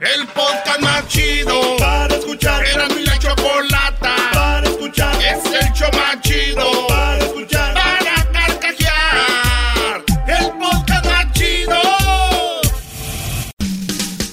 [0.00, 2.62] El podcast más chido para escuchar.
[2.66, 5.14] Era mi la chocolata para escuchar.
[5.22, 7.72] Es el show más chido para escuchar.
[7.72, 10.04] Para carcajear.
[10.26, 11.80] El podcast más chido.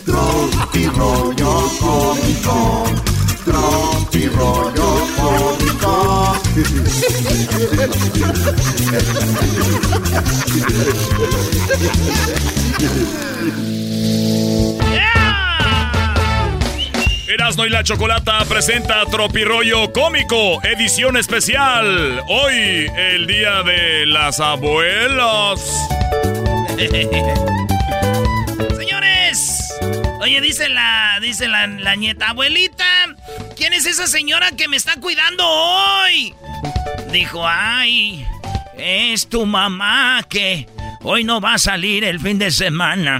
[0.05, 2.83] Tropi rollo cómico.
[3.45, 6.33] Tropi rollo cómico.
[17.27, 22.21] Erasmo y la Chocolata presenta Tropirollo Cómico, edición especial.
[22.27, 25.61] Hoy, el día de las abuelas.
[28.77, 29.73] Señores,
[30.19, 32.85] oye, dice la, dice la, la nieta, abuelita,
[33.55, 36.35] ¿quién es esa señora que me está cuidando hoy?
[37.11, 38.27] Dijo, ay,
[38.83, 40.67] es tu mamá que
[41.03, 43.19] hoy no va a salir el fin de semana.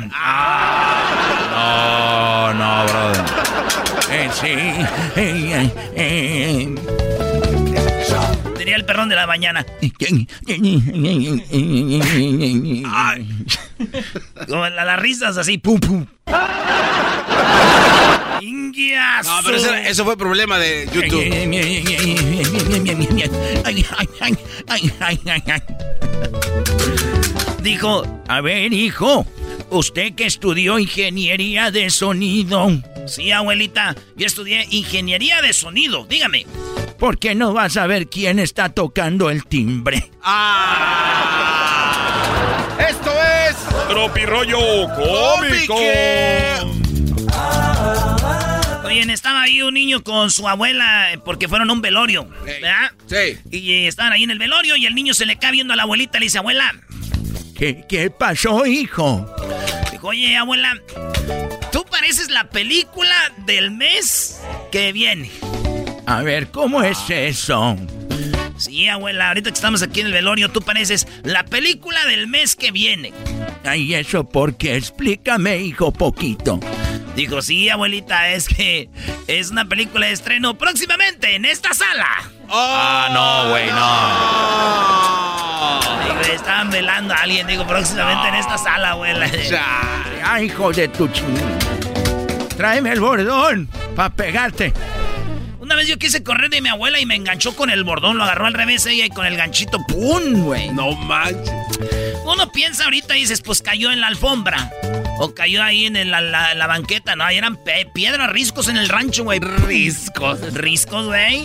[1.52, 3.24] No, no, brother.
[4.14, 4.54] Eh, sí.
[5.16, 6.76] Eh, eh,
[8.64, 8.66] eh.
[8.66, 9.66] Tenía el perrón de la mañana.
[14.48, 16.06] Como la- las risas así, pum, pum.
[19.26, 21.24] No, pero eso, eso fue problema de YouTube.
[27.62, 29.26] Dijo, a ver, hijo,
[29.70, 32.70] usted que estudió ingeniería de sonido.
[33.08, 36.46] Sí, abuelita, yo estudié ingeniería de sonido, dígame.
[37.04, 40.10] ¿Por qué no vas a ver quién está tocando el timbre?
[40.24, 41.20] Ah.
[42.80, 43.58] Esto es
[43.90, 45.76] Tropirollo Cómico.
[48.86, 52.94] Oye, estaba ahí un niño con su abuela eh, porque fueron a un velorio, ¿verdad?
[53.08, 53.38] Sí.
[53.52, 55.76] Y eh, estaban ahí en el velorio y el niño se le cae viendo a
[55.76, 56.74] la abuelita y le dice, abuela.
[57.58, 59.30] ¿Qué, qué pasó, hijo?
[59.92, 60.78] Dijo, oye, abuela,
[61.70, 64.40] tú pareces la película del mes
[64.72, 65.30] que viene.
[66.06, 67.78] A ver, ¿cómo es eso?
[68.58, 72.56] Sí, abuela, ahorita que estamos aquí en el velorio, tú pareces la película del mes
[72.56, 73.14] que viene.
[73.64, 74.76] Ay, ¿eso por qué?
[74.76, 76.60] Explícame, hijo, poquito.
[77.16, 78.90] Dijo, sí, abuelita, es que
[79.28, 82.08] es una película de estreno próximamente en esta sala.
[82.50, 83.84] Ah, no, güey, no.
[86.04, 89.30] Digo, estaban velando a alguien, digo, próximamente en esta sala, abuela.
[90.24, 91.10] Ay, hijo de tu.
[92.58, 94.74] Tráeme el bordón para pegarte.
[95.64, 98.24] Una vez yo quise correr de mi abuela y me enganchó con el bordón, lo
[98.26, 100.70] agarró al revés ella y con el ganchito, ¡pum, güey!
[100.72, 101.54] No manches.
[102.26, 104.70] Uno piensa ahorita y dices, pues cayó en la alfombra.
[105.20, 107.24] O cayó ahí en el- la, la- la banqueta, ¿no?
[107.24, 107.58] Ahí eran
[107.94, 109.40] piedras, riscos en el rancho, güey.
[109.40, 110.54] Riscos.
[110.54, 111.44] Riscos, güey.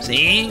[0.00, 0.50] Sí.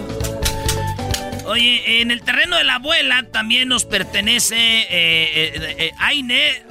[1.45, 4.55] Oye, en el terreno de la abuela también nos pertenece...
[4.57, 6.61] eh, eh, eh, ¡Ay, ne-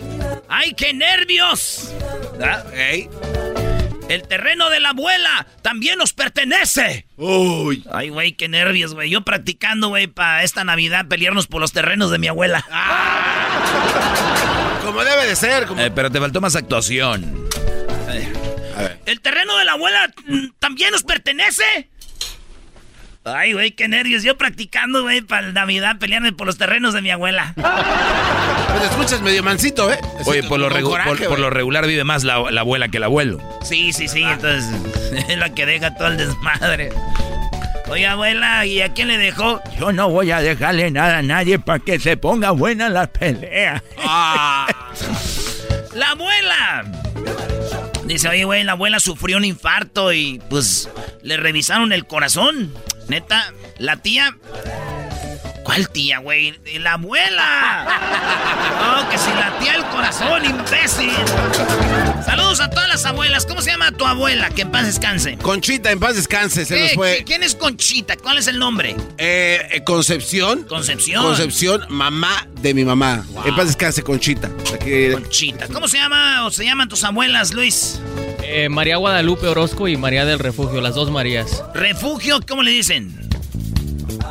[0.48, 1.92] ¡Ay, qué nervios!
[2.38, 2.66] ¿Verdad?
[4.08, 7.06] El terreno de la abuela también nos pertenece.
[7.16, 7.84] Uy.
[7.92, 9.10] Ay, güey, qué nervios, güey.
[9.10, 12.64] Yo practicando, güey, para esta Navidad pelearnos por los terrenos de mi abuela.
[14.84, 15.66] Como debe de ser.
[15.66, 15.80] Como...
[15.80, 17.48] Eh, pero te faltó más actuación.
[19.06, 21.90] ¿El terreno de la abuela mm, también nos pertenece?
[23.26, 24.22] Ay, güey, qué nervios.
[24.22, 27.54] Yo practicando, güey, para Navidad pelearme por los terrenos de mi abuela.
[28.76, 29.98] Pues te escuchas medio mansito, ¿eh?
[30.26, 31.40] Oye, por lo, Con regu- coraje, por- por güey.
[31.40, 33.38] lo regular vive más la, la abuela que el abuelo.
[33.64, 34.66] Sí, sí, sí, entonces
[35.28, 36.90] es la que deja todo el desmadre.
[37.88, 39.62] Oye, abuela, ¿y a quién le dejó?
[39.78, 43.82] Yo no voy a dejarle nada a nadie para que se ponga buena la pelea.
[44.04, 44.66] Ah.
[45.94, 46.84] ¡La abuela!
[48.06, 50.88] Dice, oye, güey, la abuela sufrió un infarto y pues
[51.22, 52.72] le revisaron el corazón.
[53.08, 54.36] Neta, la tía
[55.66, 56.54] ¿Cuál tía, güey?
[56.78, 57.86] La abuela.
[58.80, 61.10] Oh, que si latía el corazón, imbécil.
[62.24, 63.46] Saludos a todas las abuelas.
[63.46, 64.48] ¿Cómo se llama tu abuela?
[64.50, 65.36] Que en paz descanse.
[65.38, 67.24] Conchita, en paz descanse, se nos fue.
[67.26, 68.16] ¿Quién es Conchita?
[68.16, 68.94] ¿Cuál es el nombre?
[69.18, 70.62] Eh, eh, Concepción.
[70.64, 71.24] Concepción.
[71.24, 73.24] Concepción, mamá de mi mamá.
[73.44, 74.48] En paz descanse, Conchita.
[74.72, 75.66] Aquí- Conchita.
[75.68, 78.00] ¿Cómo se llama o se llaman tus abuelas, Luis?
[78.44, 81.64] Eh, María Guadalupe Orozco y María del Refugio, las dos Marías.
[81.74, 83.25] Refugio, ¿cómo le dicen?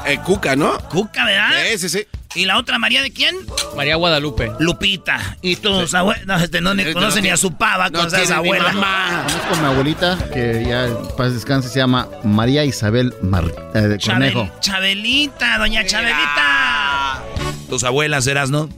[0.06, 0.78] Eh, Cuca, ¿no?
[0.90, 1.52] Cuca, ¿verdad?
[1.72, 2.08] Sí, sí, sí.
[2.36, 3.34] ¿Y la otra María de quién?
[3.78, 4.52] María Guadalupe.
[4.60, 5.38] Lupita.
[5.42, 6.26] ¿Y tus abuelas?
[6.26, 8.32] No, este no ni Este conocen no ni a su pava no con esa tiene
[8.32, 8.74] ni abuela.
[8.74, 9.24] mamá.
[9.26, 13.96] Conozco a mi abuelita, que ya paz descanse, se llama María Isabel Mar eh, de
[13.98, 14.50] Chabel- Cornejo.
[14.60, 17.24] Chabelita, doña Chabelita.
[17.70, 18.70] Tus abuelas eras, ¿no?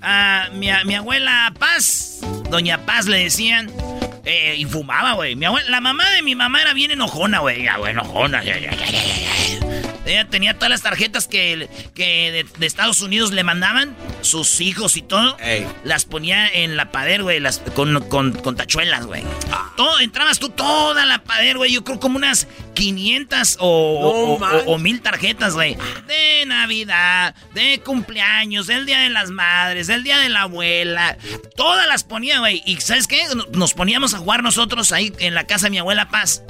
[0.00, 2.20] Ah, mi, mi abuela Paz,
[2.50, 3.70] doña Paz le decían,
[4.24, 5.36] eh, y fumaba, güey.
[5.36, 7.62] Mi abuela, la mamá de mi mamá era bien enojona, güey.
[7.64, 8.42] Ya, güey, enojona.
[8.42, 9.02] ya, ya, ya, ya,
[9.60, 9.65] ya.
[10.06, 14.96] Ella tenía todas las tarjetas que, que de, de Estados Unidos le mandaban, sus hijos
[14.96, 15.36] y todo.
[15.40, 15.66] Ey.
[15.84, 19.22] Las ponía en la pader, güey, las, con, con, con tachuelas, güey.
[19.76, 21.72] Todo, entrabas tú toda la pader, güey.
[21.72, 24.62] Yo creo como unas 500 o, o- o- manches.
[24.66, 25.76] o mil tarjetas, güey.
[26.06, 31.16] De Navidad, de cumpleaños, del Día de las Madres, del Día de la Abuela.
[31.56, 32.62] Todas las ponía, güey.
[32.64, 33.20] Y ¿sabes qué?
[33.52, 36.42] Nos poníamos a jugar nosotros ahí en la casa de mi abuela Paz.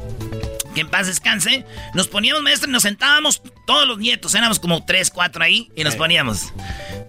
[0.76, 1.64] Que en paz descanse.
[1.94, 4.34] Nos poníamos, maestro, y nos sentábamos todos los nietos.
[4.34, 5.70] Éramos como tres, cuatro ahí.
[5.75, 6.52] Y nos poníamos.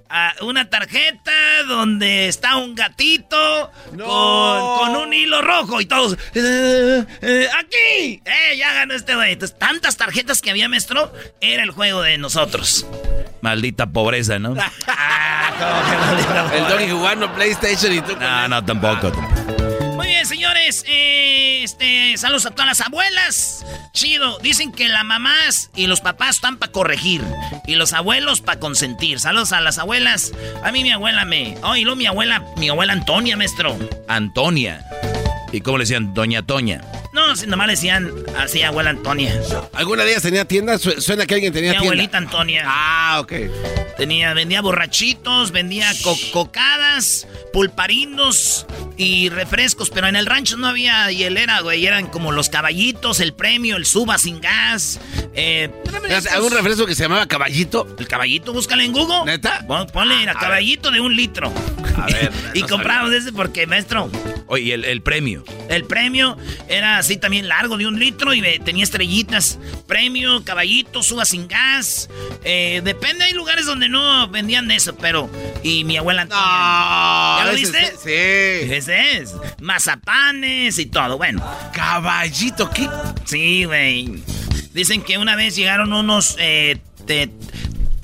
[0.09, 1.33] a una tarjeta
[1.67, 3.97] donde está un gatito con,
[4.77, 6.17] con un hilo rojo y todos.
[6.33, 8.21] "Eh, eh, ¡Aquí!
[8.23, 8.55] ¡Eh!
[8.57, 9.33] Ya ganó este güey.
[9.33, 11.11] Entonces, tantas tarjetas que había, maestro,
[11.41, 12.85] era el juego de nosotros.
[13.41, 14.55] Maldita pobreza, ¿no?
[14.87, 16.73] Ah, ¿cómo que maldita El madre?
[16.85, 19.11] Doggy jugando PlayStation y tú No, no, tampoco.
[19.11, 19.66] Bien,
[20.27, 20.83] señores.
[20.88, 23.65] eh, este, saludos a todas las abuelas.
[23.94, 24.38] Chido.
[24.39, 27.24] Dicen que las mamás y los papás están para corregir.
[27.65, 29.19] Y los abuelos para consentir.
[29.19, 30.33] Saludos a las abuelas.
[30.63, 31.57] A mí mi abuela me.
[31.63, 33.77] Oh, y luego mi abuela, mi abuela Antonia, maestro.
[34.07, 34.85] Antonia.
[35.57, 36.13] ¿Y cómo le decían?
[36.13, 36.81] Doña Toña.
[37.13, 39.33] No, si nomás le decían así, abuela Antonia.
[39.74, 40.77] ¿Alguna de ellas tenía tienda?
[40.77, 41.94] Su- Suena que alguien tenía Mi tienda.
[41.94, 42.63] abuelita Antonia.
[42.65, 43.33] Ah, ok.
[43.98, 48.68] Tenía, vendía borrachitos, vendía co- cocadas, pulparinos
[48.98, 51.86] y refrescos, pero en el rancho no había hielera, güey.
[51.86, 55.00] Eran como los caballitos, el premio, el suba sin gas.
[55.33, 55.71] Eh,
[56.33, 57.88] ¿Algún refresco que se llamaba caballito?
[57.98, 59.25] el caballito, búscale en Google.
[59.25, 59.65] ¿Neta?
[59.68, 61.51] Pon- Ponle el a caballito de un litro.
[61.98, 64.09] A ver, y no compramos ese porque, maestro,
[64.48, 65.44] Oye, ¿y el, el premio.
[65.69, 66.38] El premio
[66.69, 69.59] era así también largo de un litro y tenía estrellitas.
[69.88, 72.09] Premio, caballito, suba sin gas.
[72.44, 75.29] Eh, depende, hay lugares donde no vendían eso, pero.
[75.63, 76.25] Y mi abuela.
[76.25, 76.35] No.
[76.35, 77.94] ¿Ya lo viste?
[78.03, 78.73] Sí.
[78.73, 79.33] Ese es.
[79.59, 81.17] Mazapanes y todo.
[81.17, 82.88] Bueno, Caballito, ¿qué?
[83.25, 84.23] sí, güey.
[84.73, 86.35] Dicen que una vez llegaron unos.
[86.39, 87.29] eh, te-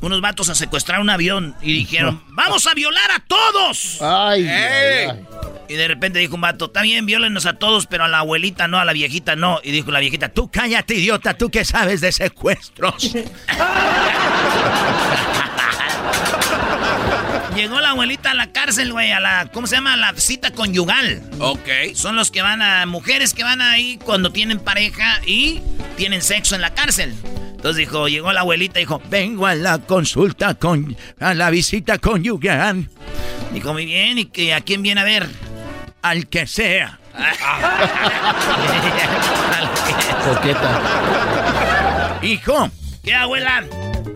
[0.05, 3.99] unos vatos a secuestrar un avión y dijeron: ¡Vamos a violar a todos!
[4.01, 4.49] Ay, ¡Ey!
[4.49, 5.25] ay, ay.
[5.69, 8.67] Y de repente dijo un vato, está bien, violenos a todos, pero a la abuelita
[8.67, 9.59] no, a la viejita no.
[9.63, 13.13] Y dijo la viejita, tú cállate, idiota, tú que sabes de secuestros.
[17.55, 19.93] Llegó la abuelita a la cárcel, güey, a la, ¿cómo se llama?
[19.93, 21.21] A la cita conyugal.
[21.39, 21.93] Ok.
[21.93, 25.61] Son los que van a, mujeres que van ahí cuando tienen pareja y
[25.95, 27.13] tienen sexo en la cárcel.
[27.63, 30.97] Entonces dijo, llegó la abuelita y dijo, Vengo a la consulta con.
[31.17, 32.89] a la visita conyugal.
[33.53, 35.29] dijo, muy bien, ¿y que, a quién viene a ver?
[36.01, 36.99] Al que sea.
[40.25, 42.19] Coqueta.
[42.21, 42.69] Hijo,
[43.01, 43.63] ¿Qué, abuela?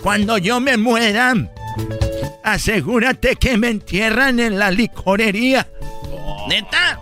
[0.03, 1.33] cuando yo me muera,
[2.43, 5.65] asegúrate que me entierran en la licorería.
[6.49, 6.99] ¿Neta?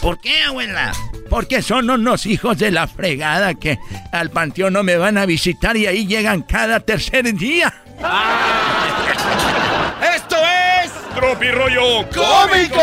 [0.00, 0.92] ¿Por qué, abuela?
[1.28, 3.78] Porque son unos hijos de la fregada que
[4.12, 7.72] al panteón no me van a visitar y ahí llegan cada tercer día.
[10.14, 10.36] ¡Esto
[10.84, 12.82] es Tropi rollo cómico!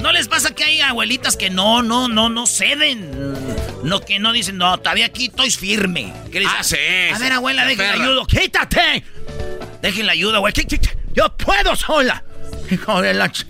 [0.00, 3.10] ¿No les pasa que hay abuelitas que no, no, no, no ceden?
[3.84, 6.12] No, que no dicen, no, todavía aquí estoy firme.
[6.32, 6.76] ¿Qué les Ah, sí,
[7.12, 8.04] A sí, ver, abuela, la déjenla perra.
[8.04, 8.26] ayudo.
[8.26, 9.04] ¡Quítate!
[9.82, 10.52] Déjenla ayuda, güey.
[11.14, 12.22] Yo puedo sola.
[12.70, 13.26] Hijo de la...
[13.28, 13.46] ch-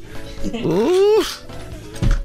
[0.64, 1.38] Uf.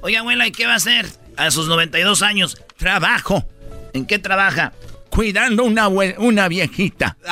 [0.05, 2.61] Oye, abuela, ¿y qué va a hacer a sus 92 años?
[2.77, 3.43] Trabajo
[3.91, 4.71] ¿En qué trabaja?
[5.09, 7.17] cuidando una, una viejita.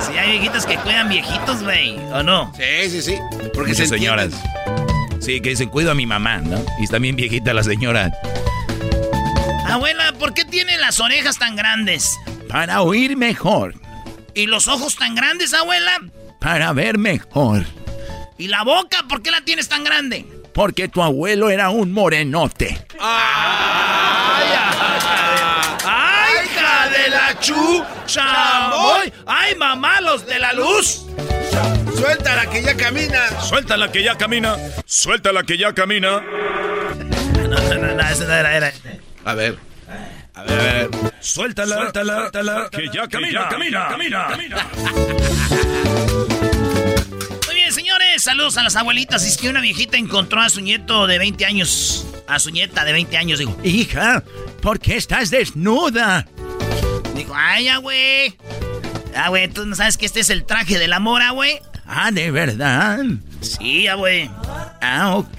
[0.00, 2.52] Si hay viejitas que cuidan viejitos, güey, ¿o no?
[2.56, 3.18] Sí, sí, sí.
[3.54, 4.32] Porque Muchas se señoras.
[5.20, 6.64] Sí, que dicen, cuido a mi mamá, ¿no?
[6.80, 8.12] Y está bien viejita la señora.
[9.68, 12.16] Abuela, ¿por qué tiene las orejas tan grandes?
[12.48, 13.74] Para oír mejor,
[14.34, 15.92] ¿Y los ojos tan grandes, abuela?
[16.40, 17.64] para ver mejor.
[18.38, 19.04] ¿Y la boca?
[19.08, 20.26] ¿Por qué la tienes tan grande?
[20.52, 22.86] Porque tu abuelo era un morenote.
[23.00, 24.46] ¡Ay,
[26.44, 29.12] hija de la Chu, chamoy.
[29.26, 31.06] Ay, mamá, los de la luz.
[31.96, 33.40] Suéltala que ya camina.
[33.40, 34.56] Suéltala que ya camina.
[34.84, 36.20] Suéltala que ya camina.
[36.20, 38.72] No, no, no, no, ese no era, era.
[39.24, 39.58] A ver.
[40.34, 40.90] A ver, a ver.
[41.20, 44.66] Suéltala, suéltala, suéltala, que ya camina, camina, camina, camina.
[48.26, 49.24] Saludos a las abuelitas.
[49.24, 52.04] Es que una viejita encontró a su nieto de 20 años.
[52.26, 53.56] A su nieta de 20 años, digo.
[53.62, 54.24] Hija,
[54.60, 56.26] ¿por qué estás desnuda?
[57.14, 58.36] Dijo, ay, güey.
[59.14, 61.60] Ah, güey, ¿tú no sabes que este es el traje del amor, ah, güey?
[61.86, 62.98] Ah, ¿de verdad?
[63.42, 64.28] Sí, güey.
[64.82, 65.38] Ah, ok.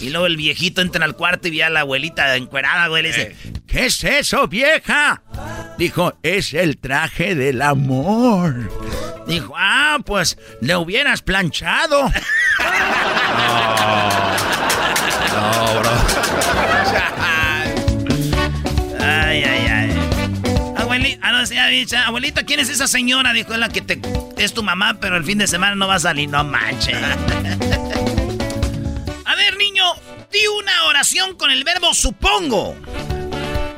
[0.00, 3.02] Y luego el viejito entra al cuarto y ve a la abuelita encuerada, güey.
[3.02, 5.22] Le dice, ¿qué es eso, vieja?
[5.80, 8.70] Dijo, es el traje del amor.
[9.26, 12.12] Dijo, ah, pues le hubieras planchado.
[15.30, 15.90] No, bro.
[18.98, 19.90] ay, ay, ay.
[20.76, 23.32] Abuelita, ah, no, dicho, abuelita, ¿quién es esa señora?
[23.32, 24.02] Dijo, es la que te,
[24.36, 26.28] es tu mamá, pero el fin de semana no va a salir.
[26.28, 26.98] No manches.
[29.24, 29.84] a ver, niño,
[30.30, 32.76] di una oración con el verbo supongo.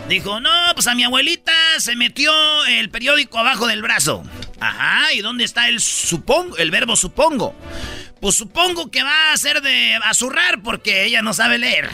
[0.08, 2.32] Dijo, no, pues a mi abuelita se metió
[2.66, 4.22] el periódico abajo del brazo.
[4.60, 7.54] Ajá, ¿y dónde está el supongo, el verbo supongo?
[8.20, 11.86] Pues supongo que va a ser de azurrar porque ella no sabe leer.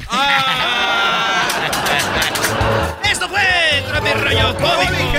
[3.11, 5.19] Esto fue Trapi Rollo Cómico.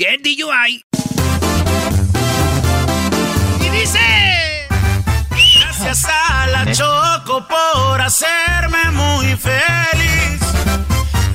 [0.01, 0.83] get DUI.
[3.59, 3.99] Y dice...
[5.59, 10.41] Gracias a la Choco por hacerme muy feliz.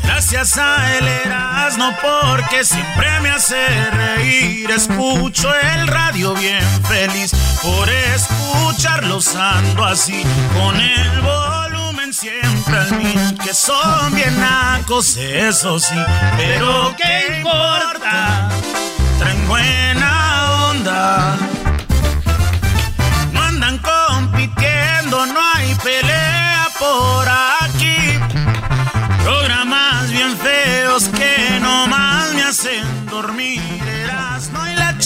[0.02, 4.68] Gracias a el Erasmo porque siempre me hace reír.
[4.70, 7.32] Escucho el radio bien feliz
[7.62, 13.38] por escucharlos ando así con el volumen siempre al mil.
[13.44, 15.94] Que son bien nacos, eso sí,
[16.36, 18.55] pero ¿qué importa?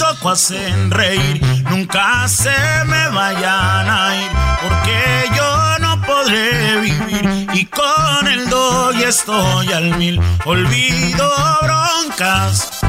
[0.00, 1.42] Choco hacen reír.
[1.68, 4.30] Nunca se me vayan a ir,
[4.62, 7.46] porque yo no podré vivir.
[7.52, 10.18] Y con el doy estoy al mil.
[10.46, 11.30] Olvido
[11.62, 12.80] broncas,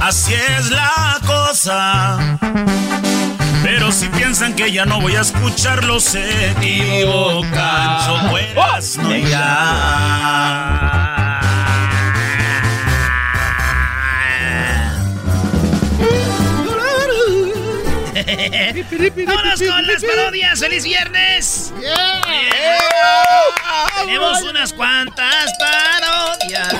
[0.00, 2.38] así es la cosa.
[3.62, 8.04] Pero si piensan que ya no voy a escucharlo, se equivocan.
[8.04, 9.08] Son buenas, no
[19.26, 20.60] ¡Vámonos con las parodias!
[20.60, 21.72] ¡Feliz viernes!
[24.04, 26.74] Tenemos unas cuantas parodias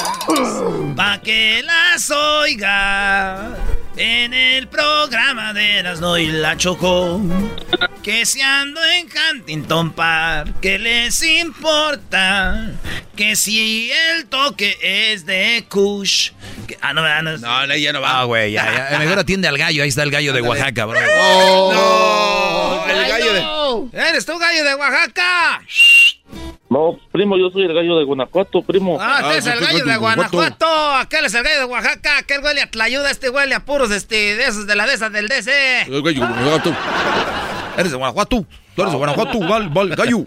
[0.96, 3.56] pa' que las oiga
[3.98, 7.20] en el programa de Erasmo y la Chocó.
[8.02, 12.70] Que si ando en Huntington Park, ¿qué les importa?
[13.16, 16.30] Que si el toque es de Kush.
[16.66, 18.20] que- ah, no, no, No, no, ya no va.
[18.20, 18.98] Ah, güey, ya, ya.
[18.98, 19.82] Mejor atiende al gallo.
[19.82, 21.00] Ahí está el gallo de Oaxaca, bro.
[21.00, 23.98] No, el gallo de.
[24.08, 25.60] ¡Eres tú, gallo de Oaxaca!
[26.78, 28.98] No, primo, yo soy el gallo de Guanajuato, primo.
[29.00, 30.94] Ah, este es Ah, el sí, gallo de Guanajuato.
[30.94, 32.18] Aquel es el gallo de Oaxaca.
[32.18, 33.10] Aquel huele a tlayuda.
[33.10, 35.82] Este huele a puros este, de esos de la de esas del DC.
[35.88, 36.72] El gallo de Guanajuato.
[37.78, 38.44] Eres de Guanajuato.
[38.74, 40.24] Tú eres de Guanajuato, val, val, gallo.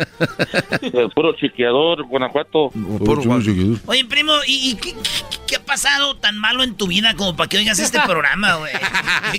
[0.82, 2.70] El puro chiqueador, Guanajuato.
[2.70, 3.80] Puro Guanajuato.
[3.86, 5.00] Oye, primo, ¿y, y qué, qué-
[5.48, 8.72] qué ha pasado tan malo en tu vida como para que oigas este programa, güey?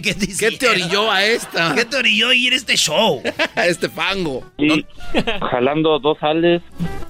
[0.02, 1.74] ¿Qué, te ¿Qué te orilló a esta?
[1.74, 3.22] ¿Qué te orilló a ir a este show?
[3.56, 4.44] A este fango.
[5.50, 6.62] Jalando dos sales.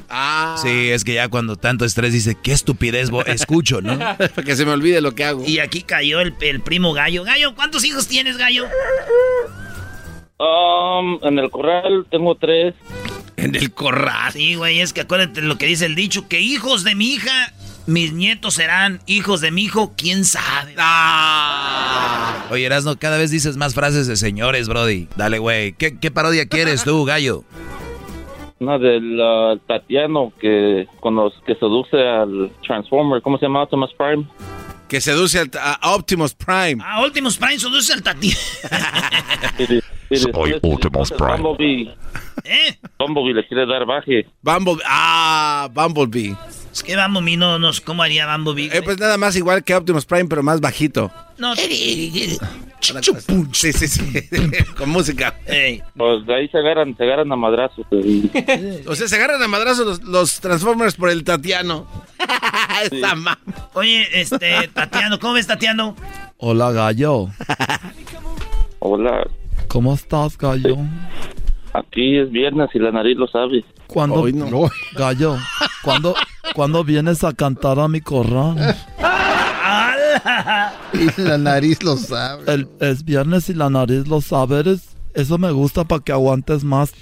[0.08, 0.56] Ah.
[0.60, 3.98] Sí, es que ya cuando tanto estrés dice, qué estupidez bo- escucho, ¿no?
[3.98, 5.44] Para que se me olvide lo que hago.
[5.46, 7.24] Y aquí cayó el, el primo Gallo.
[7.24, 8.66] Gallo, ¿cuántos hijos tienes, Gallo?
[10.42, 12.74] Um, en el corral tengo tres.
[13.36, 14.32] En el corral.
[14.32, 17.52] Sí, güey, es que acuérdate lo que dice el dicho, que hijos de mi hija,
[17.86, 20.74] mis nietos serán hijos de mi hijo, quién sabe.
[20.78, 22.46] Ah.
[22.50, 25.06] Oye, Erasno, cada vez dices más frases de señores, Brody.
[25.16, 25.74] Dale, güey.
[25.74, 27.44] ¿Qué, qué parodia quieres tú, gallo?
[28.58, 33.22] Una del uh, Tatiano que, con los, que seduce al Transformer.
[33.22, 33.62] ¿Cómo se llama?
[33.62, 34.26] Optimus Prime.
[34.88, 36.82] Que seduce al, a Optimus Prime.
[36.84, 38.40] Ah, Optimus Prime seduce al Tatiano.
[40.16, 41.38] Soy Optimus Prime.
[41.38, 41.94] Bumblebee.
[42.44, 42.76] ¿Eh?
[42.98, 44.26] Bumblebee le quiere dar baje.
[44.42, 44.82] Bumblebee.
[44.86, 46.36] Ah, Bumblebee.
[46.72, 47.80] Es que Bumblebee no nos...
[47.80, 48.76] ¿Cómo haría Bumblebee?
[48.76, 51.10] Eh, pues nada más igual que Optimus Prime, pero más bajito.
[51.38, 51.54] No.
[53.52, 54.28] Sí, sí, sí.
[54.76, 55.34] Con música.
[55.96, 57.86] Pues de ahí se agarran, se agarran a madrazos.
[58.88, 61.86] o sea, se agarran a madrazos los, los Transformers por el Tatiano.
[62.90, 63.38] Esa mamá.
[63.74, 65.94] Oye, este, Tatiano, ¿cómo ves, Tatiano?
[66.38, 67.28] Hola, gallo.
[68.80, 69.28] Hola.
[69.72, 70.76] ¿Cómo estás, gallo?
[71.72, 73.64] Aquí es viernes y la nariz lo sabe.
[73.86, 74.22] ¿Cuándo,
[74.94, 75.38] gallo,
[75.82, 76.14] ¿cuándo,
[76.54, 78.54] ¿cuándo vienes a cantar a mi corral?
[80.92, 82.52] y la nariz lo sabe.
[82.52, 84.60] El, es viernes y la nariz lo sabe.
[84.60, 86.92] Eres, eso me gusta para que aguantes más.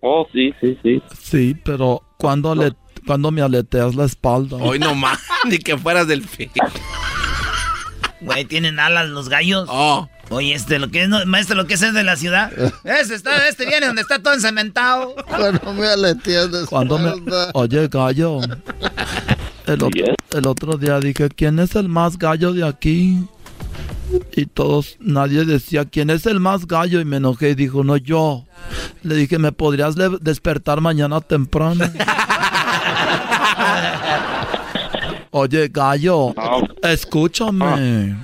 [0.00, 1.02] Oh, sí, sí, sí.
[1.18, 2.74] Sí, pero cuando, le,
[3.06, 4.58] cuando me aleteas la espalda.
[4.58, 6.50] Hoy no más, ni que fueras del fin.
[8.20, 9.66] Güey, ¿tienen alas los gallos?
[9.72, 10.06] Oh.
[10.30, 12.52] Oye, este, lo que es, maestro, lo que es, es de la ciudad.
[12.84, 15.14] Este, está, este viene donde está todo encementado.
[15.28, 17.12] Cuando me de Cuando me...
[17.54, 18.40] Oye, gallo.
[19.66, 23.26] El otro, el otro día dije, ¿quién es el más gallo de aquí?
[24.34, 27.00] Y todos, nadie decía, ¿quién es el más gallo?
[27.00, 28.44] Y me enojé y dijo, no, yo.
[29.02, 31.84] Le dije, ¿me podrías despertar mañana temprano?
[35.30, 36.34] Oye, gallo,
[36.82, 38.16] escúchame.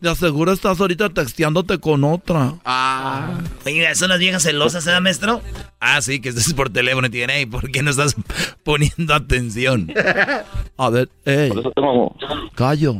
[0.00, 2.54] De aseguro estás ahorita texteándote con otra.
[2.64, 3.38] Ah.
[3.66, 5.42] Oiga, ¿son las viejas celosas, ¿eh, maestro?
[5.78, 8.16] Ah, sí, que estás por teléfono y tienen, ¿por qué no estás
[8.64, 9.92] poniendo atención?
[10.78, 11.52] A ver, ey.
[12.56, 12.96] Gallo,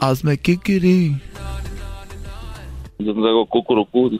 [0.00, 1.18] hazme kikiri.
[2.98, 4.10] Yo no hago cucurucú,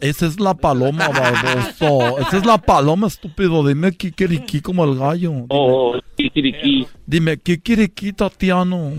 [0.00, 2.18] esa es la paloma, baboso.
[2.18, 3.66] Esa es la paloma, estúpido.
[3.66, 5.30] Dime kikiriki como el gallo.
[5.30, 6.86] Dime, oh, kikiriki.
[7.06, 8.92] Dime kikiriki, Tatiano.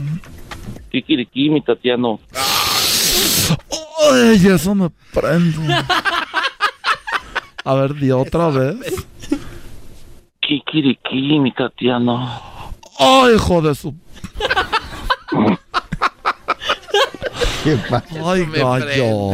[0.92, 2.20] Kikiriki, mi Tatiano.
[4.12, 5.76] Ay, eso me prende.
[7.64, 8.78] A ver, di otra vez.
[10.42, 12.30] Kikiriki, mi Tatiano.
[12.98, 13.94] Ay, hijo de su...
[17.64, 18.32] ¿Qué pasa?
[18.32, 19.32] Ay, gallo.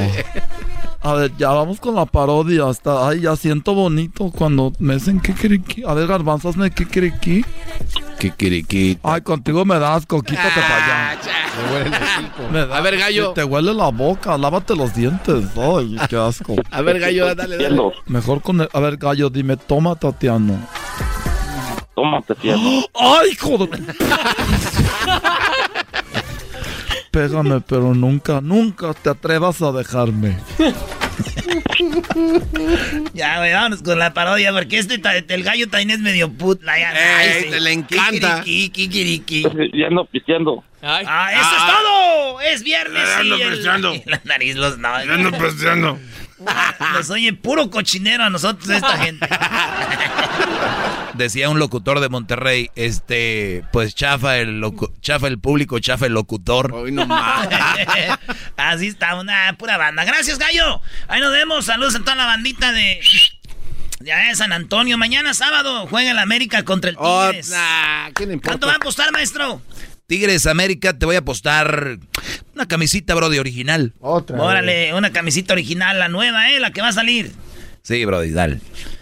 [1.03, 2.67] A ver, ya vamos con la parodia.
[2.69, 5.83] Hasta, ay, ya siento bonito cuando me dicen kikiriki.
[5.83, 7.43] A ver, garbanzo, hazme kikiriki.
[8.19, 8.99] Kikiriki.
[9.01, 11.19] Ay, contigo me das asco, quítate para allá.
[12.51, 13.33] Me huele A ver, gallo.
[13.33, 15.45] Te huele la boca, lávate los dientes.
[15.57, 16.55] Ay, qué asco.
[16.69, 17.81] A ver, gallo, dale, dale.
[18.05, 18.69] Mejor con el...
[18.71, 20.59] A ver, gallo, dime, toma, Tatiano.
[21.95, 22.83] Toma, Tatiano.
[22.93, 23.69] ¡Ay, joder!
[27.11, 30.37] Pégame, pero nunca, nunca te atrevas a dejarme.
[33.13, 36.63] ya, güey, vámonos con la parodia, porque este el gallo también es medio put.
[36.63, 38.41] La, ay, te le encanta.
[38.43, 39.43] Kikiriki,
[39.73, 40.63] Ya ando pisteando.
[40.81, 42.39] Ah, eso es todo.
[42.41, 43.03] Es viernes.
[43.03, 43.93] Ya ando pisteando.
[44.05, 45.03] La nariz los no.
[45.03, 45.99] Ya ando pisteando.
[46.93, 49.27] Nos oye puro cochinero a nosotros esta gente.
[51.13, 54.63] Decía un locutor de Monterrey, este, pues chafa el
[55.01, 56.73] chafa el público, chafa el locutor.
[56.73, 57.47] Hoy no más.
[58.57, 60.03] Así está, una pura banda.
[60.05, 60.81] Gracias, gallo.
[61.07, 61.65] Ahí nos vemos.
[61.65, 63.01] Saludos a toda la bandita de
[64.03, 64.97] ya es San Antonio.
[64.97, 67.53] Mañana sábado juega el América contra el Tigres.
[68.43, 69.61] ¿Cuánto va a apostar, maestro?
[70.11, 71.97] Tigres América, te voy a apostar
[72.53, 73.93] una camisita, bro, de original.
[74.01, 74.41] Otra.
[74.41, 76.59] Órale, una camisita original, la nueva, ¿eh?
[76.59, 77.31] La que va a salir.
[77.81, 78.59] Sí, bro, dale.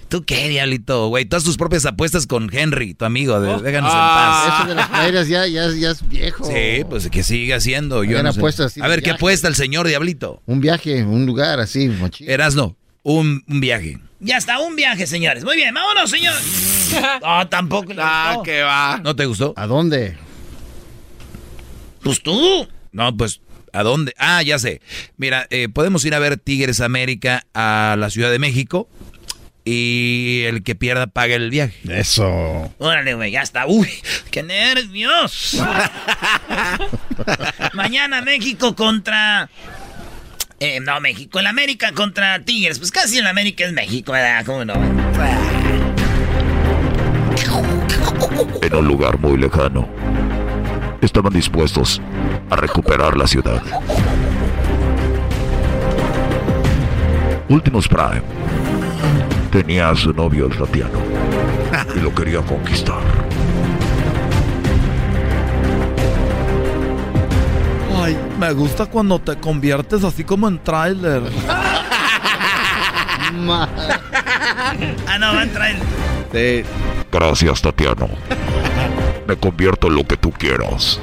[0.08, 1.26] ¿Tú qué, diablito, güey?
[1.26, 3.42] Todas tus propias apuestas con Henry, tu amigo.
[3.42, 4.60] De, déjanos en Ah, paz.
[4.60, 6.46] Eso de las playas ya, ya, ya es viejo.
[6.46, 8.04] Sí, pues que siga haciendo.
[8.04, 10.44] Yo no apuestas así A ver, ¿qué apuesta el señor Diablito?
[10.46, 12.32] Un viaje, un lugar así, mochila.
[12.32, 13.98] Erasno, un, un viaje.
[14.20, 15.44] Ya está, un viaje, señores.
[15.44, 16.36] Muy bien, vámonos, señor.
[17.24, 17.94] No, tampoco.
[17.94, 19.00] le Ah, que va.
[19.04, 19.56] ¿No te gustó?
[19.58, 20.16] ¿A dónde?
[22.04, 22.68] Pues tú.
[22.92, 23.42] No, pues,
[23.74, 24.14] ¿a dónde?
[24.18, 24.82] Ah, ya sé.
[25.18, 28.90] Mira, eh, podemos ir a ver Tigres América a la Ciudad de México
[29.66, 31.78] y el que pierda paga el viaje.
[31.90, 32.74] Eso.
[32.80, 33.68] Órale, güey, ya está.
[33.68, 33.90] Uy,
[34.32, 35.58] qué nervios.
[37.74, 39.50] Mañana México contra...
[40.62, 42.80] Eh, no, México, el América contra Tigres.
[42.80, 44.46] Pues casi el América es México, ¿verdad?
[44.46, 44.74] ¿Cómo no?
[48.62, 49.88] En un lugar muy lejano,
[51.02, 52.02] estaban dispuestos
[52.50, 53.62] a recuperar la ciudad.
[57.48, 58.22] Últimos Prime
[59.52, 61.00] tenía a su novio el Tatiano
[61.96, 63.00] y lo quería conquistar.
[68.02, 71.24] Ay, me gusta cuando te conviertes así como en tráiler.
[71.50, 71.82] ah,
[75.20, 75.76] no, va a entrar.
[76.32, 76.64] Sí.
[77.12, 78.08] Gracias, Tatiano.
[79.30, 81.00] Me convierto en lo que tú quieras.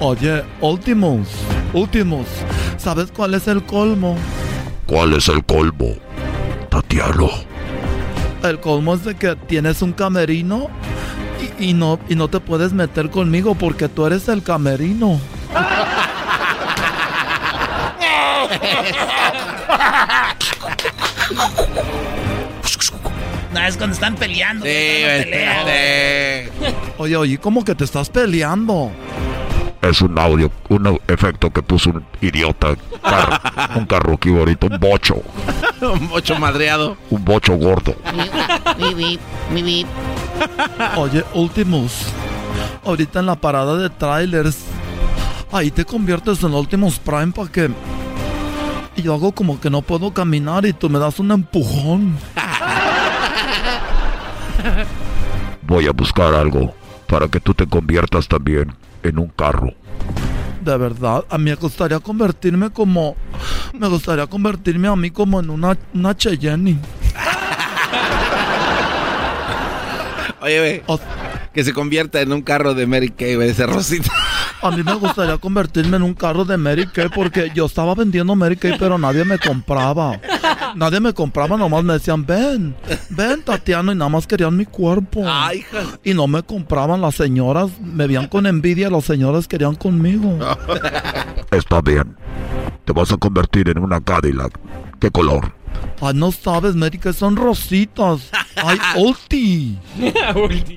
[0.00, 1.26] Oye, Ultimus,
[1.72, 2.26] Ultimus,
[2.76, 4.18] ¿sabes cuál es el colmo?
[4.84, 5.94] ¿Cuál es el colmo,
[6.68, 7.30] Tatiano?
[8.42, 10.68] El colmo es de que tienes un camerino
[11.58, 15.18] y, no, y no te puedes meter conmigo porque tú eres el camerino.
[23.52, 24.64] No, es cuando están peleando.
[24.64, 24.70] Sí,
[26.98, 28.90] Oye, oye, ¿cómo que te estás peleando?
[29.80, 32.76] Es un audio, un efecto que puso un idiota.
[33.76, 35.22] un carro ahorita, un bocho.
[35.80, 36.96] un bocho madreado.
[37.10, 37.94] Un bocho gordo.
[38.78, 39.18] Mi
[39.62, 39.86] mi
[40.96, 42.06] Oye, Ultimus.
[42.84, 44.58] Ahorita en la parada de trailers.
[45.52, 47.70] Ahí te conviertes en Ultimus Prime para que.
[48.96, 52.18] Y yo hago como que no puedo caminar y tú me das un empujón.
[55.62, 56.74] Voy a buscar algo
[57.06, 59.72] para que tú te conviertas también en un carro.
[60.60, 63.16] De verdad, a mí me gustaría convertirme como.
[63.72, 66.78] Me gustaría convertirme a mí como en una, una Cheyenne.
[70.40, 70.82] Oye, ve,
[71.52, 74.12] que se convierta en un carro de Mary Kay, ese Rosita.
[74.60, 78.34] A mí me gustaría convertirme en un carro de Mary Kay porque yo estaba vendiendo
[78.34, 80.20] Mary Kay, pero nadie me compraba.
[80.74, 82.74] Nadie me compraba, nomás me decían, ven,
[83.10, 85.22] ven, Tatiano, y nada más querían mi cuerpo.
[85.26, 85.64] Ay,
[86.04, 90.38] y no me compraban las señoras, me veían con envidia, los señores querían conmigo.
[91.50, 92.16] Está bien.
[92.84, 94.58] Te vas a convertir en una Cadillac.
[94.98, 95.52] ¿Qué color?
[96.00, 98.30] Ay, no sabes, Mary Kay, son rositas.
[98.56, 99.78] Ay, ulti.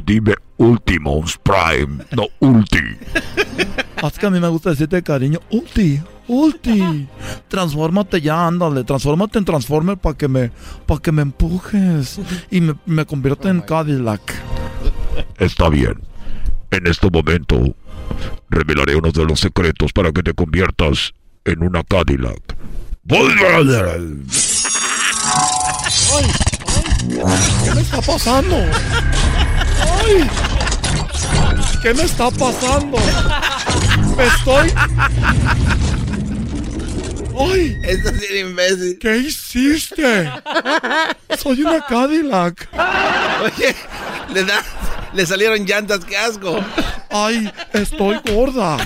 [0.06, 2.78] Dime Ultimos Prime, no Ulti.
[4.04, 7.08] Es que a mí me gusta decirte cariño, Ulti, Ulti.
[7.48, 10.52] Transfórmate ya, ándale, transfórmate en Transformer para que me
[10.86, 12.20] para que me empujes
[12.52, 14.22] y me, me convierta en Cadillac.
[15.40, 16.00] Está bien.
[16.70, 17.76] En este momento
[18.50, 22.56] revelaré uno de los secretos para que te conviertas en una Cadillac.
[27.64, 28.58] ¿Qué me está pasando?
[28.58, 30.30] ¡Ay!
[31.82, 32.98] ¿Qué me está pasando?
[34.18, 34.74] Me estoy.
[37.40, 37.78] ¡Ay!
[37.84, 39.00] Esto es imbécil.
[39.00, 40.32] ¿Qué hiciste?
[41.42, 42.68] Soy una Cadillac.
[43.44, 43.76] Oye,
[44.34, 44.64] le, da,
[45.14, 46.60] le salieron llantas, qué asco.
[47.10, 47.52] ¡Ay!
[47.74, 48.78] Estoy gorda.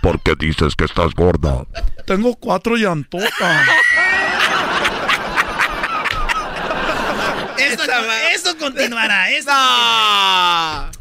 [0.00, 1.66] ¿Por qué dices que estás gorda?
[2.06, 3.66] Tengo cuatro llantotas.
[8.34, 9.26] Esto, continuará.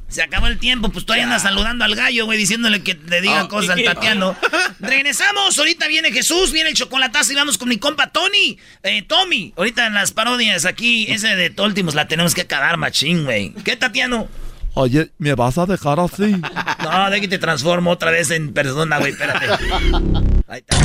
[0.08, 3.44] Se acabó el tiempo, pues todavía anda saludando al gallo, güey, diciéndole que le diga
[3.44, 4.36] oh, cosas al Tatiano.
[4.80, 9.54] Regresamos, ahorita viene Jesús, viene el chocolatazo y vamos con mi compa Tony, eh, Tommy.
[9.58, 13.54] Ahorita en las parodias aquí, ese de Toltimos la tenemos que acabar, machín, güey.
[13.66, 14.30] ¿Qué, Tatiano?
[14.74, 16.40] Oye, ¿me vas a dejar así?
[16.84, 19.48] No, de que te transformo otra vez en persona, güey, espérate.
[20.48, 20.78] Ahí está.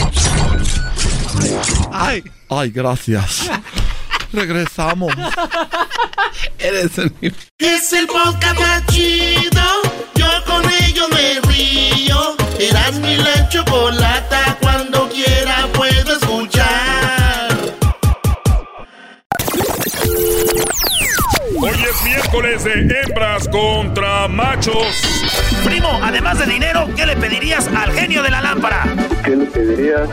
[1.92, 3.50] Ay, ay, gracias.
[4.32, 5.12] Regresamos.
[6.58, 7.12] Eres el...
[7.58, 9.62] Es el podcast más chido.
[10.14, 12.36] Yo con ello me río.
[12.58, 14.58] Eras mi la chocolata.
[14.60, 15.31] Cuando quiera
[21.64, 25.00] Hoy es miércoles de hembras contra machos.
[25.64, 28.82] Primo, además de dinero, ¿qué le pedirías al genio de la lámpara?
[29.24, 30.08] ¿Qué le pedirías?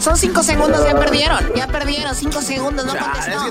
[0.00, 1.38] Son cinco segundos, ya perdieron.
[1.54, 3.44] Ya perdieron, cinco segundos, no contestó.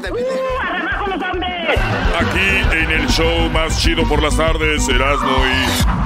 [2.20, 5.38] Aquí en el show más chido por las tardes, Erasmo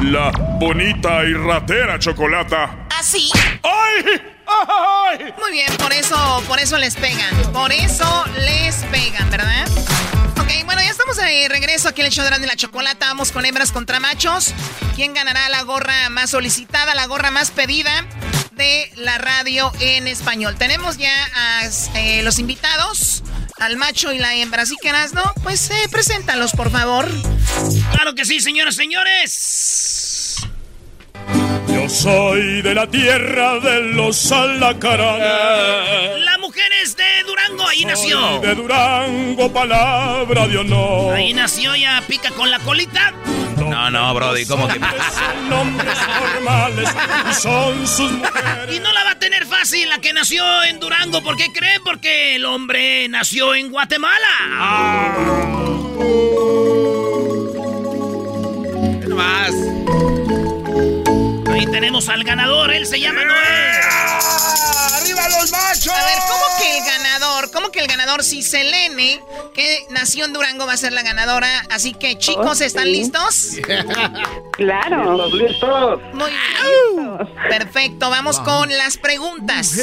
[0.01, 0.29] y la
[0.59, 2.85] bonita y ratera chocolata.
[2.91, 3.31] ¿Ah, sí?
[3.63, 4.34] ¡Ay!
[5.39, 7.35] Muy bien, por eso, por eso les pegan.
[7.51, 9.67] Por eso les pegan, ¿verdad?
[10.65, 13.07] bueno, ya estamos de regreso aquí en el show de la chocolata.
[13.07, 14.53] Vamos con hembras contra machos.
[14.95, 18.05] ¿Quién ganará la gorra más solicitada, la gorra más pedida
[18.51, 20.55] de la radio en español?
[20.57, 23.23] Tenemos ya a eh, los invitados,
[23.59, 24.63] al macho y la hembra.
[24.63, 25.33] Así que, ¿no?
[25.43, 27.07] Pues eh, preséntalos, por favor.
[27.91, 30.37] Claro que sí, señoras, señores.
[31.67, 36.23] Yo soy de la tierra de los alacaranes.
[36.23, 38.39] La mujer es de Durango, ahí nació.
[38.39, 41.15] De Durango, palabra de honor.
[41.15, 43.13] Ahí nació, ya pica con la colita.
[43.57, 46.89] No, no, Brody, ¿cómo que Son nombres normales
[47.29, 48.75] y son sus mujeres.
[48.75, 51.21] Y no la va a tener fácil la que nació en Durango.
[51.21, 51.81] ¿Por qué creen?
[51.83, 54.27] Porque el hombre nació en Guatemala.
[54.51, 55.15] Ah.
[59.01, 59.74] ¿Qué más?
[61.71, 63.81] Tenemos al ganador, él se llama Noé.
[64.97, 65.89] ¡Arriba los machos!
[65.89, 67.05] A ver, ¿cómo que el ganador?
[67.51, 68.23] ¿cómo que el ganador?
[68.23, 69.21] Si Selene,
[69.53, 71.47] que nació en Durango, va a ser la ganadora.
[71.69, 73.53] Así que, chicos, ¿están listos?
[74.53, 75.27] claro.
[75.29, 76.01] listos.
[76.13, 77.17] Muy bien.
[77.49, 79.77] Perfecto, vamos con las preguntas.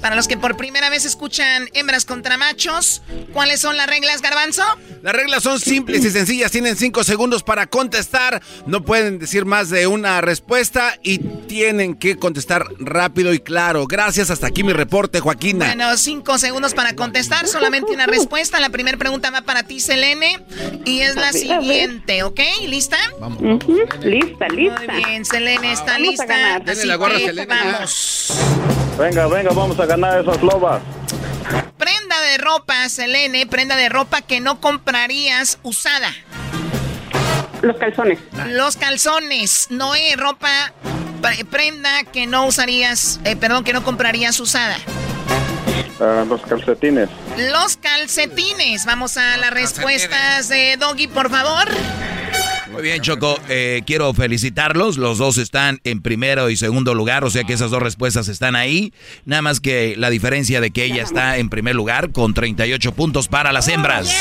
[0.00, 3.02] Para los que por primera vez escuchan hembras contra machos,
[3.32, 4.64] ¿cuáles son las reglas, Garbanzo?
[5.06, 6.50] Las reglas son simples y sencillas.
[6.50, 8.42] Tienen cinco segundos para contestar.
[8.66, 13.86] No pueden decir más de una respuesta y tienen que contestar rápido y claro.
[13.86, 14.30] Gracias.
[14.30, 15.66] Hasta aquí mi reporte, Joaquina.
[15.66, 17.46] Bueno, cinco segundos para contestar.
[17.46, 18.58] Solamente una respuesta.
[18.58, 20.40] La primera pregunta va para ti, Selene.
[20.84, 22.40] Y es la siguiente, ¿ok?
[22.66, 22.98] ¿Lista?
[23.20, 23.40] Vamos.
[24.02, 24.82] Lista, lista.
[24.88, 26.56] Muy bien, Selene está lista.
[26.66, 27.46] Así la gorra, que Selene.
[27.46, 28.32] vamos.
[28.98, 30.82] Venga, venga, vamos a ganar esas lobas.
[31.78, 36.12] Prenda de ropa, Selene, prenda de ropa que no comprarías usada.
[37.62, 38.18] Los calzones.
[38.48, 40.72] Los calzones, Noé, ropa,
[41.22, 44.76] pre- prenda que no usarías, eh, perdón, que no comprarías usada.
[46.00, 47.08] Ah, los calcetines.
[47.50, 48.84] Los calcetines.
[48.84, 51.68] Vamos a las respuestas de Doggy, por favor.
[52.72, 53.38] Muy bien, Choco.
[53.48, 54.98] eh, quiero felicitarlos.
[54.98, 58.56] Los dos están en primero y segundo lugar, o sea que esas dos respuestas están
[58.56, 58.92] ahí.
[59.24, 63.28] Nada más que la diferencia de que ella está en primer lugar con 38 puntos
[63.28, 64.14] para las hembras.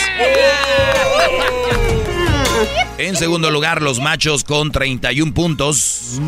[2.97, 6.19] En segundo lugar, los machos con 31 puntos.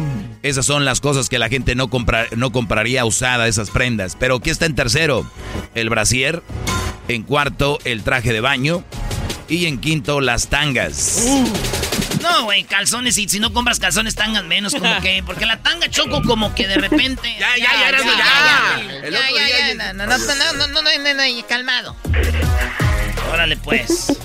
[0.43, 4.17] Esas son las cosas que la gente no, compra- no compraría usada, esas prendas.
[4.19, 5.25] Pero ¿qué está en tercero?
[5.75, 6.43] El brasier.
[7.07, 8.83] En cuarto, el traje de baño.
[9.47, 11.25] Y en quinto, las tangas.
[12.21, 13.17] No, güey, calzones.
[13.17, 14.73] Y si no compras calzones, tangas menos.
[14.73, 15.23] Como que.
[15.25, 17.35] Porque la tanga choco como que de repente.
[17.39, 17.99] ya, ya, ya, ya.
[19.01, 19.73] Ya, ya, ya.
[19.73, 21.95] ya, No, no, no, no, no, calmado.
[23.31, 24.17] Órale, pues.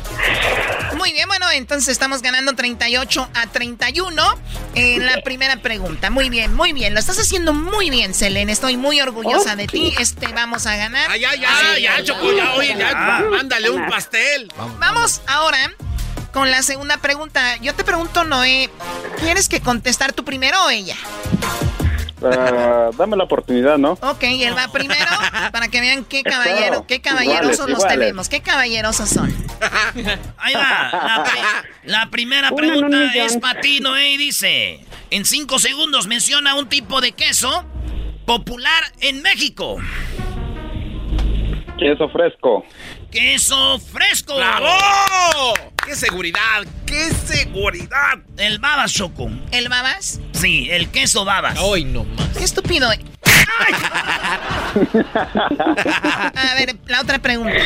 [0.96, 4.38] Muy bien, bueno, entonces estamos ganando 38 a 31
[4.74, 6.10] en la primera pregunta.
[6.10, 6.94] Muy bien, muy bien.
[6.94, 8.52] Lo estás haciendo muy bien, Selene.
[8.52, 9.92] Estoy muy orgullosa de ti.
[9.98, 11.10] Este vamos a ganar.
[11.10, 14.52] Ay, ay, ay, ya, ya, ya, ya, Choco, ya, oye, ya, mándale un pastel.
[14.78, 15.74] Vamos ahora
[16.32, 17.56] con la segunda pregunta.
[17.58, 18.70] Yo te pregunto, Noé,
[19.20, 20.96] ¿tienes que contestar tú primero o ella?
[22.24, 23.92] Ah, dame la oportunidad, ¿no?
[24.00, 25.10] Ok, él va primero
[25.52, 27.98] para que vean qué caballero, qué caballerosos Iguales, los iguales.
[27.98, 29.34] tenemos, qué caballerosos son.
[30.38, 30.90] Ahí va.
[30.92, 36.54] La, pri- la primera pregunta es para ti, Noé, y dice: En cinco segundos menciona
[36.54, 37.64] un tipo de queso
[38.24, 39.78] popular en México.
[41.78, 42.64] Queso fresco.
[43.12, 44.34] Queso fresco.
[44.36, 45.52] ¡Bravo!
[45.84, 46.64] ¡Qué seguridad!
[46.86, 48.18] ¡Qué seguridad!
[48.38, 49.28] El babas, Choco.
[49.50, 50.18] ¿El babas?
[50.32, 51.58] Sí, el queso babas.
[51.60, 52.28] Hoy no más.
[52.38, 52.88] Qué estúpido.
[56.34, 57.58] A ver, la otra pregunta.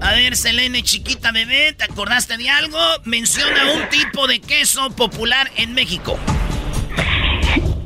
[0.00, 2.80] A ver, Selene, chiquita bebé, ¿te acordaste de algo?
[3.04, 6.18] Menciona un tipo de queso popular en México.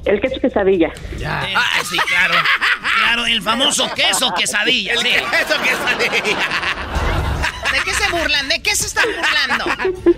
[0.06, 0.88] El queso quesadilla.
[0.88, 1.54] Eh,
[1.88, 2.34] sí, claro.
[3.12, 4.94] Claro, el famoso queso quesadilla.
[4.96, 5.08] sí.
[5.08, 6.08] Eso que sale.
[7.72, 8.48] ¿De qué se burlan?
[8.48, 9.66] ¿De qué se están burlando?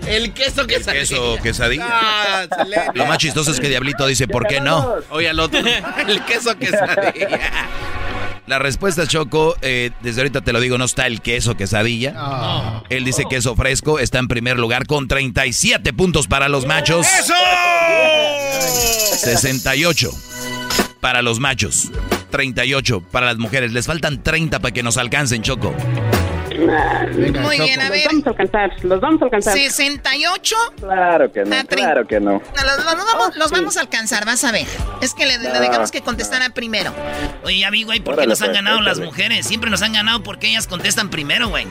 [0.07, 0.99] El queso que sale.
[0.99, 1.85] Queso quesadilla.
[1.89, 2.47] Ah.
[2.93, 4.95] Lo más chistoso es que Diablito dice, ¿por qué no?
[5.09, 5.59] Oye, al otro.
[6.07, 7.41] El queso que sale.
[8.47, 12.81] La respuesta, Choco, eh, desde ahorita te lo digo, no está el queso quesadilla.
[12.87, 17.05] Él dice queso fresco, está en primer lugar con 37 puntos para los machos.
[17.19, 17.33] ¡Eso!
[19.17, 20.11] 68
[21.01, 21.91] para los machos.
[22.35, 23.71] 38 para las mujeres.
[23.71, 25.73] Les faltan 30 para que nos alcancen, Choco.
[26.57, 28.07] Venga, Muy bien, a Los ver.
[28.07, 29.53] vamos a alcanzar, los vamos a alcanzar.
[29.53, 30.55] 68.
[30.79, 32.31] Claro que no, Ah, claro que no.
[32.33, 34.65] No, los, los vamos, los vamos a alcanzar, vas a ver.
[35.01, 36.93] Es que le, le Ah, dejamos que contestara primero.
[37.43, 39.45] Oye, amigo, ¿y por qué nos han pues, ganado las mujeres?
[39.47, 41.67] Siempre nos han ganado porque ellas contestan primero, güey.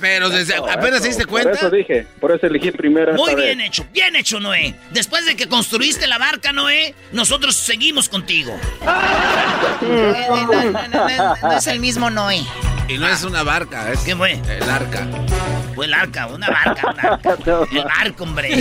[0.00, 1.52] Pero desde apenas se diste Por cuenta.
[1.52, 3.68] eso dije, por eso elegí primero Muy bien vez.
[3.68, 4.74] hecho, bien hecho, Noé.
[4.90, 8.58] Después de que construiste la barca, Noé, nosotros seguimos contigo.
[9.82, 12.42] Eh, no, no, no, no, no, no es el mismo Noé.
[12.88, 14.32] Y no es una barca, es ¿Qué fue?
[14.32, 15.06] el arca.
[15.78, 17.38] Fue el arca, una barca, una arca.
[17.70, 18.50] El barco, hombre.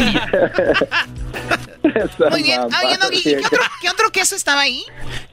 [2.30, 2.62] Muy bien.
[2.62, 3.30] Oye, Doggy, ¿y sí.
[3.32, 4.84] qué otro, qué otro queso estaba ahí?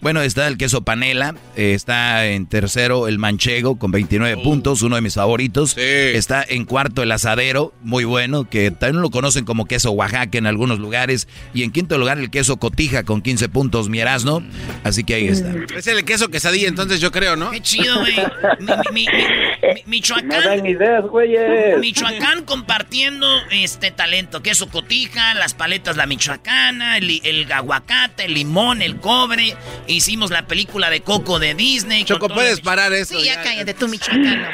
[0.00, 4.96] Bueno, está el queso panela, eh, está en tercero el manchego con 29 puntos, uno
[4.96, 5.72] de mis favoritos.
[5.72, 5.80] Sí.
[5.82, 10.46] Está en cuarto el asadero, muy bueno, que también lo conocen como queso Oaxaca en
[10.46, 11.28] algunos lugares.
[11.52, 14.42] Y en quinto lugar el queso cotija con 15 puntos, mi Erasmo.
[14.84, 15.52] Así que ahí está.
[15.76, 17.50] Es el queso quesadilla, entonces yo creo, ¿no?
[17.50, 18.14] Qué chido, güey.
[18.60, 19.06] Mi- mi- mi- mi-
[19.64, 20.28] mi- No Michoacán.
[20.30, 21.73] dan ideas, güeyes.
[21.78, 28.82] Michoacán compartiendo este talento, queso cotija, las paletas la michoacana, el, el aguacate, el limón,
[28.82, 29.56] el cobre.
[29.86, 32.04] Hicimos la película de Coco de Disney.
[32.04, 33.18] Choco, puedes parar eso.
[33.18, 34.48] Sí, ya cállate tú, michoacano.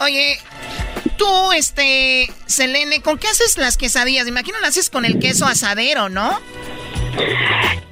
[0.00, 0.38] Oye,
[1.16, 4.24] tú, este, Selene, ¿con qué haces las quesadillas?
[4.24, 6.40] Me imagino las haces con el queso asadero, ¿no?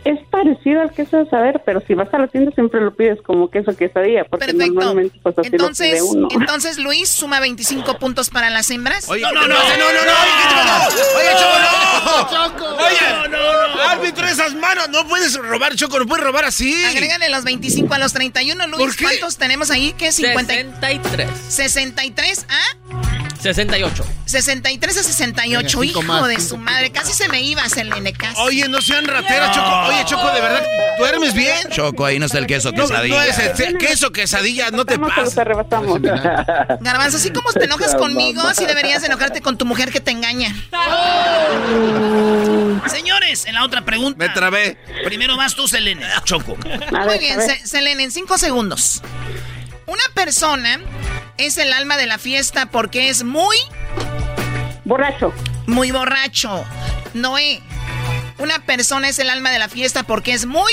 [0.06, 3.18] Esto parecido al queso de saber, pero si vas a la tienda siempre lo pides
[3.22, 6.28] como queso quesadilla, porque normalmente pues así Entonces, lo pide uno.
[6.30, 9.08] entonces Luis suma 25 puntos para las hembras.
[9.08, 12.76] Oye, No, no, no, no, no, no, Oye, Choco, Choco, no.
[12.76, 13.82] Oye, no, no, no.
[13.82, 16.84] árbitro, esas manos, no puedes robar, Choco, no puedes robar así.
[16.84, 18.78] Agrégale los 25 a los 31, Luis.
[18.78, 19.04] ¿Por qué?
[19.04, 19.92] ¿Cuántos tenemos ahí?
[19.98, 20.12] ¿Qué?
[20.12, 20.52] 50.
[20.54, 21.30] 63.
[21.48, 24.04] 63 a 68.
[24.26, 25.78] 63 a 68.
[25.80, 26.90] Venga, Hijo más, de su madre.
[26.90, 28.40] Casi se me iba, Selene, casi.
[28.40, 29.70] Oye, no sean rateras, Choco.
[29.88, 30.62] Oye, Choco, de verdad,
[30.98, 31.56] ¿duermes bien?
[31.70, 33.14] Choco, ahí no está el queso No, quesadilla.
[33.16, 35.34] no es el queso quesadilla, no te pases.
[35.34, 36.00] te rebasamos.
[36.02, 40.54] Garbanzo, así como te enojas conmigo, así deberías enojarte con tu mujer que te engaña.
[42.86, 44.18] Señores, en la otra pregunta.
[44.18, 44.78] Me trabé.
[45.04, 46.06] Primero vas tú, Selene.
[46.24, 46.56] Choco.
[46.96, 49.02] A Muy bien, Selene, en 5 segundos.
[49.86, 50.80] Una persona
[51.38, 53.56] es el alma de la fiesta porque es muy,
[54.84, 55.32] Borracho.
[55.66, 56.64] muy borracho.
[57.14, 57.60] Noé.
[58.38, 60.72] Una persona es el alma de la fiesta porque es muy,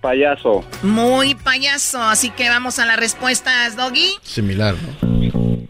[0.00, 0.64] Payaso.
[0.82, 2.02] muy payaso.
[2.02, 4.12] Así que vamos a las respuestas, Doggy.
[4.22, 5.10] Similar, ¿no?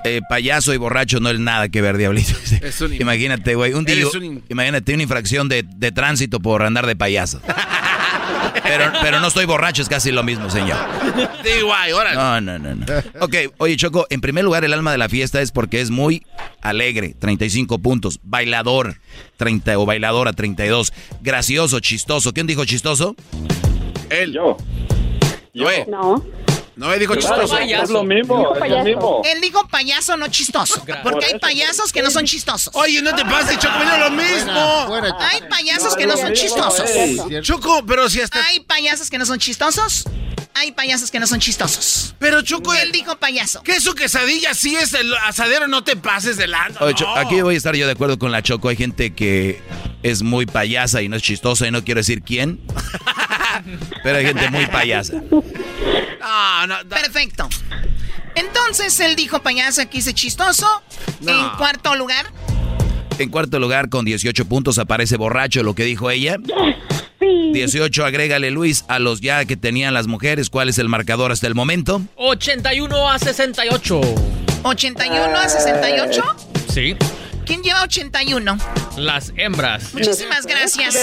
[0.04, 2.32] Eh, payaso y borracho no es nada que ver, diablito.
[2.62, 6.86] Es un- Imagínate, güey, un día, un imagínate una infracción de, de tránsito por andar
[6.86, 7.40] de payaso.
[8.62, 10.76] Pero, pero no estoy borracho, es casi lo mismo, señor.
[11.64, 12.16] Guay, órale.
[12.16, 12.86] No, no, no, no.
[13.20, 16.24] Ok, oye, Choco, en primer lugar, el alma de la fiesta es porque es muy
[16.60, 18.20] alegre, 35 puntos.
[18.22, 18.96] Bailador,
[19.36, 20.92] 30 o bailadora, 32.
[21.20, 22.32] Gracioso, chistoso.
[22.32, 23.14] ¿Quién dijo chistoso?
[24.10, 24.32] Él.
[24.32, 24.56] Yo.
[25.54, 25.86] Noé.
[25.88, 26.24] No.
[26.80, 27.54] Noé dijo Claro, chistoso.
[27.56, 27.84] payaso.
[27.84, 29.22] Es lo mismo, es lo mismo.
[29.26, 30.82] Él dijo payaso, no chistoso.
[31.02, 32.74] Porque hay payasos que no son chistosos.
[32.74, 34.88] Oye, no te pases, Choco, mira lo mismo.
[35.20, 36.90] Hay payasos que no son chistosos.
[37.42, 38.42] Choco, pero si hasta...
[38.46, 40.06] Hay payasos que no son chistosos.
[40.54, 42.14] Hay payasos que no son chistosos.
[42.18, 43.62] Pero Choco, Él dijo payaso.
[43.62, 46.74] queso quesadilla sí es el asadero, no te pases de lado.
[46.80, 47.14] Oye, no.
[47.14, 48.70] aquí voy a estar yo de acuerdo con la Choco.
[48.70, 49.60] Hay gente que
[50.02, 52.58] es muy payasa y no es chistosa y no quiero decir quién.
[54.02, 55.20] Pero hay gente muy payasa.
[56.20, 56.88] No, no, no.
[56.88, 57.48] Perfecto.
[58.34, 60.66] Entonces él dijo payaso, aquí dice chistoso.
[61.20, 61.32] No.
[61.32, 62.26] En cuarto lugar,
[63.18, 66.36] En cuarto lugar, con 18 puntos, aparece borracho, lo que dijo ella.
[67.18, 67.52] Sí.
[67.52, 70.48] 18, agrégale Luis a los ya que tenían las mujeres.
[70.48, 72.00] ¿Cuál es el marcador hasta el momento?
[72.16, 74.00] 81 a 68.
[74.62, 76.22] 81 a 68.
[76.72, 76.96] Sí.
[77.44, 78.58] ¿Quién lleva 81?
[78.96, 79.92] Las hembras.
[79.92, 80.96] Muchísimas gracias.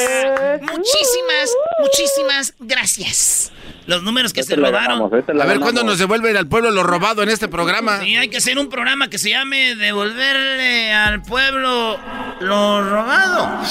[0.61, 1.49] Muchísimas,
[1.79, 3.51] muchísimas gracias.
[3.87, 4.81] Los números que Este se robaron.
[4.99, 5.63] ganamos, este A ver, ganamos.
[5.63, 7.99] ¿cuándo nos devuelven al pueblo lo robado en este programa?
[8.01, 11.97] Sí, hay que hacer un programa que se llame Devolverle al pueblo
[12.41, 13.61] lo robado.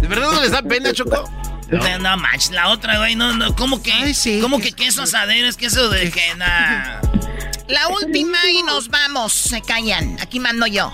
[0.00, 1.30] ¿De verdad no les da pena, Choco?
[1.70, 3.92] No, no manches, la otra, güey, no, no, ¿cómo que?
[3.92, 5.48] Ay, sí, ¿Cómo que- que queso asadero?
[5.48, 7.00] Es queso de que nada.
[7.68, 9.32] La última y nos vamos.
[9.32, 10.18] Se callan.
[10.20, 10.92] Aquí mando yo.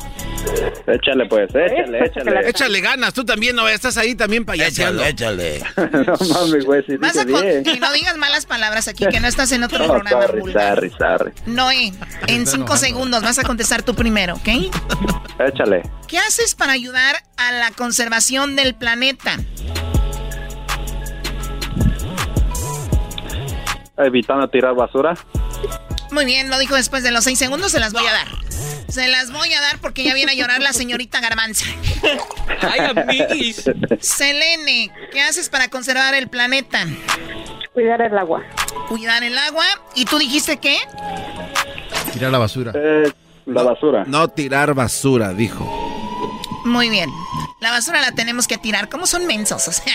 [0.86, 2.48] Échale, pues, échale, échale.
[2.48, 5.04] Échale ganas, tú también, no estás ahí también payaseando.
[5.04, 5.62] échale.
[5.76, 7.62] no mames, güey, si Vas a bien.
[7.66, 10.26] y no digas malas palabras aquí, que no estás en otro No, programa.
[10.26, 10.74] sorry, vulgar.
[10.76, 11.32] sorry, sorry.
[11.46, 11.92] Noé,
[12.26, 14.48] en cinco segundos vas a contestar tú primero, ¿ok?
[15.46, 15.82] Échale.
[16.06, 19.36] ¿Qué haces para ayudar a la conservación del planeta?
[23.98, 25.14] Evitando tirar basura.
[26.10, 28.28] Muy bien, lo dijo después de los seis segundos, se las voy a dar.
[28.88, 31.66] Se las voy a dar porque ya viene a llorar la señorita Garbanza.
[32.62, 33.64] Ay, amiguis.
[34.00, 36.86] Selene, ¿qué haces para conservar el planeta?
[37.74, 38.42] Cuidar el agua.
[38.88, 39.64] Cuidar el agua.
[39.94, 40.78] ¿Y tú dijiste qué?
[42.12, 42.72] Tirar la basura.
[42.74, 43.12] Eh,
[43.46, 44.04] la basura.
[44.06, 45.64] No tirar basura, dijo.
[46.64, 47.10] Muy bien.
[47.60, 48.88] La basura la tenemos que tirar.
[48.88, 49.68] ¿Cómo son mensos?
[49.68, 49.92] O sea,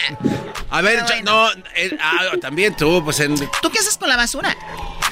[0.69, 1.49] A ver, bueno.
[1.53, 4.55] no, eh, ah, también tú, pues, en, ¿tú qué haces con la basura?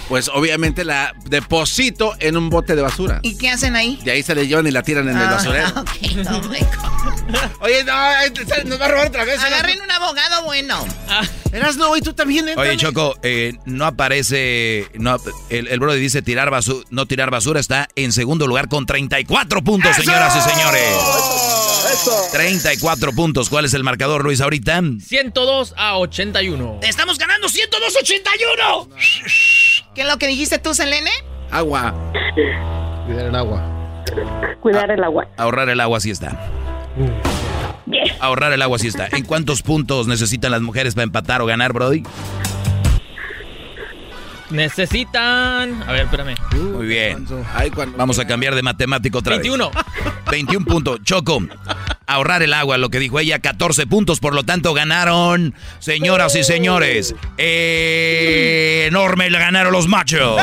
[0.08, 3.20] Pues obviamente la deposito en un bote de basura.
[3.24, 4.00] ¿Y qué hacen ahí?
[4.04, 5.68] De ahí se le llevan y la tiran en el Ah, basurero.
[5.82, 5.90] ok,
[6.26, 6.42] no.
[7.62, 8.32] Oye, no, eh,
[8.66, 9.40] nos va a robar otra vez.
[9.40, 10.86] Agarren un abogado bueno.
[11.54, 12.78] Eras no, y tú también, eh, Oye.
[12.78, 14.88] Choco, eh, no aparece.
[14.96, 15.18] No,
[15.50, 17.60] el, el brother dice tirar basura, no tirar basura.
[17.60, 20.96] Está en segundo lugar con 34 puntos, señoras y señores.
[22.32, 23.50] 34 puntos.
[23.50, 24.82] ¿Cuál es el marcador, Luis, ahorita?
[25.06, 26.80] 102 a 81.
[26.82, 28.88] ¡Estamos ganando 102.81!
[29.93, 31.12] ¿Qué es lo que dijiste tú, Selene?
[31.51, 31.93] Agua.
[33.06, 33.62] Cuidar el agua.
[34.62, 35.27] Cuidar el agua.
[35.38, 36.39] Ahorrar el agua, sí está.
[38.19, 39.10] Ahorrar el agua, sí está.
[39.12, 42.03] ¿En cuántos puntos necesitan las mujeres para empatar o ganar, Brody?
[44.52, 45.84] Necesitan.
[45.84, 46.36] A ver, espérame.
[46.52, 47.26] Muy bien.
[47.97, 49.43] Vamos a cambiar de matemático otra vez.
[49.43, 49.72] 21.
[50.30, 50.99] 21 puntos.
[51.04, 51.41] Choco,
[52.08, 56.43] ahorrar el agua, lo que dijo ella, 14 puntos, por lo tanto ganaron, señoras y
[56.43, 60.38] señores, eh, enorme le ganaron los machos.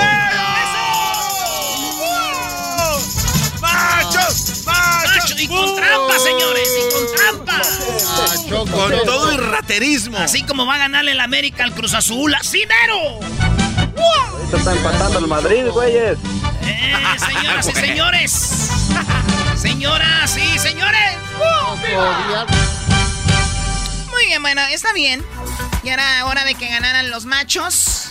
[3.61, 4.65] ¡Machos!
[4.67, 5.41] ¡Machos!
[5.41, 7.63] y con trampa, señores, y con trampa.
[7.63, 8.35] Ah,
[8.71, 10.19] con todo el raterismo.
[10.19, 13.21] Así como va a ganarle el América al Cruz Azul, así mero.
[13.97, 16.19] Ahorita está empatando el Madrid, güeyes.
[16.63, 18.33] Eh, señoras y señores.
[19.57, 21.17] Señoras y señores.
[24.11, 25.25] Muy bien, bueno, está bien.
[25.83, 28.09] Y era hora de que ganaran los machos.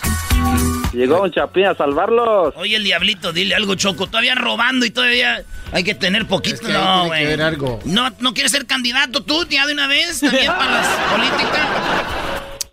[0.92, 2.54] Llegó un chapín a salvarlos.
[2.56, 4.06] Oye, el diablito, dile algo, Choco.
[4.06, 6.68] Todavía robando y todavía hay que tener poquito.
[6.68, 7.36] no, güey.
[7.84, 11.68] No, no quieres ser candidato tú, ya de una vez, también para las políticas.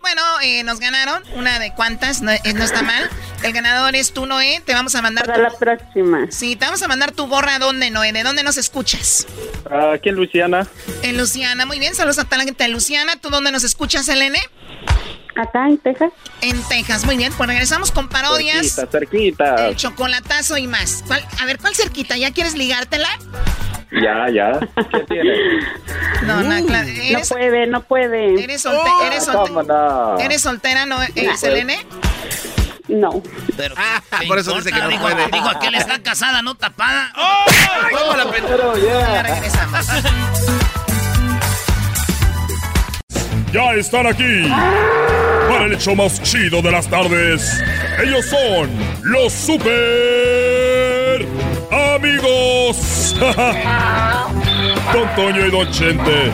[0.05, 1.23] Bueno, eh, nos ganaron.
[1.33, 3.09] Una de cuantas, no, eh, no, está mal.
[3.41, 4.61] El ganador es tú, Noé.
[4.63, 5.25] Te vamos a mandar.
[5.25, 6.27] Para la próxima.
[6.29, 7.57] Sí, te vamos a mandar tu gorra.
[7.57, 8.13] ¿Dónde, Noé?
[8.13, 9.25] ¿De dónde nos escuchas?
[9.95, 10.67] Aquí en Luciana.
[11.01, 11.95] En Luciana, muy bien.
[11.95, 13.13] Saludos a toda la gente de Luciana.
[13.19, 14.37] ¿Tú dónde nos escuchas, Elene?
[15.35, 16.11] Acá en Texas.
[16.41, 17.33] En Texas, muy bien.
[17.35, 18.75] Pues regresamos con parodias.
[18.75, 19.67] Cerquita, cerquita.
[19.69, 21.03] El chocolatazo y más.
[21.07, 22.15] ¿Cuál, a ver, ¿cuál cerquita?
[22.15, 23.09] ¿Ya quieres ligártela?
[24.01, 24.59] Ya, ya.
[24.91, 25.37] ¿Qué tienes?
[26.23, 26.87] No, no, claro.
[26.87, 28.43] Eres, no puede, no puede.
[28.43, 30.19] ¿Eres, solte oh, eres, solte no.
[30.19, 30.97] ¿Eres soltera, no?
[31.15, 31.85] ¿Eres Selene?
[32.87, 33.21] No.
[33.57, 35.27] Pero, ah, por eso dice que no digo, puede.
[35.31, 37.11] Digo, aquel está casada, no tapada.
[37.17, 37.45] ¡Oh!
[38.11, 39.13] oh la pero, yeah.
[39.13, 39.87] Ya regresamos.
[43.51, 44.49] Ya están aquí
[45.47, 47.63] para el hecho más chido de las tardes.
[48.03, 48.69] Ellos son
[49.03, 50.54] los super
[52.05, 53.15] amigos.
[54.93, 56.31] Don Toño y Don Chente.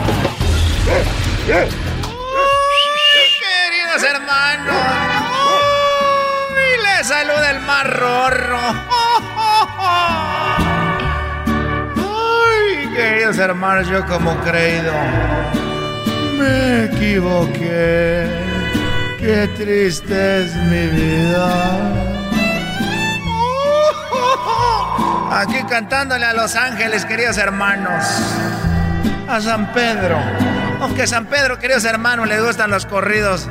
[3.40, 4.76] Queridos hermanos.
[6.50, 8.60] Uy, les saluda el más rorro.
[11.96, 14.92] Ay, queridos hermanos, yo como creído
[16.38, 18.26] me equivoqué.
[19.18, 22.21] Qué triste es mi vida.
[25.30, 28.04] Aquí cantándole a Los Ángeles, queridos hermanos.
[29.28, 30.18] A San Pedro.
[30.80, 33.48] Aunque a San Pedro, queridos hermanos, le gustan los corridos.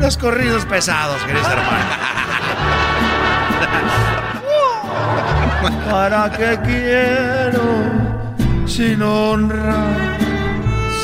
[0.00, 1.84] Los corridos pesados, queridos hermanos.
[5.90, 7.62] ¿Para qué quiero
[8.66, 9.84] sin honra?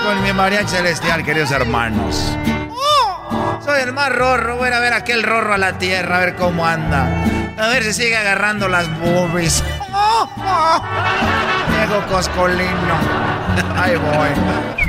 [0.09, 2.35] Con mi mariachi celestial, queridos hermanos.
[2.71, 4.57] Oh, soy el más rorro.
[4.57, 7.25] Voy a ver aquel rorro a la tierra, a ver cómo anda.
[7.59, 9.63] A ver si sigue agarrando las boobies.
[9.93, 10.83] Oh, oh.
[11.77, 12.95] Diego Coscolino.
[13.77, 14.88] Ahí voy.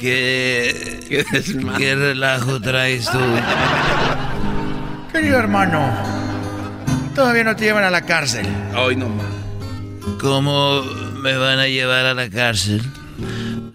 [0.00, 1.24] ¿Qué,
[1.78, 3.18] ¿qué, relajo traes tú?
[5.12, 5.92] Querido hermano,
[7.14, 8.46] todavía no te llevan a la cárcel.
[8.76, 9.08] Hoy no
[10.20, 10.82] ¿Cómo
[11.20, 12.82] me van a llevar a la cárcel?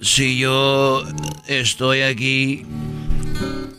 [0.02, 1.04] Si yo
[1.48, 2.66] estoy aquí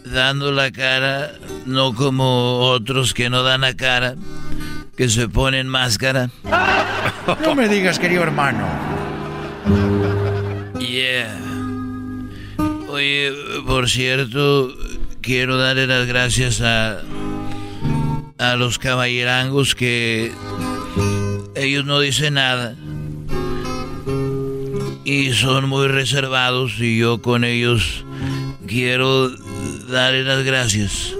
[0.05, 1.33] dando la cara,
[1.65, 4.15] no como otros que no dan la cara,
[4.97, 6.31] que se ponen máscara.
[7.43, 8.67] No me digas, querido hermano.
[10.79, 11.46] Yeah.
[12.97, 13.31] Oye,
[13.67, 14.75] por cierto,
[15.21, 17.03] quiero darle las gracias a,
[18.39, 20.33] a los caballerangos que
[21.55, 22.75] ellos no dicen nada.
[25.05, 28.07] Y son muy reservados y yo con ellos
[28.67, 29.29] quiero
[29.91, 31.13] darle las gracias.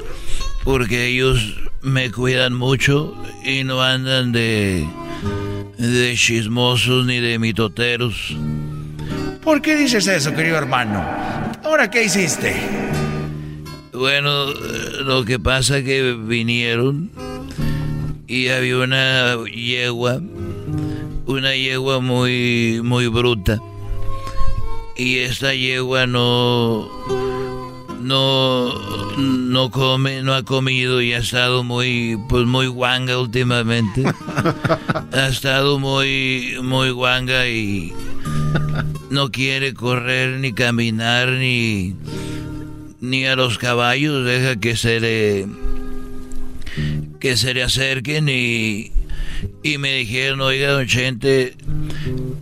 [0.65, 3.15] Porque ellos me cuidan mucho
[3.45, 4.89] y no andan de,
[5.77, 8.35] de chismosos ni de mitoteros.
[9.43, 11.46] ¿Por qué dices eso, querido hermano?
[11.67, 12.55] ¿Ahora qué hiciste?
[13.93, 14.53] Bueno,
[15.03, 17.11] lo que pasa que vinieron
[18.29, 20.21] y había una yegua,
[21.27, 23.61] una yegua muy, muy bruta.
[24.97, 26.89] Y esta yegua no,
[28.01, 28.73] no,
[29.19, 34.05] no come, no ha comido y ha estado muy, pues muy guanga últimamente.
[35.13, 37.93] ha estado muy, muy guanga y
[39.11, 41.95] no quiere correr ni caminar ni
[43.01, 45.47] ni a los caballos deja que se le
[47.21, 48.93] que se le acerquen y
[49.63, 51.55] y me dijeron oiga don Chente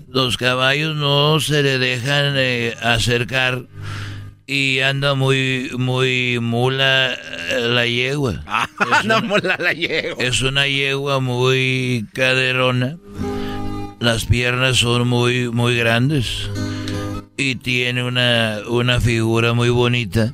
[0.09, 3.67] los caballos no se le dejan eh, acercar
[4.47, 8.69] y anda muy muy mula eh, la yegua ah,
[9.05, 10.23] no mula la yegua.
[10.25, 12.97] es una yegua muy caderona
[14.05, 16.51] las piernas son muy, muy grandes
[17.37, 20.33] y tiene una, una figura muy bonita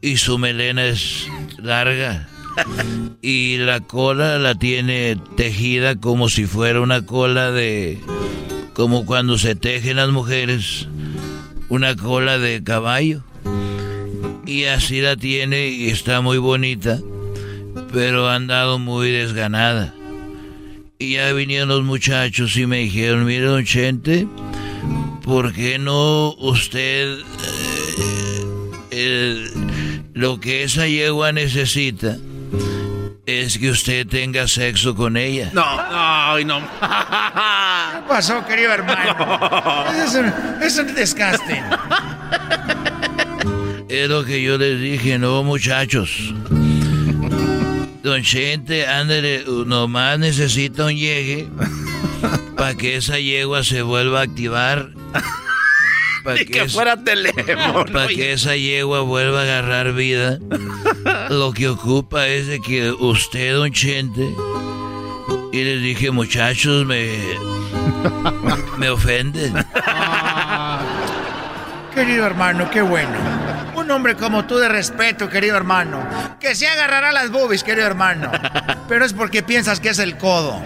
[0.00, 1.26] y su melena es
[1.58, 2.28] larga.
[3.22, 8.00] Y la cola la tiene tejida como si fuera una cola de...
[8.72, 10.88] Como cuando se tejen las mujeres.
[11.68, 13.22] Una cola de caballo.
[14.46, 16.98] Y así la tiene y está muy bonita.
[17.92, 19.94] Pero ha andado muy desganada.
[21.02, 24.28] Y ya vinieron los muchachos y me dijeron, mire don Chente,
[25.24, 27.16] ¿por qué no usted
[28.90, 29.50] eh,
[30.12, 32.18] lo que esa yegua necesita
[33.24, 35.50] es que usted tenga sexo con ella?
[35.54, 35.64] No,
[36.44, 36.60] no, no.
[36.60, 39.86] ¿Qué pasó, querido hermano?
[40.04, 40.26] Es un,
[40.62, 41.62] es un desgaste.
[43.88, 46.34] Es lo que yo les dije, no muchachos.
[48.02, 51.48] Don Chente, ándale, nomás necesita un llegue
[52.56, 54.90] para que esa yegua se vuelva a activar.
[56.24, 57.86] Para que, fuera teléfono.
[57.92, 60.38] Para que esa yegua vuelva a agarrar vida.
[61.30, 64.28] Lo que ocupa es de que usted, don Chente,
[65.52, 67.18] y les dije, muchachos, me,
[68.76, 69.54] me ofenden.
[71.94, 73.39] Querido hermano, qué bueno.
[73.90, 76.08] Un hombre como tú de respeto, querido hermano.
[76.38, 78.30] Que se agarrará las boobies, querido hermano.
[78.88, 80.62] Pero es porque piensas que es el codo.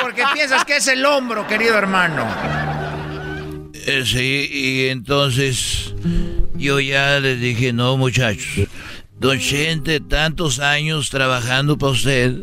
[0.00, 2.26] Porque piensas que es el hombro, querido hermano.
[3.74, 5.94] Eh, sí, y entonces
[6.54, 8.66] yo ya les dije, no muchachos,
[9.20, 12.34] don Chente, tantos años trabajando para usted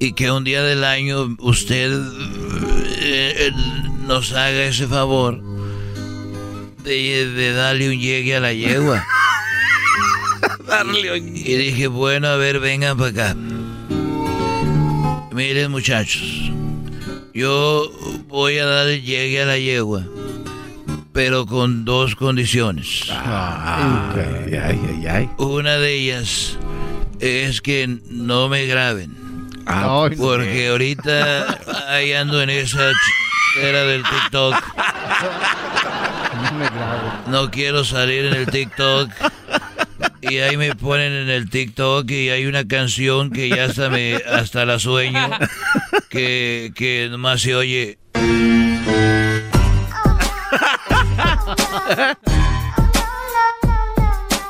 [0.00, 3.52] y que un día del año usted eh, eh,
[4.08, 5.47] nos haga ese favor
[6.88, 9.04] de, de darle un llegue a la yegua.
[10.66, 13.36] Darle un- Y dije, bueno, a ver, vengan para acá.
[15.32, 16.50] Miren muchachos,
[17.32, 17.90] yo
[18.26, 20.04] voy a darle llegue a la yegua,
[21.12, 23.04] pero con dos condiciones.
[25.38, 26.58] Una de ellas
[27.20, 29.16] es que no me graben.
[29.66, 31.58] Ah, porque ahorita
[31.88, 32.90] ahí ando en esa
[33.62, 34.54] era del TikTok.
[37.26, 39.10] No quiero salir en el TikTok.
[40.20, 44.16] Y ahí me ponen en el TikTok y hay una canción que ya hasta me
[44.16, 45.30] hasta la sueño
[46.08, 47.98] que, que nomás se oye.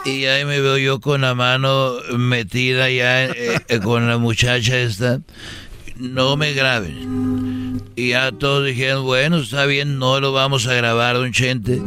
[0.05, 4.79] Y ahí me veo yo con la mano metida ya eh, eh, con la muchacha
[4.79, 5.21] esta.
[5.97, 7.68] No me graben.
[7.97, 11.81] Y ya todos dijeron, bueno, está bien, no lo vamos a grabar, don Chente.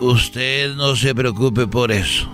[0.00, 2.28] Usted no se preocupe por eso.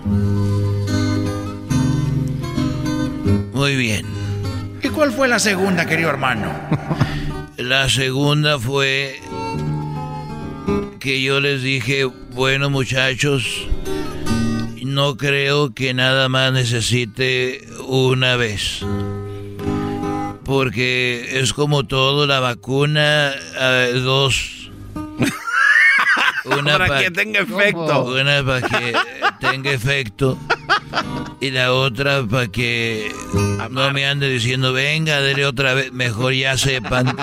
[3.53, 4.05] Muy bien.
[4.81, 6.53] ¿Y cuál fue la segunda, querido hermano?
[7.57, 9.19] La segunda fue
[10.99, 13.67] que yo les dije, bueno muchachos,
[14.81, 18.81] no creo que nada más necesite una vez.
[20.49, 24.71] Porque es como todo, la vacuna, eh, dos.
[26.43, 28.05] Para pa- que tenga efecto.
[28.05, 28.93] Una para que
[29.39, 30.39] tenga efecto.
[31.39, 33.11] Y la otra para que
[33.69, 35.91] no me ande diciendo, venga, dele otra vez.
[35.93, 37.15] Mejor ya sepan.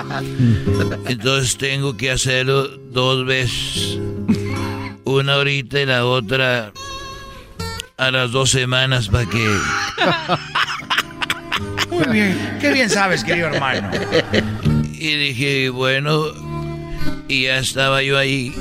[1.05, 3.99] Entonces tengo que hacerlo dos veces.
[5.03, 6.71] Una ahorita y la otra
[7.97, 9.57] a las dos semanas para que...
[11.97, 12.57] Muy bien.
[12.59, 13.89] Qué bien sabes, querido hermano.
[14.93, 16.25] Y dije, bueno,
[17.27, 18.53] y ya estaba yo ahí.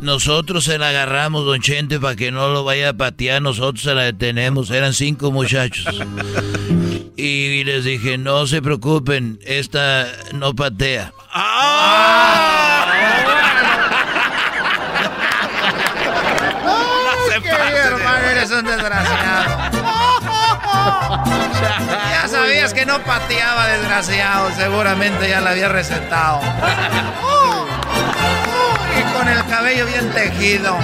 [0.00, 3.42] Nosotros se la agarramos, don Chente, para que no lo vaya a patear.
[3.42, 4.70] Nosotros se la detenemos.
[4.70, 6.00] Eran cinco muchachos.
[7.16, 11.12] Y les dije, no se preocupen, esta no patea.
[17.42, 19.58] Querido hermano, eres un desgraciado.
[22.68, 24.50] Sabías que no pateaba, desgraciado.
[24.56, 26.40] Seguramente ya la había recetado.
[28.98, 30.76] Y con el cabello bien tejido.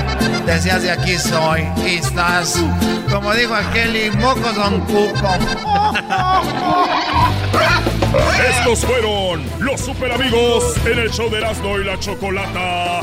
[0.46, 1.68] Decías de aquí soy.
[1.84, 2.58] Y estás,
[3.10, 5.28] como dijo aquel, y mocos don cuco.
[8.48, 13.00] Estos fueron los super amigos en el show de Erasmo y la Chocolata.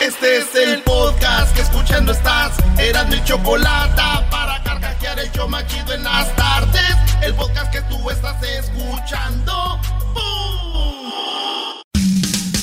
[0.00, 2.52] Este es el podcast que escuchando estás.
[2.78, 6.94] Eran mi chocolate para carcajear el show machido en las tardes.
[7.22, 9.80] El podcast que tú estás escuchando.
[10.14, 11.12] ¡Bum!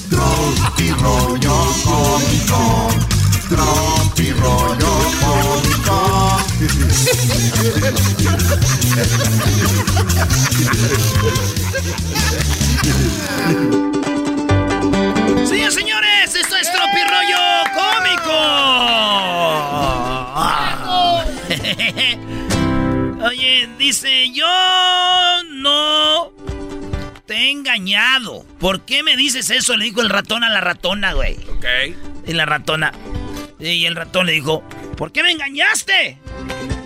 [0.10, 2.90] Tropi rollo cómico.
[3.50, 6.38] Tropi rollo cómico.
[15.46, 18.36] Señores, señores, esto es Tropi Rollo Cómico.
[23.26, 24.48] Oye, dice, yo
[25.52, 26.32] no
[27.26, 28.46] te he engañado.
[28.60, 29.76] ¿Por qué me dices eso?
[29.76, 31.36] Le dijo el ratón a la ratona, güey.
[31.50, 31.66] Ok.
[32.28, 32.94] Y la ratona.
[33.60, 34.64] Y el ratón le dijo,
[34.98, 36.20] ¿por qué me engañaste?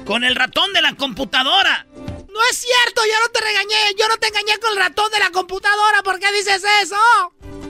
[0.05, 1.85] Con el ratón de la computadora.
[1.95, 3.95] No es cierto, yo no te regañé.
[3.97, 6.03] Yo no te engañé con el ratón de la computadora.
[6.03, 6.95] ¿Por qué dices eso?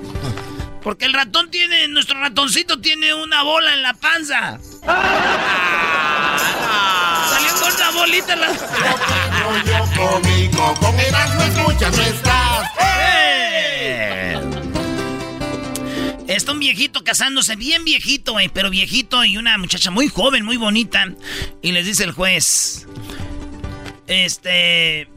[0.84, 4.60] Porque el ratón tiene, nuestro ratoncito tiene una bola en la panza.
[7.30, 8.54] Salió con una bolita en la...
[10.52, 12.70] Yo con Erasmo escuchas no estás.
[16.28, 20.58] Está un viejito casándose, bien viejito, güey, pero viejito y una muchacha muy joven, muy
[20.58, 21.08] bonita.
[21.64, 22.86] Y les dice el juez,
[24.08, 25.08] este...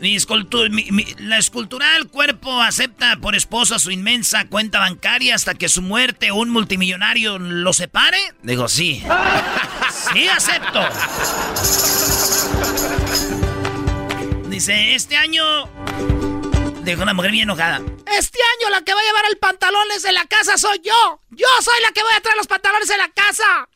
[0.00, 0.70] Mi escultura,
[1.18, 6.36] la escultural cuerpo acepta por esposa su inmensa cuenta bancaria hasta que su muerte o
[6.36, 8.18] un multimillonario lo separe.
[8.42, 9.02] Digo, sí.
[10.12, 10.80] sí, acepto.
[14.48, 15.44] Dice, este año...
[16.82, 17.82] Dijo una mujer bien enojada.
[18.06, 21.20] Este año la que va a llevar el pantalones de la casa soy yo.
[21.30, 23.68] Yo soy la que voy a traer los pantalones de la casa.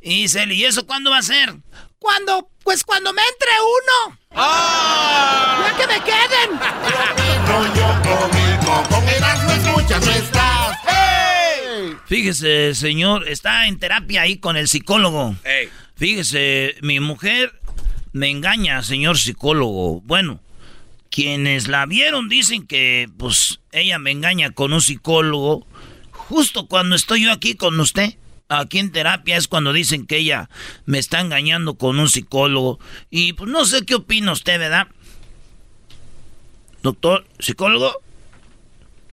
[0.00, 1.54] Y dice, ¿y eso cuándo va a ser?
[1.98, 4.18] Cuando, pues cuando me entre uno.
[4.34, 5.68] ¡Ah!
[5.68, 6.60] ¡Ya que me queden!
[12.06, 15.34] Fíjese, señor, está en terapia ahí con el psicólogo.
[15.96, 17.52] Fíjese, mi mujer
[18.12, 20.00] me engaña, señor psicólogo.
[20.02, 20.40] Bueno,
[21.10, 25.66] quienes la vieron dicen que, pues, ella me engaña con un psicólogo
[26.10, 28.16] justo cuando estoy yo aquí con usted
[28.48, 30.48] aquí en terapia es cuando dicen que ella
[30.84, 32.78] me está engañando con un psicólogo.
[33.10, 34.88] Y pues no sé qué opina usted, ¿verdad?
[36.82, 37.92] Doctor, psicólogo.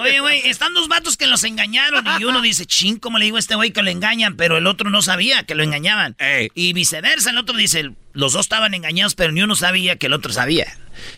[0.00, 3.36] Oye, güey, están dos vatos que los engañaron y uno dice, ching, ¿cómo le digo
[3.36, 4.36] a este güey que lo engañan?
[4.36, 6.16] Pero el otro no sabía que lo engañaban.
[6.54, 10.12] Y viceversa, el otro dice, los dos estaban engañados, pero ni uno sabía que el
[10.12, 10.66] otro sabía.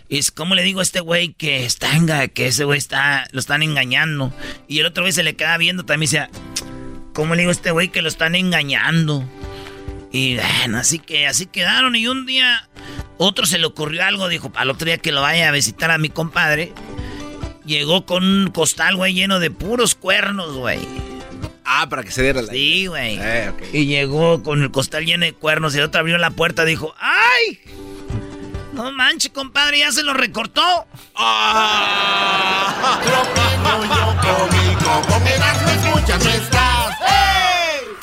[0.09, 1.89] Y es, ¿cómo le digo a este güey que está,
[2.29, 4.33] que ese güey está, lo están engañando?
[4.69, 6.29] Y el otro güey se le queda viendo también y dice,
[7.15, 9.29] ¿cómo le digo a este güey que lo están engañando?
[10.13, 12.69] Y bueno, así que así quedaron y un día
[13.17, 15.99] otro se le ocurrió algo, dijo, al otro día que lo vaya a visitar a
[15.99, 16.73] mi compadre.
[17.65, 20.81] Llegó con un costal, güey, lleno de puros cuernos, güey.
[21.65, 22.53] Ah, para que se diera la.
[22.53, 23.19] Sí, güey.
[23.21, 26.65] Eh, y llegó con el costal lleno de cuernos y el otro abrió la puerta
[26.65, 27.61] y dijo: ¡Ay!
[28.73, 30.87] No manches, compadre, ya se lo recortó.
[31.15, 33.01] ¡Ah!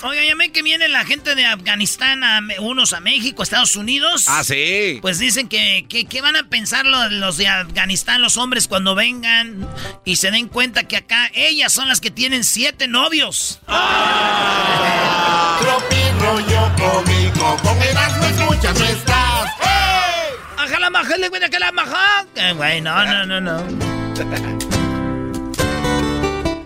[0.02, 4.26] Oiga, ya ven que viene la gente de Afganistán, a, unos a México, Estados Unidos.
[4.30, 5.00] Ah, sí.
[5.02, 9.68] Pues dicen que, que, van a pensar los, de Afganistán, los hombres, cuando vengan
[10.06, 13.60] y se den cuenta que acá ellas son las que tienen siete novios.
[13.68, 15.60] Ah,
[16.20, 19.52] rollo cómico, con no escuchas, no estás.
[19.60, 20.36] ¡Hey!
[20.58, 22.26] ¡Ajala, majale, güey, que la maja!
[22.56, 23.64] Güey, no, no, no, no.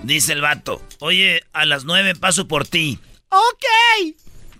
[0.03, 2.99] Dice el vato, oye, a las nueve paso por ti.
[3.33, 3.65] Ok.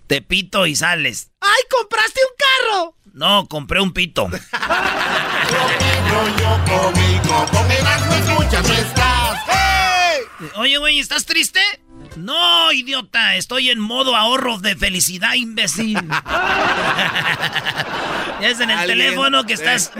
[0.08, 1.30] Te pito y sales.
[1.40, 2.96] ¡Ay, compraste un carro!
[3.12, 4.28] No, compré un pito.
[10.56, 11.60] Oye, güey, ¿estás triste?
[12.16, 15.96] No, idiota, estoy en modo ahorro de felicidad, imbécil.
[18.40, 19.92] es en el teléfono que estás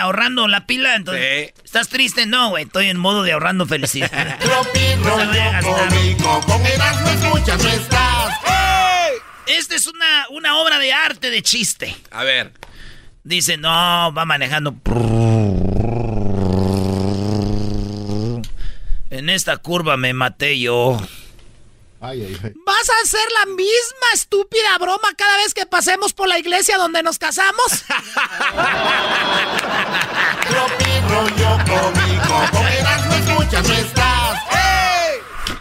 [0.00, 4.10] ahorrando la pila, entonces estás triste, no, güey, estoy en modo de ahorrando felicidad.
[9.46, 11.96] Esta es una, una obra de arte de chiste.
[12.10, 12.52] A ver.
[13.24, 14.74] Dice, no, va manejando.
[19.10, 21.00] En esta curva me maté yo.
[22.00, 27.02] ¿Vas a hacer la misma estúpida broma cada vez que pasemos por la iglesia donde
[27.02, 27.66] nos casamos?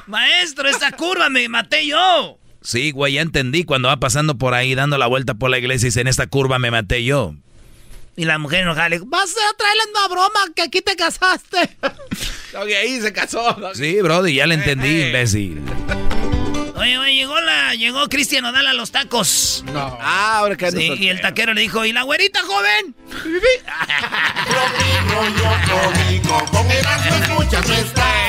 [0.06, 2.38] Maestro, esta curva me maté yo.
[2.62, 3.64] Sí, güey, ya entendí.
[3.64, 6.28] Cuando va pasando por ahí dando la vuelta por la iglesia y dice, en esta
[6.28, 7.34] curva me maté yo.
[8.16, 11.76] Y la mujer enojada le vas a traerle una broma que aquí te casaste.
[11.82, 13.56] ok, ahí se casó.
[13.74, 15.62] Sí, brody, ya le entendí, imbécil.
[16.78, 19.64] Oye, oye, llegó la, llegó Cristian Odal a los tacos.
[19.66, 19.98] No.
[20.00, 22.96] Ah, ahora que Sí, y el taquero le dijo, ¿y la güerita, joven?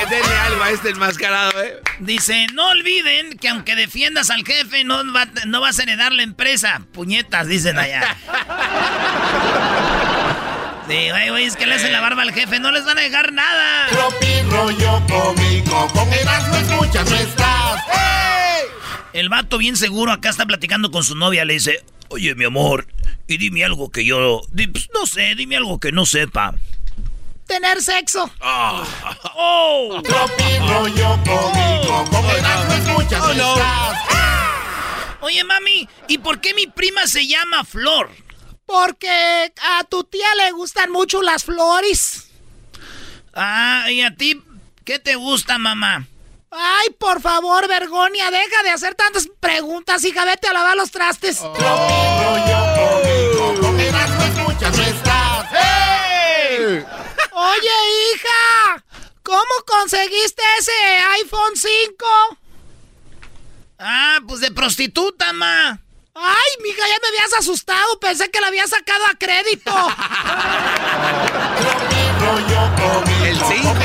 [0.09, 1.79] Denle algo a este enmascarado, eh.
[1.99, 6.81] Dice, no olviden que aunque defiendas al jefe, no, no vas a heredar la empresa.
[6.91, 8.17] Puñetas, dicen allá.
[10.89, 13.01] Sí, güey, güey, es que le hacen la barba al jefe, no les van a
[13.01, 13.89] dejar nada.
[13.91, 17.83] Tropi rollo cómico, con Erasmo escuchas, no estás.
[19.13, 22.87] El vato bien seguro acá está platicando con su novia, le dice, oye, mi amor,
[23.27, 26.55] y dime algo que yo, pues, no sé, dime algo que no sepa.
[27.45, 28.31] Tener sexo.
[28.41, 28.83] Oh.
[29.35, 30.01] oh.
[30.01, 33.99] rollo cómico, con Erasmo escuchas, no estás.
[35.21, 38.09] Oye, mami, ¿y por qué mi prima se llama Flor?
[38.69, 42.29] Porque a tu tía le gustan mucho las flores.
[43.33, 44.43] Ah, ¿y a ti
[44.85, 46.05] qué te gusta, mamá?
[46.51, 51.39] Ay, por favor, Vergonia, deja de hacer tantas preguntas, hija, vete a lavar los trastes.
[51.41, 51.51] Oh.
[55.51, 56.85] ¡Hey!
[57.31, 57.77] Oye,
[58.13, 58.83] hija,
[59.23, 60.71] ¿cómo conseguiste ese
[61.23, 62.05] iPhone 5?
[63.79, 65.81] Ah, pues de prostituta, ma.
[66.21, 67.99] Ay, mija, ya me habías asustado.
[67.99, 69.71] Pensé que la había sacado a crédito.
[73.23, 73.75] El 5.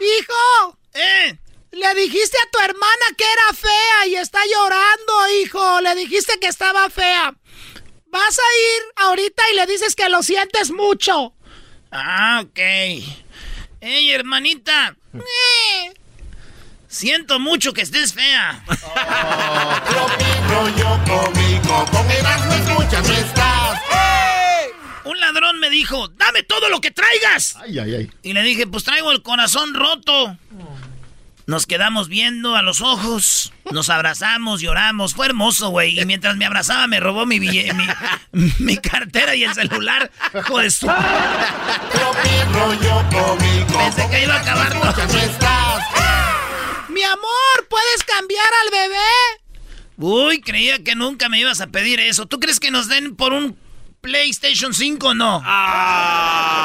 [0.00, 0.78] Hijo.
[0.94, 1.38] ¿Eh?
[1.70, 5.80] Le dijiste a tu hermana que era fea y está llorando, hijo.
[5.80, 7.34] Le dijiste que estaba fea.
[8.06, 11.34] Vas a ir ahorita y le dices que lo sientes mucho.
[11.92, 12.58] Ah, ok.
[13.80, 14.96] Ey, hermanita.
[15.14, 15.94] Eh.
[16.96, 18.64] Siento mucho que estés fea.
[25.04, 27.56] Un ladrón me dijo, dame todo lo que traigas.
[27.56, 28.10] Ay, ay, ay.
[28.22, 30.38] Y le dije, pues traigo el corazón roto.
[31.44, 36.00] Nos quedamos viendo a los ojos, nos abrazamos, lloramos, fue hermoso, güey.
[36.00, 37.38] Y mientras me abrazaba me robó mi,
[38.58, 40.10] mi, cartera y el celular.
[40.48, 40.86] Joder, su...
[43.76, 46.05] Pensé que iba a acabar todo.
[46.96, 48.96] Mi amor, ¿puedes cambiar al bebé?
[49.98, 52.24] Uy, creía que nunca me ibas a pedir eso.
[52.24, 53.58] ¿Tú crees que nos den por un
[54.00, 55.42] PlayStation 5 o no?
[55.44, 56.56] Ah.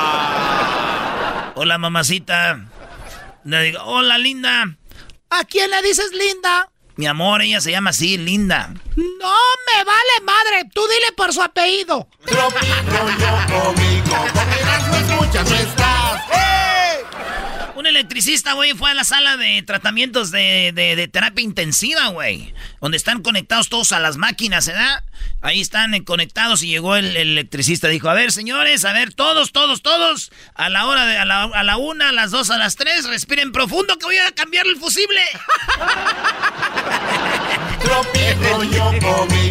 [1.55, 2.65] Hola, mamacita.
[3.43, 4.77] Le digo, hola, linda.
[5.31, 6.69] ¿A quién le dices linda?
[6.95, 8.73] Mi amor, ella se llama así, linda.
[8.95, 9.35] No
[9.67, 12.07] me vale madre, tú dile por su apellido.
[17.81, 22.53] Un electricista, güey, fue a la sala de tratamientos de, terapia intensiva, güey.
[22.79, 25.03] Donde están conectados todos a las máquinas, ¿verdad?
[25.41, 27.87] Ahí están conectados y llegó el, electricista.
[27.87, 30.31] Dijo, a ver, señores, a ver, todos, todos, todos.
[30.53, 33.05] A la hora de, a la, a la una, a las dos, a las tres,
[33.05, 35.19] respiren profundo que voy a cambiar el fusible.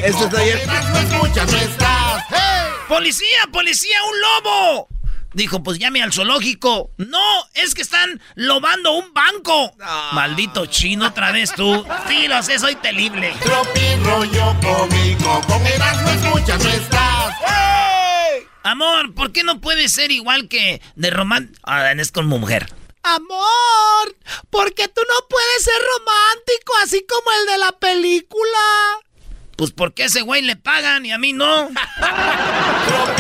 [0.05, 0.61] Esto está bien.
[2.87, 5.00] ¡Policía, policía, un lobo!
[5.33, 6.91] Dijo, pues llame al zoológico.
[6.97, 9.73] No, es que están lobando un banco.
[10.13, 11.85] Maldito chino, otra vez tú.
[12.09, 13.33] Sí, lo sé, soy terrible.
[18.63, 21.53] Amor, ¿por qué no puede ser igual que de román...
[21.63, 22.73] Ah, es con mujer.
[23.03, 24.17] Amor,
[24.51, 28.59] ¿por qué tú no puedes ser romántico así como el de la película?
[29.57, 31.71] Pues porque a ese güey le pagan y a mí no.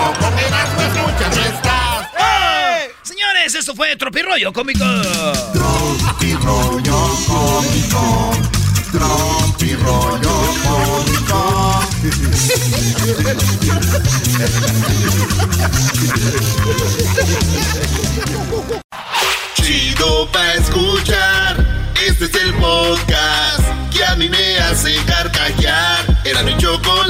[0.00, 2.08] Erasmo, con Erasmo escuchas estás.
[2.16, 2.88] ¡Hey!
[3.02, 4.84] Señores, esto fue Tropirollo Cómico.
[5.52, 8.32] Tropirollo Cómico.
[8.92, 11.80] Tropirollo Cómico.
[19.54, 21.66] Chido pa' escuchar.
[22.06, 26.22] Este es el podcast que a mí me hace carcajear.
[26.24, 27.09] Era mi chocolate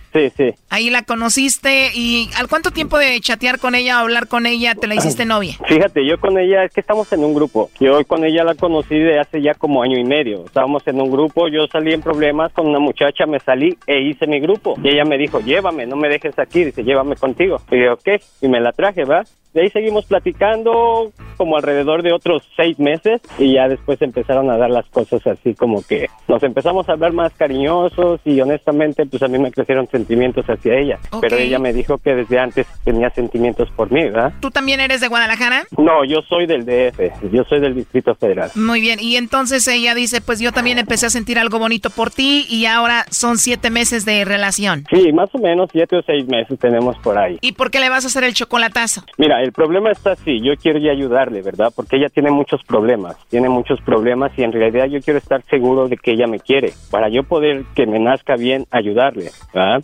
[0.13, 0.53] Sí, sí.
[0.69, 4.87] Ahí la conociste y ¿al cuánto tiempo de chatear con ella hablar con ella te
[4.87, 5.53] la hiciste novia?
[5.67, 7.69] Fíjate, yo con ella, es que estamos en un grupo.
[7.79, 10.45] Yo con ella la conocí de hace ya como año y medio.
[10.45, 14.27] Estábamos en un grupo, yo salí en problemas con una muchacha, me salí e hice
[14.27, 14.75] mi grupo.
[14.83, 17.57] Y ella me dijo, llévame, no me dejes aquí, dice, llévame contigo.
[17.71, 19.23] Y yo, ok, y me la traje, ¿va?
[19.53, 24.57] De ahí seguimos platicando como alrededor de otros seis meses y ya después empezaron a
[24.57, 29.21] dar las cosas así como que nos empezamos a hablar más cariñosos y honestamente pues
[29.23, 30.99] a mí me crecieron sentimientos hacia ella.
[31.21, 34.33] Pero ella me dijo que desde antes tenía sentimientos por mí, ¿verdad?
[34.39, 35.65] ¿Tú también eres de Guadalajara?
[35.77, 38.51] No, yo soy del DF, yo soy del Distrito Federal.
[38.55, 42.09] Muy bien, y entonces ella dice, pues yo también empecé a sentir algo bonito por
[42.09, 44.85] ti y ahora son siete meses de relación.
[44.91, 47.37] Sí, más o menos siete o seis meses tenemos por ahí.
[47.41, 49.03] ¿Y por qué le vas a hacer el chocolatazo?
[49.17, 51.71] Mira, el problema está así, yo quiero ya ayudarle, ¿verdad?
[51.75, 55.87] Porque ella tiene muchos problemas, tiene muchos problemas y en realidad yo quiero estar seguro
[55.87, 59.83] de que ella me quiere, para yo poder que me nazca bien ayudarle, ¿verdad?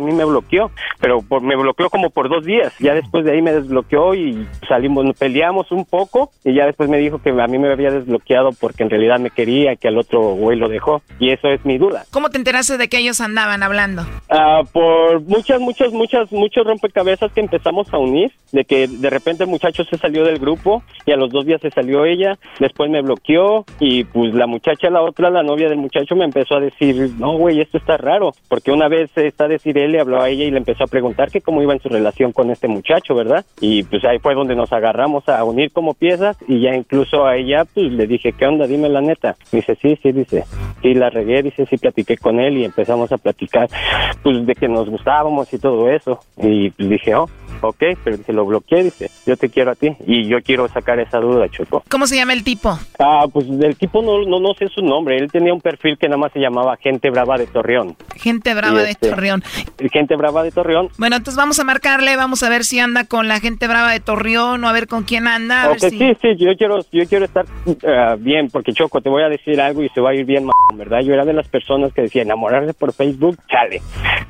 [0.01, 2.73] a mí me bloqueó, pero por, me bloqueó como por dos días.
[2.79, 6.97] Ya después de ahí me desbloqueó y salimos, peleamos un poco y ya después me
[6.97, 10.21] dijo que a mí me había desbloqueado porque en realidad me quería, que al otro
[10.35, 11.01] güey lo dejó.
[11.19, 12.03] Y eso es mi duda.
[12.11, 14.03] ¿Cómo te enteraste de que ellos andaban hablando?
[14.29, 19.43] Uh, por muchas, muchas, muchas, muchos rompecabezas que empezamos a unir, de que de repente
[19.43, 22.89] el muchacho se salió del grupo y a los dos días se salió ella, después
[22.89, 26.59] me bloqueó y pues la muchacha, la otra, la novia del muchacho me empezó a
[26.59, 30.21] decir, no güey, esto está raro, porque una vez está a decir él le habló
[30.21, 32.67] a ella y le empezó a preguntar que cómo iba en su relación con este
[32.67, 33.45] muchacho, ¿verdad?
[33.59, 37.35] Y pues ahí fue donde nos agarramos a unir como piezas y ya incluso a
[37.37, 38.67] ella pues le dije, ¿qué onda?
[38.67, 39.35] Dime la neta.
[39.51, 40.45] dice, sí, sí, dice,
[40.81, 43.69] sí, la regué, dice, sí, platiqué con él y empezamos a platicar
[44.23, 46.19] pues de que nos gustábamos y todo eso.
[46.37, 47.29] Y pues dije, oh,
[47.61, 50.99] ok, pero se lo bloqueé, dice, yo te quiero a ti y yo quiero sacar
[50.99, 51.83] esa duda, Choco.
[51.89, 52.77] ¿Cómo se llama el tipo?
[52.99, 56.07] Ah, pues el tipo no, no, no sé su nombre, él tenía un perfil que
[56.07, 57.95] nada más se llamaba Gente Brava de Torreón.
[58.21, 59.43] Gente Brava este, de Torreón.
[59.91, 60.89] Gente Brava de Torreón.
[60.97, 63.99] Bueno, entonces vamos a marcarle, vamos a ver si anda con la Gente Brava de
[63.99, 65.71] Torreón o a ver con quién anda.
[65.71, 65.97] Okay, si...
[65.97, 69.59] Sí, sí, yo quiero, yo quiero estar uh, bien, porque Choco, te voy a decir
[69.59, 71.01] algo y se va a ir bien, ¿verdad?
[71.01, 73.81] Yo era de las personas que decía enamorarse por Facebook, chale.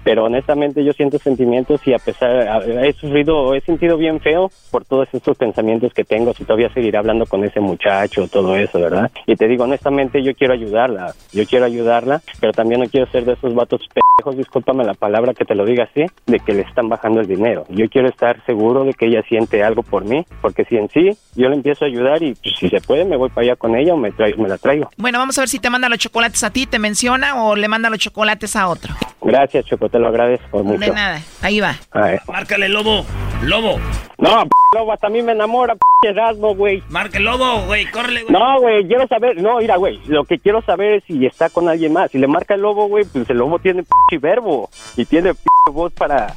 [0.03, 4.85] Pero honestamente yo siento sentimientos y a pesar, he sufrido, he sentido bien feo por
[4.85, 9.11] todos estos pensamientos que tengo, si todavía seguiré hablando con ese muchacho, todo eso, ¿verdad?
[9.27, 13.25] Y te digo, honestamente, yo quiero ayudarla, yo quiero ayudarla, pero también no quiero ser
[13.25, 16.61] de esos vatos pendejos, discúlpame la palabra que te lo diga así, de que le
[16.61, 17.65] están bajando el dinero.
[17.69, 21.17] Yo quiero estar seguro de que ella siente algo por mí, porque si en sí
[21.35, 23.75] yo le empiezo a ayudar y pues, si se puede me voy para allá con
[23.75, 24.89] ella o me, traigo, me la traigo.
[24.97, 27.67] Bueno, vamos a ver si te manda los chocolates a ti, te menciona o le
[27.67, 28.93] manda los chocolates a otro.
[29.21, 30.79] Gracias, Choco, te lo agradezco mucho.
[30.79, 31.75] De nada, ahí va.
[31.91, 32.21] A ver.
[32.27, 33.05] Márcale, lobo.
[33.43, 33.79] Lobo.
[34.17, 36.81] No, p lobo, hasta a mí me enamora, p Erasmo, güey.
[36.89, 38.33] Marca el lobo, güey, córrele, güey.
[38.33, 41.69] No, güey, quiero saber, no, mira, güey, lo que quiero saber es si está con
[41.69, 42.09] alguien más.
[42.09, 45.41] Si le marca el lobo, güey, pues el lobo tiene p verbo y tiene p
[45.71, 46.33] voz para,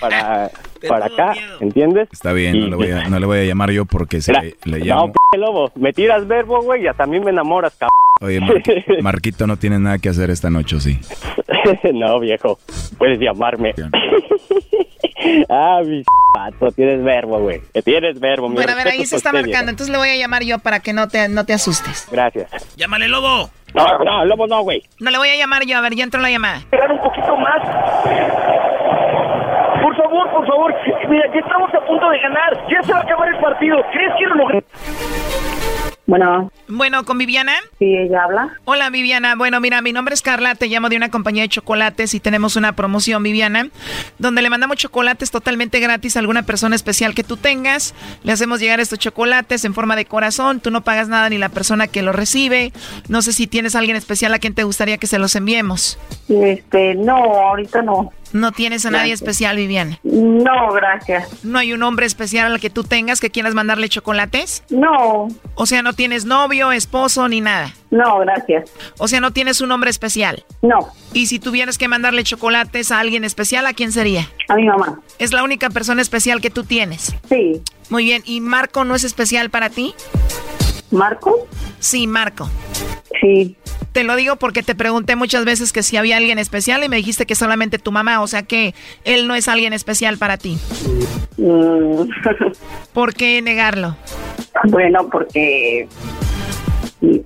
[0.00, 0.50] para,
[0.88, 2.08] para acá, ¿entiendes?
[2.12, 4.56] Está bien, no le, voy a, no le voy a llamar yo porque se le,
[4.64, 5.06] le llamo.
[5.06, 7.92] No, p lobo, me tiras verbo, güey, y hasta a mí me enamoras, cabrón.
[8.20, 8.62] Oye, Mar
[9.02, 10.98] Marquito no tiene nada que hacer esta noche, ¿o sí?
[11.92, 12.58] no, viejo,
[12.98, 13.74] puedes llamarme.
[15.48, 16.02] ah, mi
[16.34, 17.60] pato, tienes verbo, güey.
[17.84, 20.44] Tienes verbo, mi Bueno, a ver, ahí se está marcando, entonces le voy a llamar
[20.44, 22.08] yo para que no te, no te asustes.
[22.10, 22.50] Gracias.
[22.76, 23.50] Llámale, lobo.
[23.74, 24.82] No, no, lobo no, güey.
[25.00, 26.58] No le voy a llamar yo, a ver, ya entró la llamada.
[26.58, 27.60] Esperar un poquito más.
[29.82, 30.74] Por favor, por favor.
[31.08, 32.66] Mira, ya estamos a punto de ganar.
[32.68, 33.76] Ya se va a acabar el partido.
[33.92, 35.61] ¿Crees que lo?
[36.12, 36.50] Bueno.
[36.68, 37.54] Bueno, ¿con Viviana?
[37.78, 38.58] Sí, ella habla.
[38.66, 39.34] Hola, Viviana.
[39.34, 42.54] Bueno, mira, mi nombre es Carla, te llamo de una compañía de chocolates y tenemos
[42.56, 43.70] una promoción, Viviana,
[44.18, 47.94] donde le mandamos chocolates totalmente gratis a alguna persona especial que tú tengas.
[48.24, 51.48] Le hacemos llegar estos chocolates en forma de corazón, tú no pagas nada ni la
[51.48, 52.74] persona que lo recibe.
[53.08, 55.98] No sé si tienes a alguien especial a quien te gustaría que se los enviemos.
[56.28, 58.12] Este, no, ahorita no.
[58.32, 59.98] ¿No tienes a nadie especial, Viviana?
[60.02, 61.44] No, gracias.
[61.44, 64.64] ¿No hay un hombre especial al que tú tengas que quieras mandarle chocolates?
[64.70, 65.28] No.
[65.54, 67.74] O sea, ¿no tienes novio, esposo ni nada?
[67.90, 68.70] No, gracias.
[68.98, 70.44] O sea, ¿no tienes un hombre especial?
[70.62, 70.78] No.
[71.12, 74.28] ¿Y si tuvieras que mandarle chocolates a alguien especial, a quién sería?
[74.48, 75.00] A mi mamá.
[75.18, 77.14] ¿Es la única persona especial que tú tienes?
[77.28, 77.60] Sí.
[77.90, 78.22] Muy bien.
[78.24, 79.94] ¿Y Marco no es especial para ti?
[80.92, 81.48] ¿Marco?
[81.80, 82.48] Sí, Marco.
[83.20, 83.56] Sí.
[83.92, 86.96] Te lo digo porque te pregunté muchas veces que si había alguien especial y me
[86.96, 88.74] dijiste que solamente tu mamá, o sea que
[89.04, 90.58] él no es alguien especial para ti.
[91.36, 92.08] Mm.
[92.92, 93.96] ¿Por qué negarlo?
[94.64, 95.88] Bueno, porque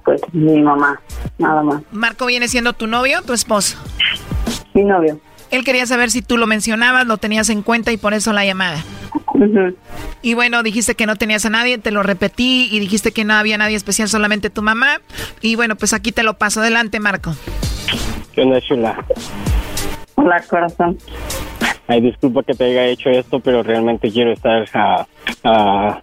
[0.05, 1.01] pues mi mamá,
[1.39, 1.83] nada más.
[1.93, 3.77] ¿Marco viene siendo tu novio o tu esposo?
[4.75, 5.21] Mi novio.
[5.51, 8.45] Él quería saber si tú lo mencionabas, lo tenías en cuenta y por eso la
[8.45, 8.83] llamada.
[10.23, 13.35] Y bueno, dijiste que no tenías a nadie, te lo repetí y dijiste que no
[13.35, 15.01] había nadie especial, solamente tu mamá.
[15.41, 16.61] Y bueno, pues aquí te lo paso.
[16.61, 17.35] Adelante, Marco.
[18.35, 19.05] ¿Qué onda, Chula?
[20.17, 20.99] Hola, corazón.
[21.89, 25.07] Ay, disculpa que te haya hecho esto, pero realmente quiero estar a,
[25.45, 26.01] a,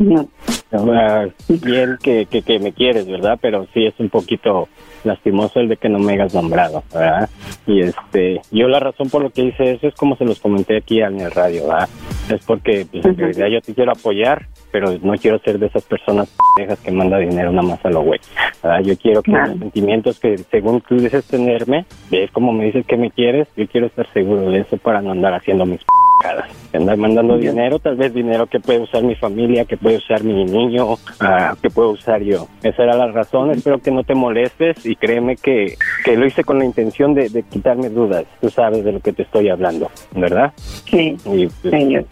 [0.72, 3.38] a, bien que, que, que me quieres, ¿verdad?
[3.42, 4.70] Pero sí es un poquito
[5.06, 7.30] lastimoso el de que no me hayas nombrado, ¿verdad?
[7.66, 10.78] Y este, yo la razón por lo que hice eso es como se los comenté
[10.78, 11.90] aquí en el radio, ¿verdad?
[12.30, 15.84] Es porque pues, en realidad yo te quiero apoyar, pero no quiero ser de esas
[15.84, 18.20] personas pendejas que manda dinero nada más a lo güey.
[18.62, 18.82] ¿verdad?
[18.82, 22.98] Yo quiero que los sentimientos que según tú dices tenerme, es como me dices que
[22.98, 25.82] me quieres, yo quiero estar seguro de eso para no andar haciendo mis
[26.24, 26.50] pendejadas.
[26.74, 30.44] Andar mandando dinero, tal vez dinero que puede usar mi familia, que puede usar mi
[30.44, 32.48] niño, ah, que puedo usar yo.
[32.64, 36.44] Esa era la razón, espero que no te molestes y créeme que, que lo hice
[36.44, 38.26] con la intención de, de quitarme dudas.
[38.42, 40.52] Tú sabes de lo que te estoy hablando, ¿verdad?
[40.58, 41.16] Sí.
[41.26, 42.06] Y pues,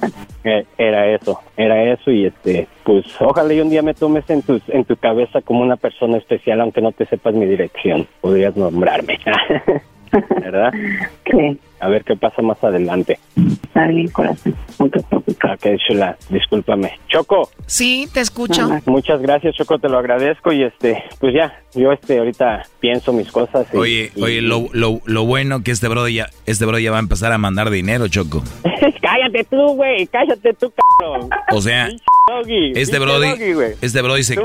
[0.44, 4.42] eh, era eso, era eso y este, pues ojalá y un día me tomes en
[4.44, 8.08] tu, en tu cabeza como una persona especial aunque no te sepas mi dirección.
[8.22, 9.20] Podrías nombrarme.
[10.12, 10.72] ¿Verdad?
[11.32, 11.58] Sí.
[11.80, 13.18] A ver qué pasa más adelante.
[13.64, 14.54] Está bien, corazón.
[14.80, 15.38] No te preocupes.
[15.38, 17.00] Ok, chula, discúlpame.
[17.08, 17.50] Choco.
[17.68, 18.70] Sí, te escucho.
[18.86, 23.32] Muchas gracias, Choco, te lo agradezco y este, pues ya, yo este ahorita pienso mis
[23.32, 23.66] cosas.
[23.74, 26.92] y- Oye, y- oye, lo, lo, lo bueno que este bro ya, este bro ya
[26.92, 28.44] va a empezar a mandar dinero, Choco.
[29.02, 31.30] cállate tú, güey, cállate tú, cabrón.
[31.54, 31.88] O sea,
[32.32, 34.36] Doggy, este pinche brody, doggy, este brody se,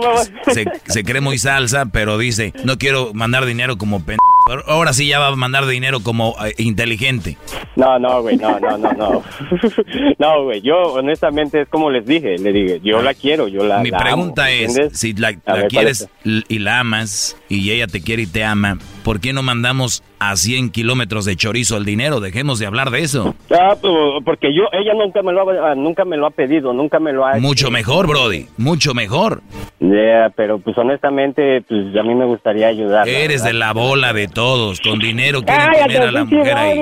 [0.53, 4.19] se, se cree muy salsa, pero dice, no quiero mandar dinero como pen...
[4.67, 7.37] Ahora sí ya va a mandar dinero como eh, inteligente.
[7.75, 9.23] No, no, güey, no, no, no, no.
[10.19, 13.81] No, güey, yo honestamente es como les dije, le dije, yo la quiero, yo la
[13.81, 17.37] Mi la pregunta amo, es, si la, A la ver, ¿cuál quieres y la amas
[17.49, 21.37] y ella te quiere y te ama, ¿por qué no mandamos a 100 kilómetros de
[21.37, 22.19] chorizo el dinero?
[22.19, 23.37] Dejemos de hablar de eso.
[23.53, 23.95] Ah, pues,
[24.25, 27.13] porque yo, ella nunca me lo ha, ah, nunca me lo ha pedido, nunca me
[27.13, 29.43] lo ha Mucho mejor, Brody, mucho mejor.
[29.79, 33.09] Yeah, pero pues honestamente, pues a mí me gustaría ayudar.
[33.09, 36.81] Eres de la bola de todos, con dinero quieren Cállate, tener a la mujer ahí.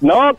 [0.00, 0.38] No, c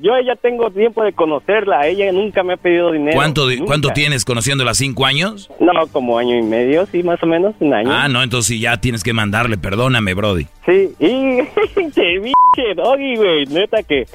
[0.00, 3.14] yo ya tengo tiempo de conocerla, ella nunca me ha pedido dinero.
[3.14, 3.64] ¿Cuánto, nunca.
[3.66, 4.74] ¿Cuánto tienes conociéndola?
[4.74, 5.50] ¿Cinco años?
[5.60, 7.90] No, como año y medio, sí, más o menos, un año.
[7.92, 10.46] Ah, no, entonces sí, ya tienes que mandarle, perdóname, Brody.
[10.66, 11.90] Sí, y
[12.56, 14.06] che, doggy, güey, neta que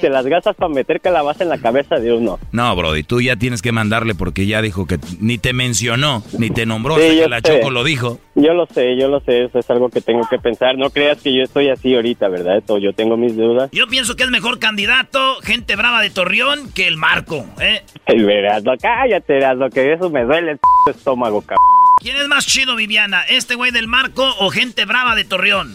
[0.00, 2.38] te las gastas para meter calabaza en la cabeza de uno.
[2.52, 6.50] No, Brody, tú ya tienes que mandarle porque ya dijo que ni te mencionó, ni
[6.50, 7.60] te nombró, Sí, hasta que la sé.
[7.60, 8.18] Choco lo dijo.
[8.34, 10.76] Yo lo sé, yo lo sé, eso es algo que tengo que pensar.
[10.76, 12.58] No creas que yo estoy así ahorita, ¿verdad?
[12.58, 13.70] Esto, yo tengo mis dudas.
[13.72, 17.82] Yo pienso que es mejor candidato, gente brava de Torreón, que el Marco, ¿eh?
[18.06, 21.73] El verás, no, cállate, lo que eso me duele el p estómago, cabrón.
[22.00, 23.22] ¿Quién es más chido, Viviana?
[23.28, 25.74] ¿Este güey del Marco o gente brava de Torreón?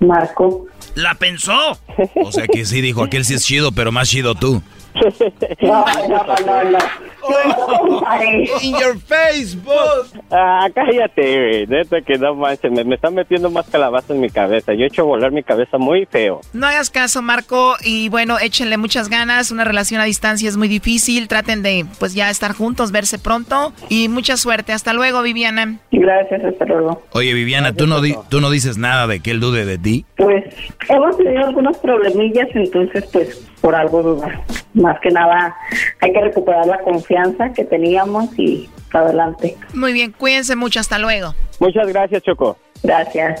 [0.00, 0.66] Marco.
[0.94, 1.78] ¿La pensó?
[2.16, 4.62] O sea que sí dijo, aquel sí es chido, pero más chido tú.
[5.60, 6.78] No, no, no,
[7.22, 8.02] no.
[8.62, 10.06] In your Facebook.
[10.30, 11.66] Ah, cállate, güey.
[11.66, 12.70] Neta que no manches.
[12.72, 14.72] Me, me están metiendo más calabaza en mi cabeza.
[14.74, 16.40] Yo he hecho volar mi cabeza muy feo.
[16.52, 19.50] No hagas caso, Marco, y bueno, échenle muchas ganas.
[19.50, 21.28] Una relación a distancia es muy difícil.
[21.28, 23.72] Traten de, pues ya estar juntos, verse pronto.
[23.88, 24.72] Y mucha suerte.
[24.72, 25.78] Hasta luego, Viviana.
[25.92, 27.02] Gracias, hasta luego.
[27.12, 30.04] Oye, Viviana, ¿tú no, di- ¿tú no dices nada de que él dude de ti?
[30.16, 30.44] Pues
[30.88, 34.42] hemos tenido algunos problemillas, entonces pues por algo duda.
[34.74, 35.56] Más que nada
[36.00, 39.56] hay que recuperar la confianza que teníamos y para adelante.
[39.74, 40.80] Muy bien, cuídense mucho.
[40.80, 41.34] Hasta luego.
[41.58, 42.56] Muchas gracias, Choco.
[42.82, 43.40] Gracias.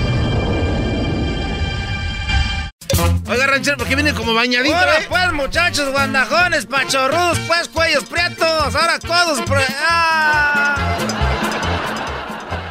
[3.29, 4.75] Oiga, ranchero, ¿por qué viene como bañadito?
[4.75, 5.05] Ahora eh?
[5.07, 9.63] pues, muchachos, guandajones, pachorrudos, pues, cuellos prietos, ahora codos pre...
[9.79, 10.97] ¡Ah!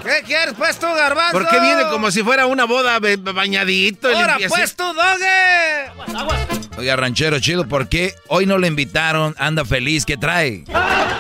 [0.03, 1.33] ¿Qué quieres, pues, tú, garbanzo?
[1.33, 4.09] ¿Por qué viene como si fuera una boda bañadito?
[4.09, 5.91] Ahora pues, tú, doge.
[6.77, 9.35] Oiga, ranchero chido, ¿por qué hoy no le invitaron?
[9.39, 10.65] Anda feliz, ¿qué trae?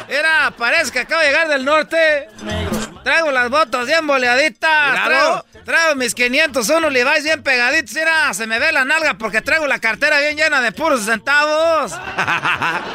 [0.08, 2.28] Mira, parece que acabo de llegar del norte.
[3.04, 5.04] Traigo las botas bien boleaditas.
[5.04, 7.94] Traigo, traigo mis 501 Levi's bien pegaditos.
[7.94, 11.92] Mira, se me ve la nalga porque traigo la cartera bien llena de puros centavos.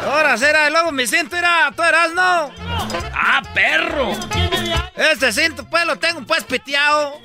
[0.05, 2.51] Ahora será, y luego mi cinto, mira, tú eras, ¿no?
[3.13, 4.11] ¡Ah, perro!
[4.95, 7.19] Este cinto, pues, lo tengo, pues, piteado.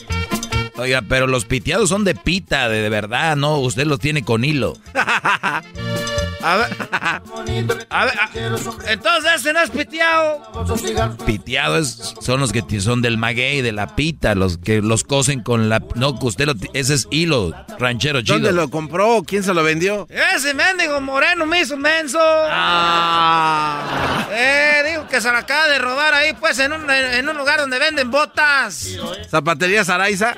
[0.76, 3.58] Oiga, pero los piteados son de pita, de, de verdad, ¿no?
[3.58, 4.76] Usted los tiene con hilo.
[6.42, 6.76] A ver,
[7.90, 8.30] a ver, a-
[8.92, 10.40] entonces ese no es piteado.
[11.26, 15.68] Piteados son los que son del maguey, de la pita, los que los cosen con
[15.68, 15.82] la...
[15.94, 16.54] No, que usted lo...
[16.72, 18.34] Ese es hilo, ranchero chido.
[18.38, 19.22] ¿Dónde lo compró?
[19.26, 20.06] ¿Quién se lo vendió?
[20.34, 22.18] Ese mendigo moreno me hizo menso.
[22.22, 24.26] Ah.
[24.32, 27.36] Eh, digo que se la acaba de robar ahí, pues, en un, en, en un
[27.36, 28.88] lugar donde venden botas.
[29.30, 30.34] ¿Zapatería Saraiza?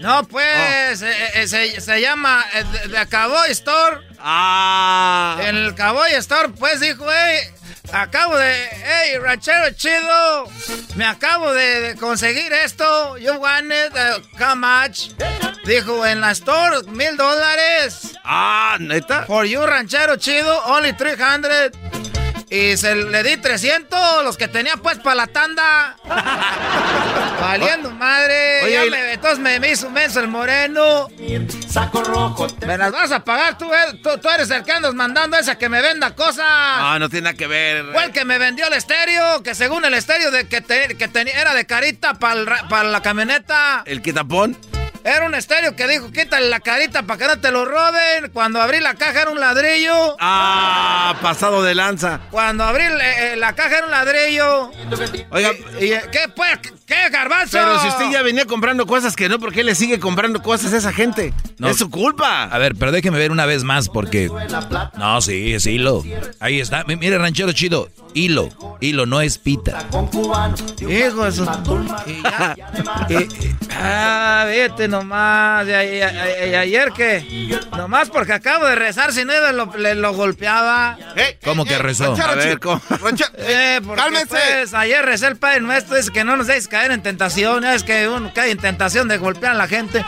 [0.00, 4.07] No, pues, eh, eh, se, se llama eh, de, de Cowboy Store.
[4.20, 5.38] Ah.
[5.42, 7.40] En el Cowboy Store, pues, dijo, hey,
[7.92, 10.48] acabo de, hey, ranchero chido,
[10.96, 13.16] me acabo de, de conseguir esto.
[13.18, 15.10] You want it, uh, how much?
[15.64, 18.16] Dijo, en la store, mil dólares.
[18.24, 19.24] Ah, ¿neta?
[19.26, 21.72] For you, ranchero chido, only 300.
[22.50, 25.96] Y se le di 300, los que tenía pues para la tanda.
[27.40, 28.62] Valiendo madre.
[28.64, 31.08] Oye, Ya me- entonces me, me hizo menso el moreno.
[31.68, 32.46] Saco rojo.
[32.66, 34.00] Me las vas a pagar tú, eh.
[34.02, 36.44] tú, tú eres el que andas mandando esa que me venda cosas.
[36.48, 37.84] Ah, no tiene nada que ver.
[37.92, 41.08] Fue el que me vendió el estéreo, que según el estéreo de que, te- que
[41.08, 43.82] tenía era de carita para la camioneta.
[43.84, 44.56] ¿El quitapón?
[45.04, 48.30] Era un estéreo que dijo, quítale la carita para que no te lo roben.
[48.32, 50.16] Cuando abrí la caja era un ladrillo.
[50.20, 52.20] Ah, pasado de lanza.
[52.30, 54.70] Cuando abrí eh, eh, la caja era un ladrillo.
[55.30, 56.58] Oiga, ¿Y, y, qué pues?
[56.86, 57.58] ¿Qué garbanzo?
[57.58, 60.72] pero si usted ya venía comprando cosas que no, ¿por qué le sigue comprando cosas
[60.72, 61.32] a esa gente?
[61.58, 61.68] No.
[61.68, 62.44] Es su culpa.
[62.44, 64.30] A ver, pero déjeme ver una vez más porque...
[64.96, 66.02] No, sí, es hilo.
[66.40, 66.84] Ahí está.
[66.84, 67.88] Mire, ranchero chido.
[68.14, 68.48] Hilo.
[68.80, 69.86] Hilo, no es pita.
[70.80, 71.44] Hijo de su-
[72.06, 72.56] Y ya-
[73.08, 73.28] y-
[73.70, 75.66] ah, vete nomás.
[75.66, 77.58] Y, y- y- y ayer que.
[77.76, 80.98] Nomás porque acabo de rezar, si no iba, lo, le, lo golpeaba.
[81.44, 82.14] ¿Cómo que rezó?
[82.20, 82.80] A ver, ¿cómo?
[83.38, 84.26] Eh, porque Cálmese.
[84.26, 87.64] pues, ayer recé el Padre Nuestro, dice que no nos dejes caer en tentación.
[87.64, 90.04] Es que uno cae en tentación de golpear a la gente.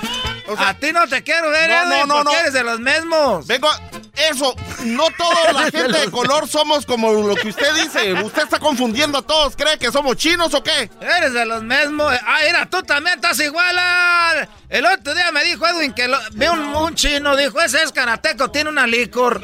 [0.58, 3.46] A ti no te quiero ver, No, Edwin, no, no, eres de los mismos.
[3.46, 3.68] Vengo,
[4.30, 8.12] eso, no toda la gente de color somos como lo que usted dice.
[8.14, 9.56] Usted está confundiendo a todos.
[9.56, 10.90] ¿Cree que somos chinos o qué?
[11.00, 12.12] Eres de los mismos.
[12.26, 13.78] Ah, mira, tú también estás igual.
[13.78, 17.82] al- El otro día me dijo Edwin que lo- vi un, un chino, dijo, ese
[17.82, 19.40] es karateco, tiene una licor.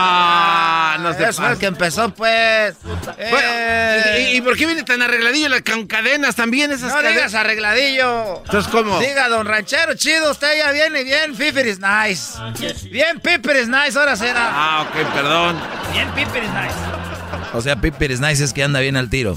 [0.00, 2.76] Ah, no se Ese fue el que empezó, pues.
[2.84, 6.94] Bueno, Eh, ¿y, y por qué viene tan arregladillo la- con cadenas también esas no
[6.96, 7.14] cadenas?
[7.14, 8.38] digas arregladillo.
[8.44, 8.98] Entonces, ¿cómo?
[9.00, 12.38] Diga, don ranchero chido, usted ya viene bien, Piper is nice.
[12.92, 14.48] Bien, Piper is nice, ahora será.
[14.52, 15.60] Ah, ok, perdón.
[15.92, 16.74] Bien, Piper is nice.
[17.52, 19.36] O sea, Piper es nice es que anda bien al tiro.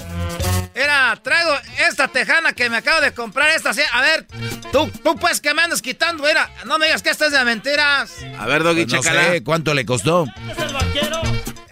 [0.76, 1.50] Mira, traigo
[1.88, 3.48] esta tejana que me acabo de comprar.
[3.50, 3.82] Esta, sí.
[3.92, 4.26] A ver,
[4.70, 6.22] tú, tú pues que me andas quitando.
[6.22, 8.12] Mira, no me digas que esta es de mentiras.
[8.38, 10.26] A ver, Doggy, Pues no sé cuánto le costó.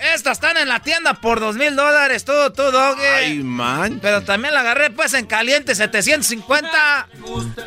[0.00, 3.02] Estas están en la tienda por dos mil dólares, tú, tú, doggy.
[3.02, 3.98] Ay, man.
[4.00, 7.08] Pero también la agarré pues en caliente, 750.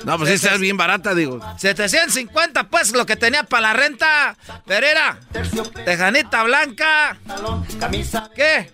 [0.05, 1.39] No, pues esa es bien barata, digo.
[1.57, 4.35] 750 pues lo que tenía para la renta.
[4.65, 5.19] Pero era
[5.85, 7.17] tejanita blanca.
[8.35, 8.71] ¿Qué?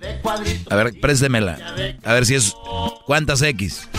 [0.69, 1.57] A ver, préstemela.
[2.05, 2.53] A ver si es...
[3.05, 3.89] ¿Cuántas X?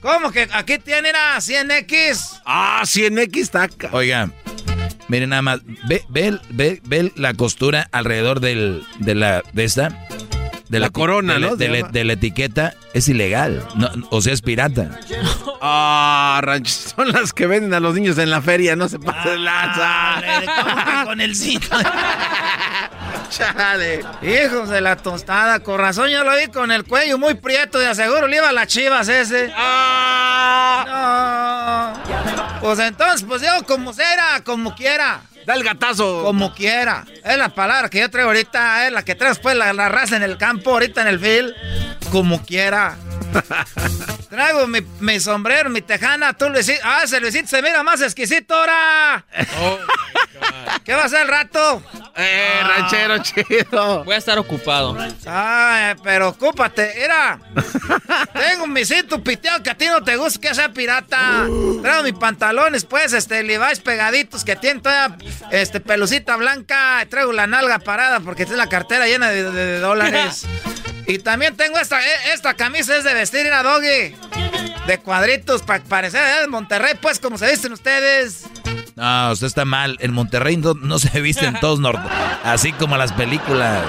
[0.00, 2.40] ¿Cómo que aquí tiene era 100X?
[2.44, 3.90] Ah, 100X taca.
[3.92, 4.30] Oiga,
[5.12, 5.60] miren nada más.
[5.86, 9.42] Ve, ve, ve, ve la costura alrededor del, de la...
[9.52, 10.06] De esta...
[10.70, 11.56] De La corona, de ¿no?
[11.56, 11.90] De, llama.
[11.92, 13.62] de la etiqueta es ilegal.
[13.74, 14.98] No, o sea, es pirata.
[15.60, 20.22] Ah, son las que venden a los niños en la feria, no se de lanza.
[20.62, 21.76] ¿cómo que con el cinto?
[23.32, 24.04] Chale.
[24.20, 27.86] Hijos de la tostada, con razón yo lo vi con el cuello muy prieto, de
[27.88, 29.50] aseguro le iba a las chivas ese.
[29.56, 30.82] Ah.
[31.96, 32.60] No.
[32.60, 35.22] Pues entonces, pues yo como será, como quiera.
[35.46, 36.22] Da el gatazo.
[36.22, 37.04] Como quiera.
[37.24, 40.16] Es la palabra que yo traigo ahorita, es la que traes pues la, la raza
[40.16, 41.54] en el campo, ahorita en el field.
[42.12, 42.96] Como quiera.
[44.28, 46.80] Traigo mi, mi, sombrero, mi tejana, tú Luisito.
[46.84, 49.24] Ah, ese Luisito se mira más exquisito ahora.
[49.60, 49.78] Oh
[50.84, 51.82] ¿Qué va a hacer el rato?
[52.16, 54.04] Eh, ranchero chido.
[54.04, 54.96] Voy a estar ocupado.
[55.26, 57.38] Ay, pero ocúpate, mira.
[58.32, 61.46] Tengo un misito piteado que a ti no te gusta que sea pirata.
[61.82, 65.16] Traigo mis pantalones, pues, este, Levi's pegaditos que tienen toda,
[65.50, 67.06] este, pelucita blanca.
[67.08, 70.46] Traigo la nalga parada porque tiene la cartera llena de, dólares.
[71.06, 74.14] Y también tengo esta, e, esta camisa es de vestir, a doggy.
[74.86, 78.44] De cuadritos, para parecer de Monterrey, pues, como se visten ustedes.
[78.96, 79.96] No, usted está mal.
[80.00, 82.08] En Monterrey no, se visten todos norte,
[82.44, 83.82] así como las películas.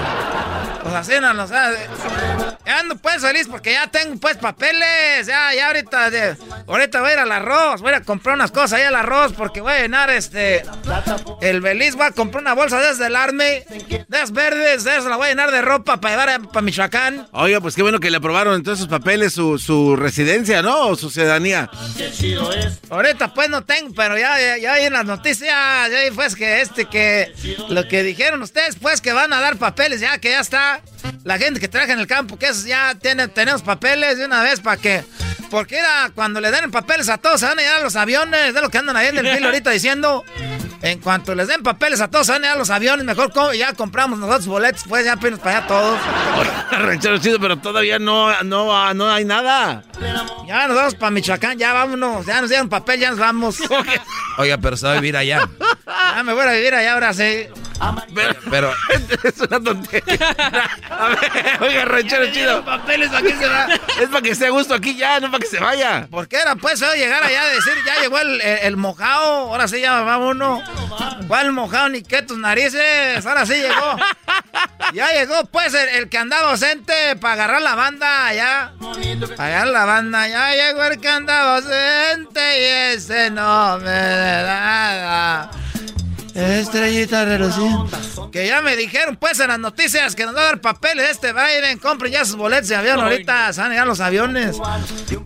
[0.84, 1.72] Pues así no, o sea,
[2.66, 6.10] ya ando pues feliz porque ya tengo pues papeles, ya, ya ahorita,
[6.66, 9.62] ahorita voy a ir al arroz, voy a comprar unas cosas ahí al arroz porque
[9.62, 10.62] voy a llenar este,
[11.40, 15.06] el beliz, voy a comprar una bolsa desde el arme, de esas verdes, de esas
[15.06, 17.28] la voy a llenar de ropa para llevar para Michoacán.
[17.32, 20.88] Oiga, pues qué bueno que le aprobaron entonces sus papeles, su, su residencia, ¿no?
[20.88, 21.70] O su ciudadanía.
[22.90, 26.84] Ahorita pues no tengo, pero ya, ya, ya en las noticias, ya pues que este,
[26.84, 27.32] que
[27.70, 30.73] lo que dijeron ustedes pues que van a dar papeles, ya que ya está
[31.24, 34.42] la gente que trabaja en el campo, que es, ya tiene, tenemos papeles de una
[34.42, 35.04] vez para que.
[35.50, 38.60] Porque era cuando le den papeles a todos, se van a llegar los aviones, de
[38.60, 40.24] lo que andan ahí en el filo ahorita diciendo.
[40.82, 43.72] En cuanto les den papeles a todos, se van a llegar los aviones, mejor ya
[43.72, 45.98] compramos nosotros boletos, pues ya pinos para allá todos.
[46.72, 49.82] Ranchero chido, pero todavía no, no, no hay nada.
[50.46, 53.58] Ya nos vamos para Michoacán, ya vámonos, ya nos dieron papel, ya nos vamos.
[54.38, 55.48] Oiga, pero se va a vivir allá.
[56.14, 57.48] Ya me voy a vivir allá ahora sí.
[58.50, 58.72] Pero,
[59.24, 60.34] es una tontería.
[60.90, 61.18] A ver,
[61.60, 62.64] oiga, ranchero chido.
[62.64, 63.66] papeles para se va.
[64.00, 66.06] Es para que esté a gusto aquí ya, no para que se vaya.
[66.10, 69.80] ¿Por qué era pues llegar allá a decir, ya llegó el, el, mojado, ahora sí
[69.80, 70.62] ya va uno.
[71.26, 73.24] ¿Cuál mojado ni qué tus narices?
[73.26, 73.96] Ahora sí llegó.
[74.92, 78.72] Ya llegó pues el, que andaba ausente para agarrar la banda allá.
[79.38, 85.50] Allá la banda, ya llegó el que andaba y ese no me da nada.
[86.34, 87.96] Estrellita reluciente.
[88.32, 91.32] Que ya me dijeron, pues, en las noticias que nos va a dar papeles este
[91.32, 91.78] Biden.
[91.78, 93.52] Compren ya sus boletos de avión ahorita.
[93.52, 94.56] Se van a los aviones.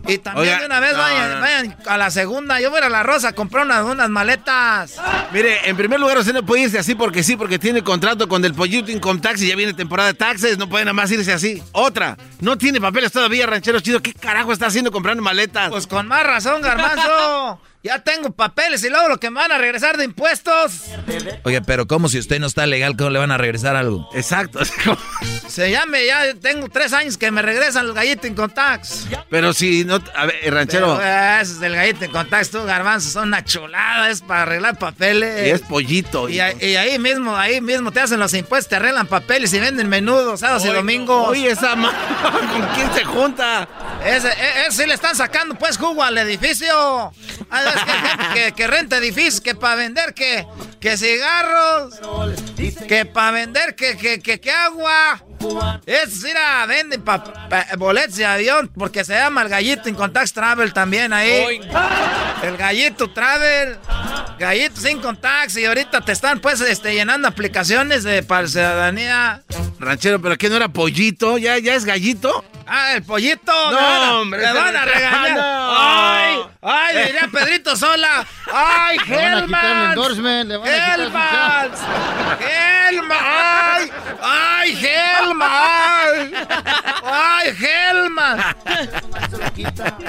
[0.07, 2.59] Y también de una vez vayan, a la segunda.
[2.61, 4.95] Yo voy a la Rosa a comprar unas, unas maletas.
[5.31, 8.45] Mire, en primer lugar, usted no puede irse así porque sí, porque tiene contrato con
[8.45, 10.57] el Pollito Income Tax y ya viene temporada de taxes.
[10.57, 11.63] No puede nada más irse así.
[11.71, 14.01] Otra, no tiene papeles todavía, ranchero chido.
[14.01, 15.69] ¿Qué carajo está haciendo comprando maletas?
[15.69, 17.59] Pues con más razón, garbanzo.
[17.81, 20.83] Ya tengo papeles y luego lo que me van a regresar de impuestos.
[21.43, 24.09] Oye, pero ¿cómo si usted no está legal, cómo le van a regresar algo?
[24.13, 24.59] Exacto.
[25.47, 29.07] Se llame, ya tengo tres años que me regresan los gallitos con tax.
[29.29, 30.97] Pero si no, a ver, ranchero.
[30.97, 35.47] Pero, es el gallito con tax, tú, garbanzo, son una chulada, es para arreglar papeles.
[35.47, 36.27] Y es pollito.
[36.27, 40.41] Y, ahí mismo, ahí mismo te hacen los impuestos, te arreglan papeles y venden menudos
[40.41, 41.29] sábados y domingos.
[41.29, 41.93] Oye, esa ma
[42.51, 43.67] ¿con quién se junta?
[44.05, 47.11] Ese, ese, e, sí le están sacando pues jugo al edificio.
[48.33, 50.45] Que, que, renta edificios, que para vender que,
[50.79, 51.99] que cigarros,
[52.87, 55.23] que para vender que, que, que, agua.
[55.85, 57.01] Es ir a venden
[57.77, 61.61] boletos de avión porque se llama el gallito en Contact Travel también ahí.
[62.43, 63.77] El gallito Travel,
[64.37, 69.43] gallito sin contacts y ahorita te están pues este, llenando aplicaciones de para ciudadanía.
[69.79, 72.43] Ranchero, pero que no era pollito, ya, ya es gallito.
[72.71, 73.51] Ah, el pollito.
[73.71, 74.45] No, hombre.
[74.45, 75.39] Me van a regañar.
[75.41, 78.25] Ay, ay, diría Pedrito Sola.
[78.51, 79.95] Ay, Helmans.
[79.95, 81.79] Helmans.
[82.39, 83.21] Helmans.
[83.21, 83.91] Ay,
[84.21, 86.33] ay, Helmans.
[87.03, 88.43] Ay, Helmans.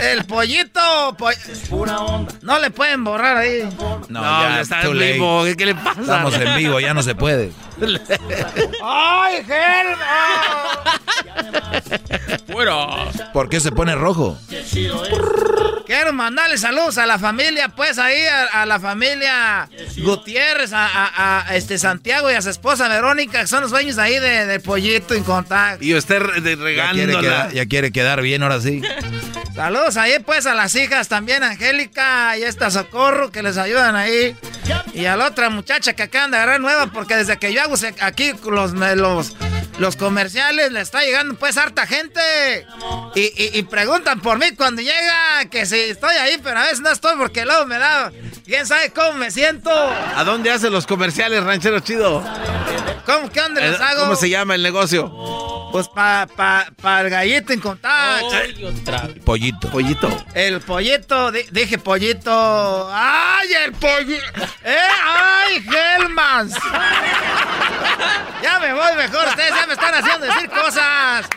[0.01, 1.17] El pollito.
[2.43, 3.69] No le pueden borrar ahí.
[4.09, 5.45] No, ya está en vivo.
[5.57, 6.01] ¿Qué le pasa?
[6.01, 7.53] Estamos en vivo, ya no se puede.
[8.83, 10.81] ¡Ay, Helmans!
[12.49, 13.11] Bueno.
[13.33, 14.39] ¿Por qué se pone rojo?
[15.87, 18.21] Quiero mandarle saludos a la familia, pues ahí,
[18.53, 23.71] a, la familia Gutiérrez, a, este Santiago y a su esposa Verónica, que son los
[23.71, 25.85] dueños ahí de, Pollito en contacto.
[25.85, 27.21] Y usted regando.
[27.53, 28.83] Ya, quiere quedar bien, ahora sí.
[29.55, 34.37] Saludos ahí, pues, a las hijas también, Angélica y esta Socorro, que les ayudan ahí.
[34.95, 37.70] Y a la otra muchacha que acaban de agarrar nueva, porque desde que yo hago
[38.01, 38.73] aquí los,
[39.79, 42.21] los, comerciales, le está llegando, pues, harta gente.
[43.15, 47.17] Y, preguntan por mí cuando llega, que si estoy ahí, pero a veces no estoy
[47.17, 48.13] porque luego me da.
[48.51, 49.71] ¿Quién sabe cómo me siento?
[49.71, 52.21] ¿A dónde hacen los comerciales, ranchero chido?
[53.07, 53.31] ¿Cómo?
[53.31, 54.01] ¿Qué dónde les eh, hago?
[54.01, 55.69] ¿Cómo se llama el negocio?
[55.71, 58.29] Pues para pa, pa el gallito en contacto.
[59.25, 59.71] pollito.
[59.71, 60.25] Pollito.
[60.35, 62.91] El pollito, dije pollito.
[62.93, 64.43] ¡Ay, el pollito!
[64.65, 64.77] ¡Eh!
[65.05, 66.55] ¡Ay, Helmans!
[68.43, 71.29] ya me voy mejor, ustedes ya me están haciendo decir cosas.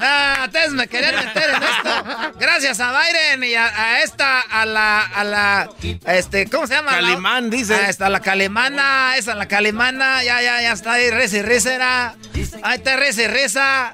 [0.00, 2.38] Ah, ustedes me querían meter en esto.
[2.38, 5.70] Gracias a Byron y a, esta, a la, a la,
[6.06, 6.90] este, ¿cómo se llama?
[6.90, 7.74] Calimán, dice.
[7.74, 11.74] Ah, está la calimana, esa la calimana, ya, ya, ya está ahí, reza y reza
[11.74, 12.14] era.
[12.62, 13.92] Ahí está reza y reza.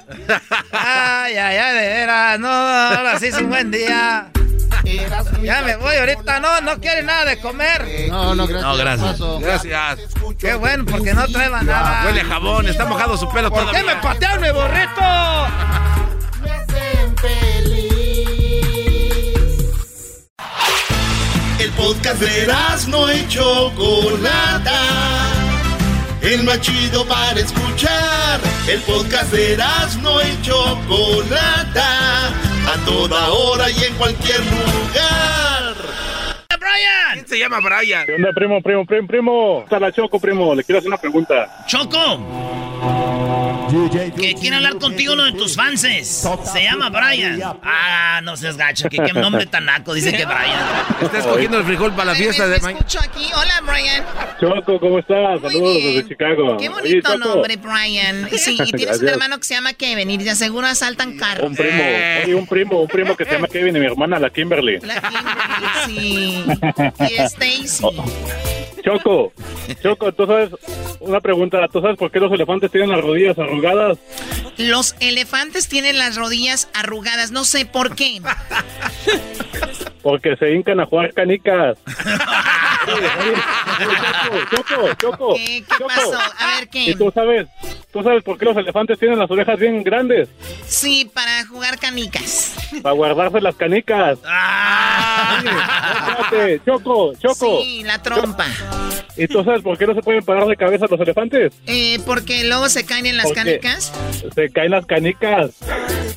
[0.73, 4.31] Ay, ay, ay, de veras, no, ahora sí es un buen día.
[5.43, 8.09] Ya me voy ahorita, no, no quiere nada de comer.
[8.09, 9.19] No, no, gracias.
[9.21, 9.65] No, gracias.
[9.65, 10.11] Gracias.
[10.39, 12.07] Qué bueno, porque no traeba nada.
[12.07, 13.95] Huele a jabón, está mojado su pelo ¿Por qué todavía.
[13.95, 15.94] me patearon mi burrito?
[21.77, 22.47] Podcast de
[22.89, 24.81] no y Chocolata.
[26.23, 28.41] El más chido para escuchar.
[28.69, 29.57] El podcast de
[30.03, 32.29] no y Chocolata.
[32.29, 35.75] A toda hora y en cualquier lugar.
[36.59, 37.13] ¡Brian!
[37.15, 38.07] ¿Quién se llama Brian?
[38.07, 39.61] ¿Qué onda, primo, primo, primo, primo?
[39.65, 40.55] Está la Choco, primo.
[40.55, 41.65] Le quiero hacer una pregunta.
[41.67, 43.04] ¡Choco!
[44.17, 46.27] Que quiere hablar contigo uno de tus fanses.
[46.53, 47.41] Se llama Brian.
[47.63, 49.95] Ah, no seas gacho, que qué nombre tan naco.
[49.95, 50.61] Dice que Brian.
[51.01, 52.79] Está escogiendo el frijol para la fiesta de mañana.
[52.79, 53.31] Escucho aquí.
[53.35, 54.05] Hola, Brian.
[54.41, 55.41] Choco, ¿cómo estás?
[55.41, 56.57] Saludos desde Chicago.
[56.57, 58.29] Qué bonito nombre, Brian.
[58.33, 61.49] Sí, y tienes un hermano que se llama Kevin y de seguro asaltan carros.
[61.49, 61.83] Un primo,
[62.25, 64.81] oye, un primo, un primo que se llama Kevin y mi hermana, la Kimberly.
[65.87, 66.45] Sí.
[67.01, 67.85] Y Stacy.
[68.85, 69.33] Choco,
[69.83, 70.51] Choco, tú sabes,
[71.01, 73.99] una pregunta, ¿tú sabes por qué los elefantes tienen las rodillas arrugadas?
[74.59, 77.31] Los elefantes tienen las rodillas arrugadas.
[77.31, 78.21] No sé por qué.
[80.03, 81.79] Porque se hincan a jugar canicas.
[84.51, 86.19] Choco, Choco, ¿Qué, qué pasó?
[86.39, 86.95] A ver, ¿Y ¿qué?
[86.97, 87.49] tú sabes,
[87.93, 90.29] tú sabes por qué los elefantes tienen las orejas bien grandes?
[90.67, 92.55] Sí, para jugar canicas.
[92.83, 94.19] Para guardarse las canicas.
[95.39, 97.63] Oye, espérate, Choco, Choco.
[97.63, 98.47] Sí, la trompa.
[99.17, 101.53] ¿Y tú sabes por qué no se pueden parar de cabeza los elefantes?
[101.67, 103.93] Eh, porque luego se caen en las canicas.
[104.35, 105.53] Se caen las canicas.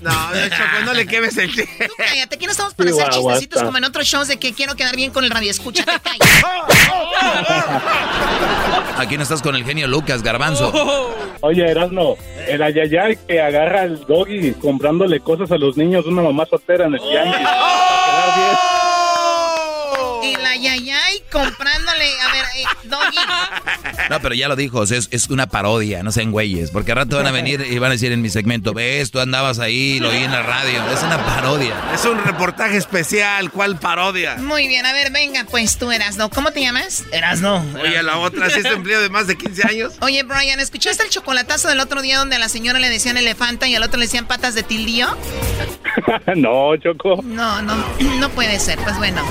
[0.01, 1.63] No, Choco, no le quemes el Tú
[1.97, 4.53] cállate, aquí no estamos para Sí, hacer guau, chistecitos como en otros shows de que
[4.53, 5.51] quiero quedar bien con el radio.
[5.51, 6.43] Escúchate, calles.
[8.97, 10.71] Aquí no estás con el genio Lucas, garbanzo.
[11.41, 12.17] Oye, Erasmo,
[12.47, 16.85] el ayayay que agarra al doggy comprándole cosas a los niños de una mamá soltera
[16.85, 17.47] en el tianguis.
[20.21, 20.39] Bien.
[20.39, 22.21] El ayayay comprándole.
[22.21, 23.17] A ver, eh, Doggy.
[24.09, 26.71] No, pero ya lo dijo, es, es una parodia, no sean güeyes.
[26.71, 29.19] Porque al rato van a venir y van a decir en mi segmento, ves, tú
[29.19, 30.81] andabas ahí, lo oí en la radio.
[30.91, 31.75] Es una parodia.
[31.93, 34.35] Es un reportaje especial, ¿cuál parodia?
[34.35, 36.29] Muy bien, a ver, venga, pues tú, Erasno.
[36.29, 37.03] ¿Cómo te llamas?
[37.11, 37.65] Erasno.
[37.81, 39.93] Oye, la otra, si es empleo de más de 15 años.
[40.01, 43.67] Oye, Brian, ¿escuchaste el chocolatazo del otro día donde a la señora le decían elefanta
[43.67, 45.07] y al otro le decían patas de tildío?
[46.35, 47.21] no, Choco.
[47.23, 47.75] No, no,
[48.19, 48.77] no puede ser.
[48.79, 49.21] Pues bueno,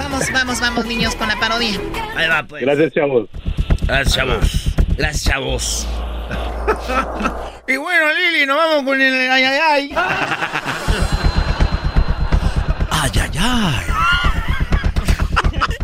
[0.00, 1.78] vamos, vamos, vamos, niños, con la parodia.
[2.16, 2.62] Ahí va, pues.
[2.62, 3.28] Gracias, chavos.
[3.86, 4.74] Gracias, chavos.
[4.96, 5.86] Gracias, chavos.
[7.68, 9.94] y bueno, Lili, nos vamos con el ay, ay, ay.
[12.92, 14.29] Ay, ay, ay.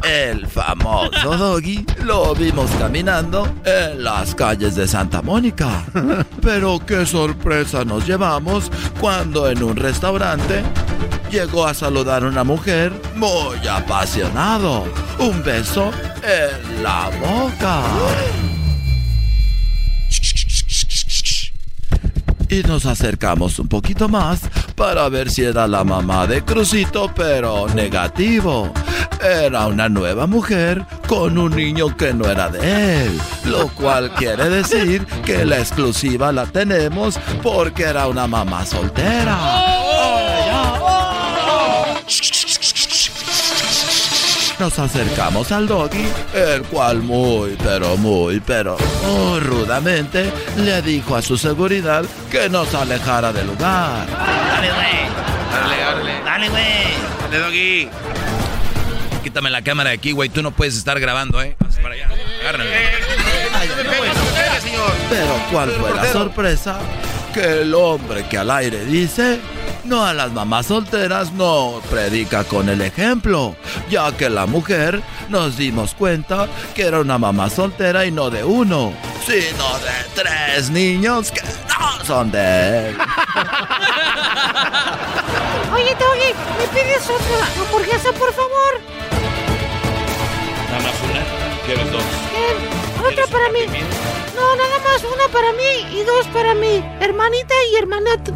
[0.09, 5.85] El famoso Doggy lo vimos caminando en las calles de Santa Mónica.
[6.43, 8.71] Pero qué sorpresa nos llevamos
[9.01, 10.63] cuando en un restaurante
[11.31, 14.85] llegó a saludar a una mujer muy apasionado.
[15.19, 15.91] Un beso
[16.23, 17.83] en la boca.
[22.49, 24.41] Y nos acercamos un poquito más
[24.77, 28.73] para ver si era la mamá de Crucito, pero negativo.
[29.23, 34.49] Era una nueva mujer con un niño que no era de él, lo cual quiere
[34.49, 39.39] decir que la exclusiva la tenemos porque era una mamá soltera.
[44.59, 51.21] Nos acercamos al doggy, el cual muy, pero muy, pero muy rudamente le dijo a
[51.21, 54.07] su seguridad que nos alejara del lugar.
[54.09, 54.97] Dale, güey.
[55.53, 56.25] Dale, dale.
[56.25, 56.65] Dale, güey.
[57.31, 57.89] Dale, Doggy.
[59.37, 60.31] Quítame la cámara de aquí, güey.
[60.31, 61.55] Tú no puedes estar grabando, ¿eh?
[61.61, 62.09] Vamos para allá.
[62.41, 62.71] Agárrame.
[65.11, 66.79] Pero ¿cuál fue la sorpresa?
[67.35, 69.39] Que el hombre que al aire dice,
[69.85, 73.55] no a las mamás solteras no predica con el ejemplo,
[73.91, 78.43] ya que la mujer nos dimos cuenta que era una mamá soltera y no de
[78.43, 78.95] uno,
[79.27, 82.97] sino de tres niños que no son de él.
[85.75, 88.96] Oye, Doggy, ¿me pides otra hamburguesa, por favor?
[91.67, 92.03] Quieres dos.
[92.31, 93.59] Bien, otra para mí.
[94.37, 98.33] No, nada más una para mí y dos para mi hermanita y hermanato.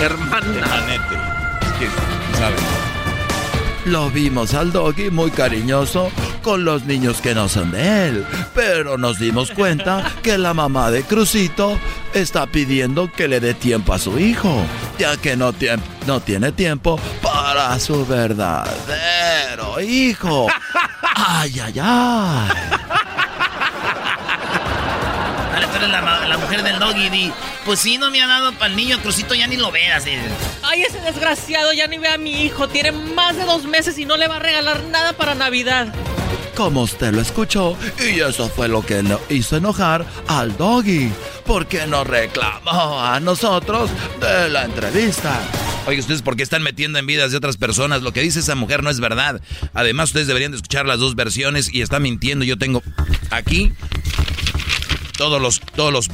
[0.00, 0.86] Hermana.
[1.78, 1.90] ¿Quién
[2.38, 2.56] sabe?
[3.84, 6.10] Lo vimos al doggy muy cariñoso
[6.40, 10.90] con los niños que no son de él, pero nos dimos cuenta que la mamá
[10.90, 11.78] de Crucito
[12.14, 14.64] está pidiendo que le dé tiempo a su hijo,
[14.98, 15.52] ya que no,
[16.06, 20.46] no tiene tiempo para su verdadero hijo.
[21.14, 22.48] ¡Ay, ay, ay!
[25.52, 27.08] Dale, tú eres la, mujer del doggy.
[27.08, 27.32] Di,
[27.64, 30.04] pues sí, no me ha dado para el niño, Crucito, ya ni lo veas.
[30.62, 32.68] Ay, ese desgraciado ya ni ve a mi hijo.
[32.68, 35.94] Tiene más de dos meses y no le va a regalar nada para Navidad.
[36.56, 41.12] Como usted lo escuchó, y eso fue lo que lo hizo enojar al doggy.
[41.44, 45.38] Porque nos reclamó a nosotros de la entrevista.
[45.86, 48.02] Oye, ustedes por qué están metiendo en vidas de otras personas.
[48.02, 49.40] Lo que dice esa mujer no es verdad.
[49.74, 52.44] Además, ustedes deberían de escuchar las dos versiones y está mintiendo.
[52.44, 52.82] Yo tengo
[53.30, 53.72] aquí
[55.16, 56.08] todos los, todos los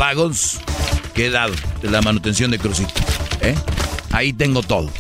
[1.14, 2.92] que he dado de la manutención de Crucito.
[3.40, 3.54] ¿eh?
[4.10, 4.90] Ahí tengo todo.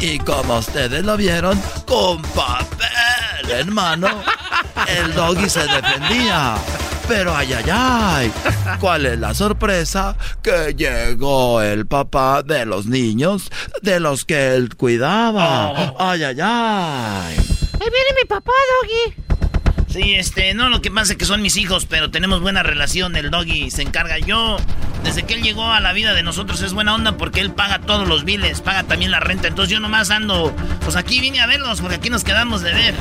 [0.00, 4.22] Y como ustedes lo vieron, con papel, hermano,
[4.86, 6.56] el doggy se defendía.
[7.08, 8.32] Pero ay, ay, ay,
[8.80, 10.14] ¿cuál es la sorpresa?
[10.42, 15.70] Que llegó el papá de los niños de los que él cuidaba.
[15.70, 15.96] Oh.
[15.98, 17.36] Ay, ay, ay.
[17.80, 18.52] Ahí viene mi papá,
[18.82, 19.27] doggy.
[19.88, 23.16] Sí, este, no, lo que pasa es que son mis hijos, pero tenemos buena relación.
[23.16, 24.18] El doggy se encarga.
[24.18, 24.58] Yo,
[25.02, 27.78] desde que él llegó a la vida de nosotros, es buena onda porque él paga
[27.80, 29.48] todos los biles, paga también la renta.
[29.48, 30.54] Entonces yo nomás ando,
[30.84, 32.94] pues aquí vine a verlos porque aquí nos quedamos de ver.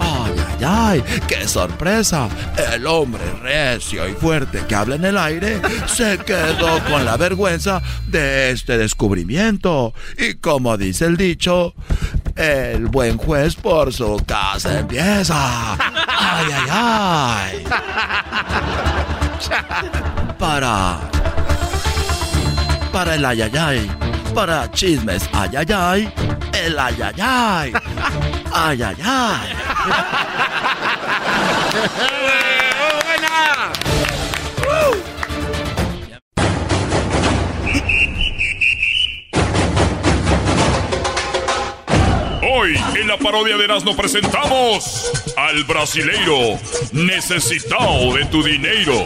[0.00, 2.28] Ay, ay, ay, qué sorpresa.
[2.72, 7.82] El hombre recio y fuerte que habla en el aire se quedó con la vergüenza
[8.06, 9.94] de este descubrimiento.
[10.18, 11.74] Y como dice el dicho,
[12.36, 15.74] el buen juez por su casa empieza.
[15.74, 17.64] Ay, ay, ay.
[20.38, 20.98] Para.
[22.92, 23.90] Para el ayayay.
[24.34, 26.12] Para chismes ayayay.
[26.52, 27.72] El ayayay.
[28.52, 29.54] Ayayay.
[33.04, 33.83] ¡Buena!
[42.46, 46.58] Hoy en la parodia de Erasmo presentamos al brasileiro
[46.92, 49.02] necesitado de tu dinero.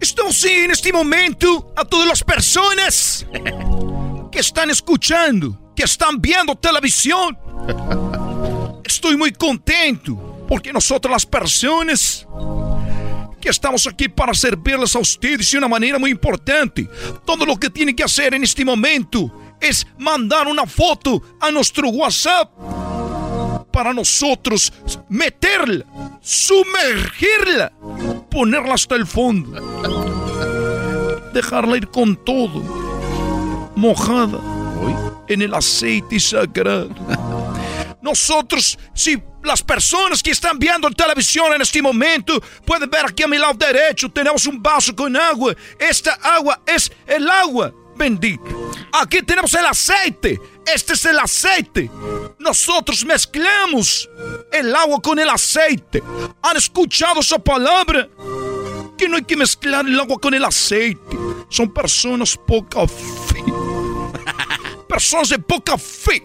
[0.00, 3.24] Estamos en este momento a todas las personas
[4.32, 7.38] que están escuchando, que están viendo televisión.
[8.82, 12.26] Estoy muy contento porque nosotros las personas
[13.44, 16.88] que estamos aquí para servirles a ustedes de una manera muy importante.
[17.26, 18.02] Todo lo que tienen que
[18.32, 19.30] en este momento
[19.60, 22.50] es mandar una foto a nuestro WhatsApp
[23.70, 24.72] para nosotros
[25.10, 25.84] meterla,
[26.22, 27.70] sumergirla,
[28.30, 29.60] ponerla hasta el fondo,
[31.34, 32.62] dejarla ir con todo,
[33.76, 34.40] mojada
[35.28, 37.43] en el aceite sagrado.
[38.04, 43.26] Nosotros, si las personas que están viendo televisión en este momento pueden ver aquí a
[43.26, 45.54] mi lado derecho, tenemos un vaso con agua.
[45.78, 48.44] Esta agua es el agua bendita.
[48.92, 50.38] Aquí tenemos el aceite.
[50.66, 51.90] Este es el aceite.
[52.38, 54.06] Nosotros mezclamos
[54.52, 56.02] el agua con el aceite.
[56.42, 58.06] ¿Han escuchado esa palabra?
[58.98, 61.16] Que no hay que mezclar el agua con el aceite.
[61.48, 63.42] Son personas poca fe.
[64.88, 66.22] Personas de poca fe.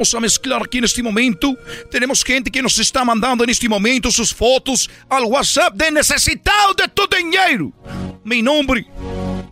[0.00, 1.54] Vamos a mezclar aquí en este momento.
[1.90, 6.88] Tenemos gente que nos está mandando en este momento sus fotos al WhatsApp de de
[6.94, 7.70] tu dinero.
[8.24, 8.86] Mi nombre,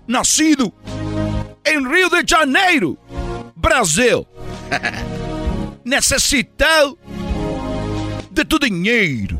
[0.06, 0.72] nacido
[1.62, 2.96] en Rio de Janeiro,
[3.54, 4.26] Brasil.
[5.84, 6.96] necesitado
[8.30, 9.38] de tu dinheiro.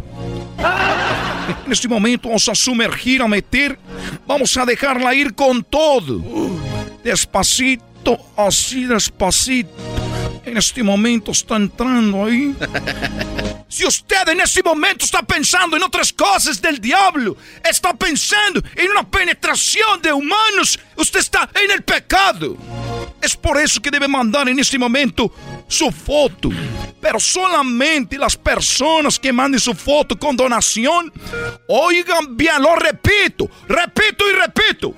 [1.64, 3.78] En este momento vamos a sumergir, a meter,
[4.26, 6.22] vamos a dejarla ir con todo.
[7.02, 9.97] Despacito, así despacito
[10.48, 12.54] en este momento está entrando ahí.
[13.70, 18.90] Si usted en este momento está pensando en otras cosas del diablo, está pensando en
[18.90, 22.56] una penetración de humanos, usted está en el pecado.
[23.20, 25.30] Es por eso que debe mandar en este momento
[25.68, 26.48] su foto.
[26.98, 31.12] Pero solamente las personas que manden su foto con donación,
[31.68, 34.94] oigan bien, lo repito, repito y repito.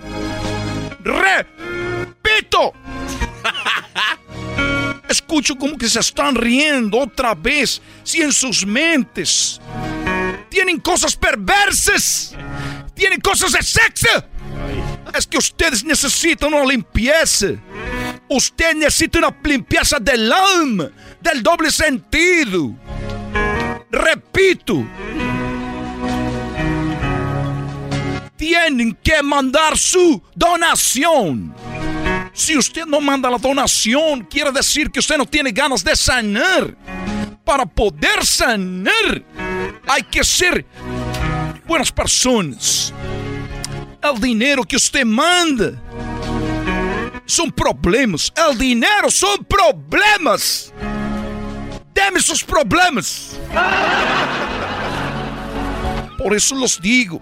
[1.03, 2.73] Repito.
[5.11, 7.83] Escucho como que se están riendo otra vez.
[8.05, 9.61] Si en sus mentes
[10.49, 12.33] tienen cosas perversas,
[12.95, 14.07] tienen cosas de sexo.
[15.13, 17.49] Es que ustedes necesitan una limpieza.
[18.29, 22.73] Usted necesita una limpieza del alma, del doble sentido.
[23.91, 24.87] Repito.
[28.37, 31.53] Tienen que mandar su donación.
[32.33, 36.77] Si usted no manda la donación, quiere decir que usted no tiene ganas de sanar.
[37.45, 39.25] Para poder sanar,
[39.89, 40.65] Hay que ser
[41.67, 42.93] buenas personas.
[44.03, 45.73] El dinero que usted manda
[47.27, 48.33] son problemas.
[48.37, 50.73] El dinero son problemas.
[51.93, 53.39] Deme sus problemas.
[56.19, 57.21] Por eso los digo.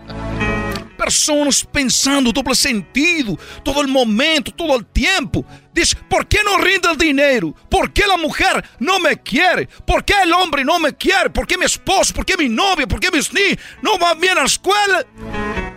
[0.99, 5.45] Personas pensando doble sentido todo el momento, todo el tiempo.
[5.73, 7.55] Dice, ¿por qué no rinde el dinero?
[7.71, 9.69] ¿Por qué la mujer no me quiere?
[9.87, 11.31] ¿Por qué el hombre no me quiere?
[11.31, 12.13] ¿Por qué mi esposo?
[12.13, 12.89] ¿Por qué mi novia?
[12.89, 15.07] ¿Por qué mis niños no van bien a la escuela?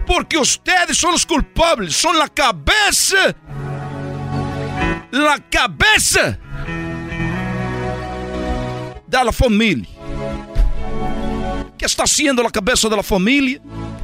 [0.07, 3.35] Porque ustedes son los culpables, son la cabeza.
[5.11, 6.39] La cabeza
[9.07, 9.87] de la familia.
[11.77, 13.61] ¿Qué está haciendo la cabeza de la familia?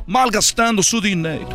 [0.08, 1.50] Malgastando su dinero.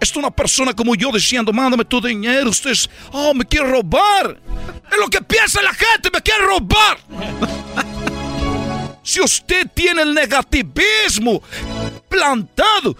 [0.00, 2.50] Es una persona como yo diciendo, mándame tu dinero.
[2.50, 4.38] Ustedes, oh, me quiere robar.
[4.90, 6.98] Es lo que piensa la gente, me quiere robar.
[9.02, 11.42] Si usted tiene el negativismo
[12.08, 12.96] plantado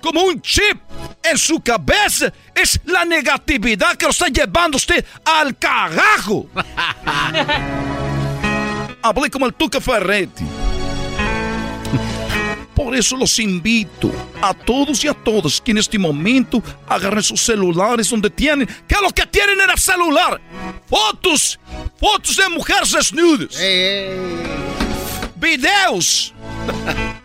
[0.00, 0.78] como un chip
[1.22, 6.46] en su cabeza, es la negatividad que lo está llevando usted al carajo.
[9.02, 10.44] Hablé como el Tuca Ferretti.
[12.82, 17.42] Por eso los invito a todos y a todas que en este momento agarren sus
[17.42, 18.66] celulares donde tienen.
[18.88, 20.40] ¿Qué es lo que tienen en el celular?
[20.88, 21.60] Fotos.
[22.00, 23.54] Fotos de mujeres desnudas.
[25.36, 26.32] Videos.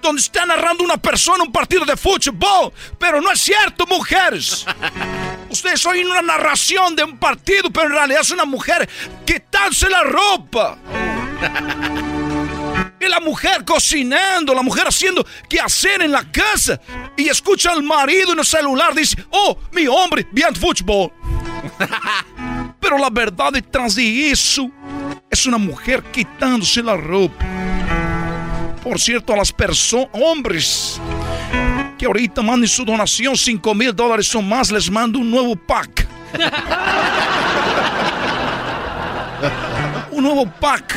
[0.01, 2.73] donde está narrando una persona un partido de fútbol.
[2.99, 4.65] Pero no es cierto, mujeres.
[5.49, 8.89] Ustedes oyen una narración de un partido, pero en realidad es una mujer
[9.25, 10.77] quitándose la ropa.
[12.99, 16.79] Y la mujer cocinando, la mujer haciendo qué hacer en la casa.
[17.17, 21.11] Y escucha al marido en el celular, dice, oh, mi hombre, bien fútbol.
[22.79, 24.69] Pero la verdad detrás de eso
[25.29, 27.45] es una mujer quitándose la ropa.
[28.81, 31.01] Por cierto, a las personas, hombres,
[31.97, 36.07] que ahorita manden su donación, 5 mil dólares o más, les mando un nuevo pack.
[40.11, 40.95] un nuevo pack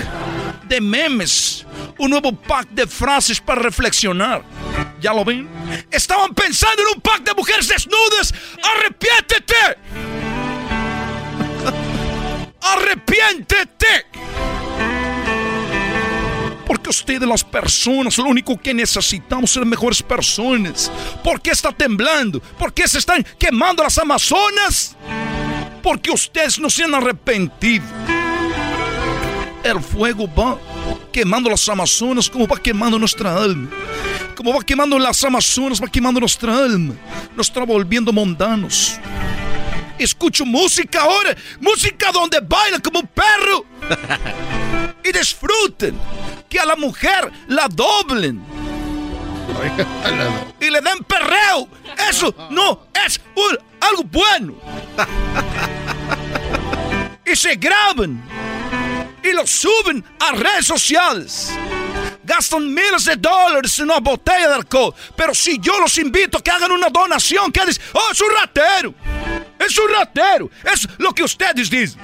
[0.68, 1.64] de memes,
[1.98, 4.42] un nuevo pack de frases para reflexionar.
[5.00, 5.48] ¿Ya lo ven?
[5.90, 8.34] Estaban pensando en un pack de mujeres desnudas.
[8.62, 9.54] ¡Arrepiéntete!
[12.60, 14.06] ¡Arrepiéntete!
[16.66, 20.92] Porque ustedes las personas, lo único que necesitamos ser mejores personas.
[21.24, 22.40] ¿Por qué está temblando?
[22.40, 24.94] ¿Por qué se están quemando las Amazonas?
[25.82, 27.86] Porque ustedes no se han arrepentido.
[29.62, 30.58] El fuego va
[31.12, 33.68] quemando las Amazonas como va quemando nuestra alma.
[34.34, 36.94] Como va quemando las Amazonas, va quemando nuestra alma.
[37.36, 38.98] Nos está volviendo mundanos.
[39.98, 43.66] Escucho música ahora, música donde baila como un perro.
[45.04, 45.98] y disfruten.
[46.48, 48.40] Que a la mujer la doblen.
[50.60, 51.68] y le den perreo.
[52.08, 54.54] Eso no es un, algo bueno.
[57.26, 58.22] y se graban
[59.22, 61.52] y lo suben a redes sociales.
[62.24, 64.94] Gastan miles de dólares en una botella de alcohol.
[65.16, 68.34] Pero si yo los invito a que hagan una donación, que dicen, oh, es un
[68.34, 68.94] ratero.
[69.58, 70.50] Es un ratero.
[70.70, 71.98] Es lo que ustedes dicen.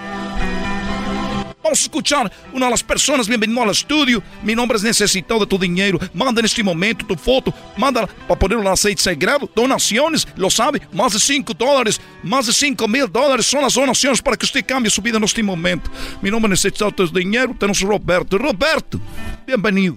[1.64, 3.26] Vamos escuchar una de las personas.
[3.26, 4.22] Bienvenido al estudio.
[4.42, 5.98] Mi nombre es Necesitado de tu dinero.
[6.12, 7.54] Manda en este momento tu foto.
[7.74, 9.48] Manda para ponerlo en aceite sagrado.
[9.56, 10.82] Donaciones, lo sabe.
[10.92, 11.98] Más de 5 dólares.
[12.22, 15.24] Más de 5 mil dólares son las donaciones para que usted cambie su vida en
[15.24, 15.90] este momento.
[16.20, 17.56] Mi nombre es Necesitado de tu dinero.
[17.58, 18.36] Tenemos Roberto.
[18.36, 19.00] Roberto,
[19.46, 19.96] bienvenido.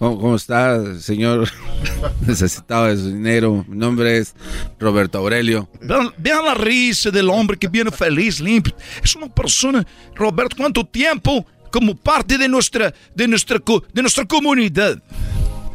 [0.00, 1.46] ¿Cómo, cómo está, señor?
[2.26, 3.64] Necesitado de su dinero.
[3.68, 4.34] Mi nombre es
[4.78, 5.68] Roberto Aurelio.
[5.82, 8.74] Vean, vean la risa del hombre que viene feliz, limpio.
[9.04, 9.86] Es una persona,
[10.16, 15.00] Roberto, ¿cuánto tiempo como parte de nuestra, de nuestra, co- de nuestra comunidad?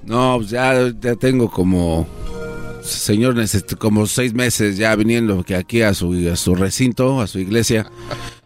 [0.04, 2.08] No, pues ya, ya tengo como,
[2.86, 7.28] señor, necesito como seis meses ya viniendo que aquí a su, a su recinto, a
[7.28, 7.90] su iglesia.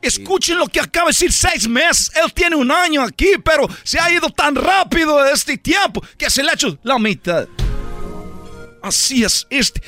[0.01, 2.11] Escuchen lo que acaba de decir seis meses.
[2.15, 6.41] Él tiene un año aquí, pero se ha ido tan rápido este tiempo que se
[6.43, 7.47] le ha hecho la mitad.
[8.81, 9.81] Así es, este.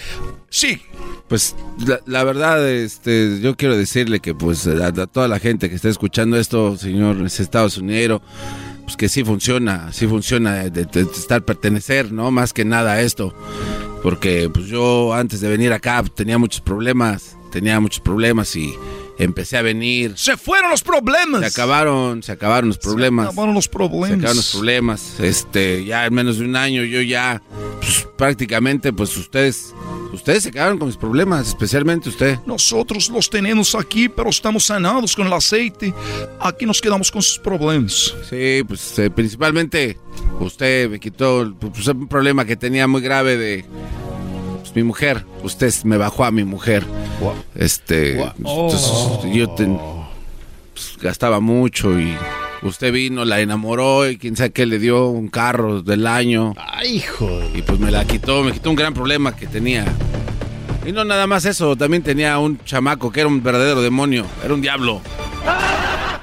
[0.49, 0.81] Sí,
[1.29, 1.55] Pues
[1.87, 5.75] la, la verdad, este, yo quiero decirle que pues a, a toda la gente que
[5.75, 8.21] está escuchando esto, señor, Estados Unidos,
[8.83, 12.31] pues que sí funciona, sí funciona de, de- de estar pertenecer, ¿no?
[12.31, 13.33] Más que nada a esto.
[14.01, 18.73] Porque pues yo antes de venir acá tenía muchos problemas, tenía muchos problemas y
[19.19, 20.13] empecé a venir.
[20.15, 21.41] Se fueron los problemas.
[21.41, 23.27] Se acabaron, se acabaron los problemas.
[23.27, 24.09] acabaron los problemas.
[24.09, 25.19] Se acabaron los problemas.
[25.19, 27.41] Este, ya en menos de un año yo ya
[27.79, 29.73] pues, prácticamente pues ustedes
[30.13, 32.37] ustedes se acabaron con mis problemas, especialmente usted.
[32.45, 35.93] nosotros los tenemos aquí, pero estamos sanados con el aceite.
[36.39, 38.13] Aquí nos quedamos con sus problemas.
[38.29, 39.97] Sí, pues eh, principalmente
[40.39, 43.65] usted me quitó pues, un problema que tenía muy grave de
[44.59, 45.25] pues, mi mujer.
[45.43, 46.85] Usted me bajó a mi mujer.
[47.55, 48.91] Este, entonces,
[49.33, 52.15] yo te- pues, gastaba mucho y
[52.61, 56.53] usted vino, la enamoró y quién sabe qué le dio un carro del año.
[56.57, 57.29] Ay, hijo.
[57.53, 59.85] Y pues me la quitó, me quitó un gran problema que tenía.
[60.85, 64.53] Y no nada más eso, también tenía un chamaco que era un verdadero demonio, era
[64.53, 65.01] un diablo.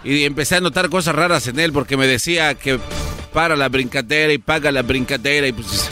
[0.05, 2.79] Y empecé a notar cosas raras en él porque me decía que
[3.33, 5.89] para la brincadera y paga la brincadera y pues,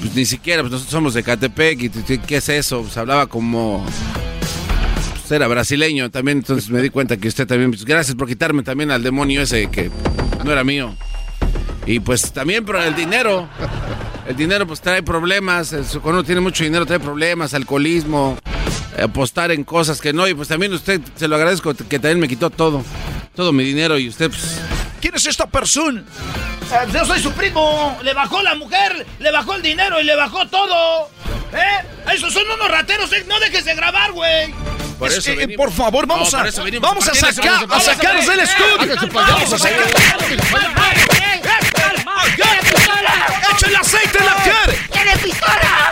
[0.00, 2.82] pues ni siquiera, pues nosotros somos de Catepec y ¿qué es eso?
[2.82, 3.84] Pues hablaba como...
[5.28, 7.70] pues, era brasileño también, entonces me di cuenta que usted también...
[7.70, 9.90] pues, gracias por quitarme también al demonio ese que
[10.42, 10.94] no era mío.
[11.84, 13.48] Y pues también por el dinero.
[14.26, 15.70] El dinero pues trae problemas.
[16.02, 18.38] Cuando uno tiene mucho dinero trae problemas, alcoholismo,
[19.02, 20.26] apostar en cosas que no.
[20.28, 22.82] Y pues también usted, se lo agradezco, que también me quitó todo.
[23.34, 24.60] Todo mi dinero y usted pues...
[25.00, 26.04] ¿Quién es esta persona?
[26.92, 27.98] Yo soy su primo.
[28.02, 31.08] Le bajó la mujer, le bajó el dinero y le bajó todo.
[31.52, 32.14] ¿Eh?
[32.14, 33.12] Esos son unos rateros.
[33.12, 33.24] eh.
[33.28, 34.52] No dejes de grabar, güey.
[34.98, 35.64] Por Es eso que, venimos.
[35.66, 38.26] por favor, vamos No, a, vamos a ¿Por qué no se sacar, van a sacarlos
[38.26, 39.10] del estudio.
[39.12, 39.86] Vamos a sacar.
[42.38, 44.72] ¡Echa el aceite en la cara!
[44.92, 45.90] ¡Tiene pistola!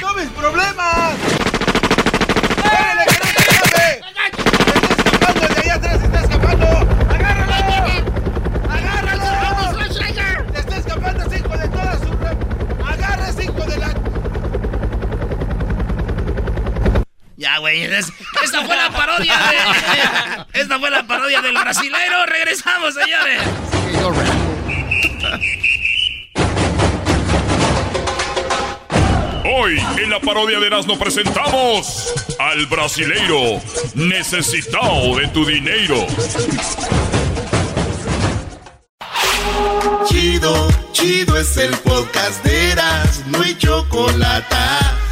[0.00, 1.14] ¡No mis problemas!
[2.62, 4.00] ¡Párale, que no se escape!
[4.08, 5.46] ¡Está escapando!
[5.46, 6.66] ¡El de allá atrás está escapando!
[7.12, 7.92] ¡Agárralo!
[8.70, 9.78] ¡Agárralo!
[10.52, 12.12] ¡Le está escapando ese hijo de toda su...
[12.12, 13.88] re- ¡Agarra ese hijo de la...
[17.42, 17.82] Ya, güey.
[17.82, 18.12] es-
[18.44, 20.60] esta fue la parodia de.
[20.60, 22.24] Esta fue la parodia del brasilero.
[22.26, 23.42] Regresamos, señores.
[29.44, 33.60] Hoy en la parodia de Erasmo presentamos al brasileiro
[33.94, 36.06] necesitado de tu dinero.
[40.08, 44.56] Chido, chido es el podcast de Eras, no hay chocolate.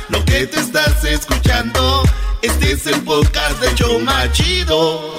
[0.09, 2.02] Lo que te estás escuchando,
[2.43, 5.15] este es el podcast de Choma Chido.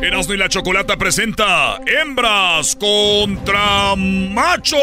[0.00, 4.80] Erasmo y la Chocolata presenta Hembras contra Machos.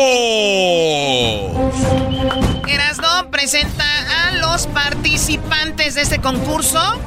[2.68, 3.86] Erasno presenta
[4.28, 7.00] a los participantes de este concurso,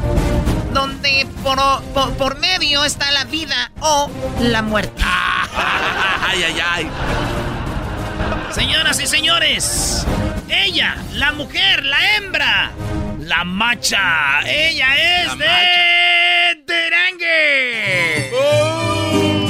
[0.72, 1.58] donde por,
[1.92, 5.02] por, por medio está la vida o la muerte.
[6.30, 6.90] Ay, ay, ay.
[8.50, 10.06] Señoras y señores,
[10.48, 12.70] ella, la mujer, la hembra,
[13.28, 18.30] la macha, ella es de Terangue.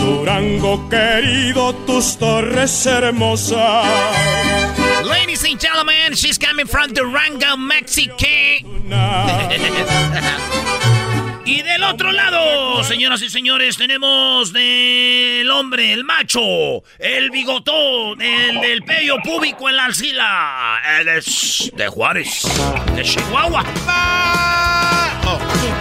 [0.00, 3.86] Durango querido, tus torres hermosas.
[5.04, 8.26] Ladies and gentlemen, she's coming from Durango, Mexico.
[11.48, 16.42] Y del otro lado, señoras y señores, tenemos del hombre, el macho,
[16.98, 20.78] el bigotón, el del pello púbico en la alcila.
[21.00, 22.42] Él es de Juárez,
[22.94, 23.60] de Chihuahua.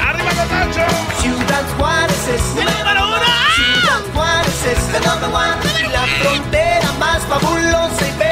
[0.08, 0.94] ¡Arriba los machos!
[1.20, 3.20] Ciudad Juárez es ¡El número uno!
[3.54, 8.27] Ciudad Juárez es la number one y la frontera más fabulosa y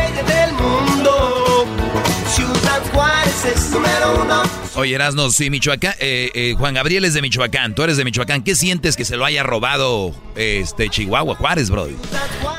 [4.76, 8.43] Oye, Erasno, sí, Michoacán, eh, eh, Juan Gabriel es de Michoacán, tú eres de Michoacán.
[8.43, 11.88] ¿Qué sientes que se lo haya robado este Chihuahua, Juárez, bro?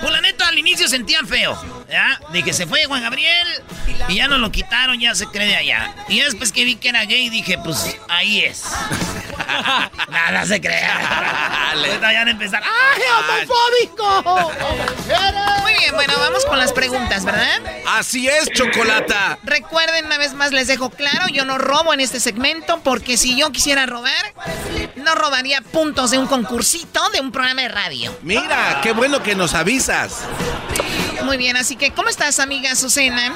[0.00, 1.58] Pues la neta, al inicio sentían feo,
[1.90, 2.20] ¿ya?
[2.32, 3.46] De que se fue Juan Gabriel
[4.08, 5.94] y ya nos lo quitaron, ya se cree de allá.
[6.08, 8.64] Y después que vi que era gay, dije, pues ahí es.
[10.08, 11.72] Nada se crea.
[11.72, 12.62] Ahorita van a empezar.
[12.64, 14.52] ¡Ay, homofóbico!
[15.62, 17.60] Muy bien, bueno, vamos con las preguntas, ¿verdad?
[17.86, 19.38] Así es, Chocolata.
[19.42, 23.36] Recuerden, una vez más les dejo claro, yo no robo en este segmento porque si
[23.36, 24.34] yo quisiera robar,
[24.94, 28.16] no robaría puntos de un concursito de un programa de radio.
[28.22, 30.20] Mira, qué bueno que nos avisas.
[31.24, 33.34] Muy bien, así que ¿cómo estás, amiga Azucena?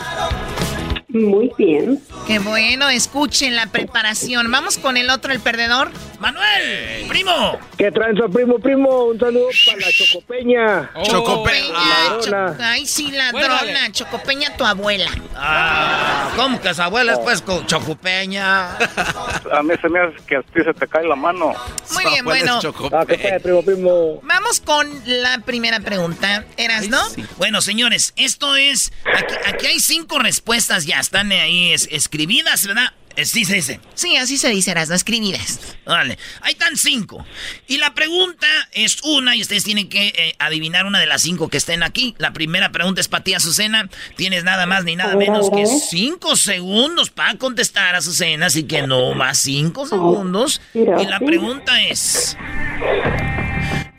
[1.13, 2.01] Muy bien.
[2.27, 4.51] Qué bueno, escuchen la preparación.
[4.51, 5.91] Vamos con el otro, el perdedor.
[6.21, 7.59] Manuel, primo.
[7.79, 9.05] ¿Qué tranza, primo, primo?
[9.07, 10.91] Un saludo para la Chocopeña.
[11.03, 11.73] Chocopeña.
[11.73, 12.57] Ladrona.
[12.57, 13.91] Cho- Ay, sí, ladrona.
[13.91, 15.11] Chocopeña, tu abuela.
[15.35, 18.77] Ah, ¿cómo que su abuela es pues co- chocupeña?
[18.77, 21.55] A mí se me hace que a ti se te cae la mano.
[21.95, 22.61] Muy bien, bueno.
[22.93, 24.21] Ah, ¿qué tal, primo, primo?
[24.23, 26.45] Vamos con la primera pregunta.
[26.57, 27.01] ¿Eras, no?
[27.39, 28.93] Bueno, señores, esto es.
[29.17, 31.00] Aquí, aquí hay cinco respuestas ya.
[31.01, 32.93] Están ahí es- escribidas, ¿verdad?
[33.25, 33.81] Sí se dice.
[33.95, 35.59] Sí, así se dice, Erasno, escribidas.
[35.85, 37.27] Vale, ahí están cinco.
[37.67, 41.49] Y la pregunta es una y ustedes tienen que eh, adivinar una de las cinco
[41.49, 42.15] que estén aquí.
[42.19, 43.91] La primera pregunta es para ti, Azucena.
[44.17, 48.47] Tienes nada más ni nada menos que cinco segundos para contestar, Azucena.
[48.47, 50.63] Así que no más cinco segundos.
[50.73, 52.37] Y la pregunta es...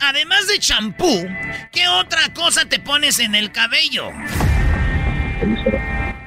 [0.00, 1.24] Además de champú,
[1.70, 4.10] ¿qué otra cosa te pones en el cabello?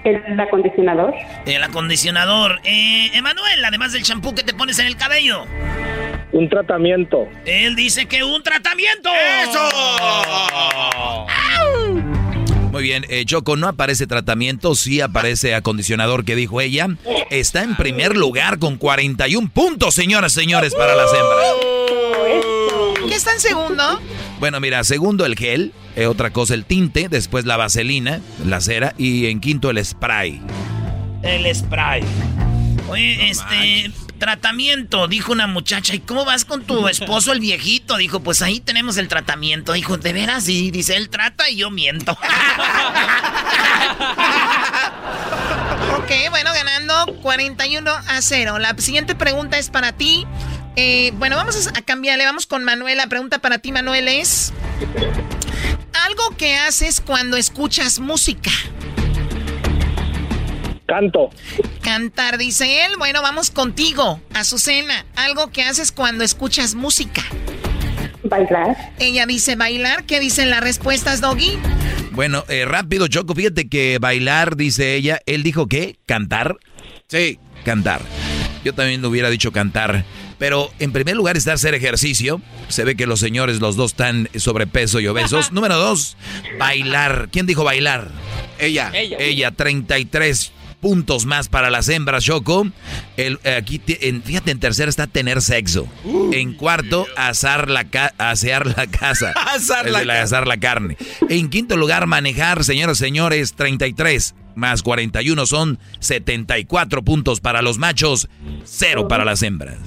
[0.05, 1.13] El acondicionador.
[1.47, 2.59] El acondicionador.
[2.63, 5.45] Eh, Emanuel, además del champú que te pones en el cabello.
[6.31, 7.27] Un tratamiento.
[7.45, 9.09] Él dice que un tratamiento.
[9.43, 9.67] ¡Eso!
[12.71, 16.87] Muy bien, eh, Choco, no aparece tratamiento, sí aparece acondicionador que dijo ella.
[17.31, 21.84] Está en primer lugar con 41 puntos, señoras y señores, para las hembras.
[23.15, 24.01] ¿Qué está en segundo?
[24.41, 28.93] Bueno, mira, segundo el gel, eh, otra cosa el tinte, después la vaselina, la cera
[28.97, 30.41] y en quinto el spray.
[31.23, 32.03] El spray.
[32.89, 33.89] Oye, este,
[34.19, 35.95] tratamiento, dijo una muchacha.
[35.95, 37.95] ¿Y cómo vas con tu esposo, el viejito?
[37.95, 39.71] Dijo, pues ahí tenemos el tratamiento.
[39.71, 40.43] Dijo, ¿de veras?
[40.43, 42.11] Sí, dice, él trata y yo miento.
[45.97, 48.59] ok, bueno, ganando 41 a 0.
[48.59, 50.27] La siguiente pregunta es para ti.
[50.75, 52.97] Eh, bueno, vamos a cambiarle, vamos con Manuel.
[52.97, 54.53] La pregunta para ti, Manuel, es...
[56.05, 58.51] Algo que haces cuando escuchas música.
[60.85, 61.29] Canto.
[61.81, 62.93] Cantar, dice él.
[62.99, 65.05] Bueno, vamos contigo, Azucena.
[65.15, 67.23] Algo que haces cuando escuchas música.
[68.23, 68.93] Bailar.
[68.99, 70.03] Ella dice bailar.
[70.03, 71.57] ¿Qué dicen las respuestas, Doggy?
[72.11, 75.19] Bueno, eh, rápido, Choco, fíjate que bailar, dice ella.
[75.25, 76.57] Él dijo que cantar.
[77.07, 77.39] Sí.
[77.63, 78.01] Cantar.
[78.63, 80.05] Yo también hubiera dicho cantar.
[80.37, 82.41] Pero en primer lugar está hacer ejercicio.
[82.67, 85.51] Se ve que los señores, los dos están sobrepeso y obesos.
[85.51, 86.17] Número dos,
[86.59, 87.29] bailar.
[87.31, 88.09] ¿Quién dijo bailar?
[88.59, 88.91] Ella.
[88.93, 89.17] Ella.
[89.19, 90.51] Ella, 33
[90.81, 92.67] puntos más para las hembras, Choco.
[93.17, 95.87] El, eh, aquí, en, fíjate, en tercero está tener sexo.
[96.31, 97.87] en cuarto, asar la
[98.17, 99.31] asear la casa.
[99.55, 100.97] asar, la, la, asar la carne.
[101.29, 107.77] En quinto lugar, manejar, señoras y señores, 33 más 41 son 74 puntos para los
[107.77, 108.27] machos,
[108.63, 109.77] cero para las hembras.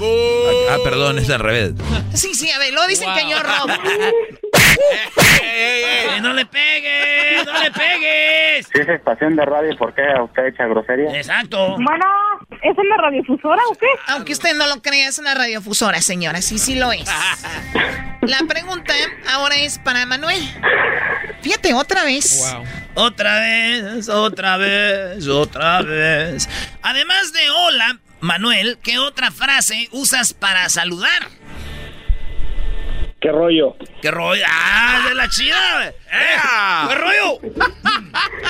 [0.71, 1.73] Ah, perdón, es al revés.
[2.15, 3.69] Sí, sí, a ver, lo dicen que yo robo.
[6.23, 7.47] ¡No le pegues!
[7.47, 8.67] ¡No le pegues!
[8.73, 11.17] Si es estación de radio, ¿por qué usted echa grosería?
[11.17, 11.77] Exacto.
[11.77, 12.05] Bueno,
[12.63, 13.87] ¿es una radiofusora o qué?
[14.09, 16.43] Aunque usted no lo crea, es una radiofusora, señora.
[16.43, 17.05] Sí, sí lo es.
[18.23, 18.93] La pregunta
[19.33, 20.41] ahora es para Manuel.
[21.41, 22.55] Fíjate, otra vez.
[22.95, 24.58] Otra vez, otra vez,
[25.29, 26.49] otra vez.
[26.83, 31.29] Además de hola, Manuel, ¿qué otra frase usas para saludar?
[33.21, 33.77] ¿Qué rollo?
[34.01, 34.45] ¿Qué rollo?
[34.49, 35.93] ¡Ah, de la chida!
[36.89, 37.41] ¿Qué rollo?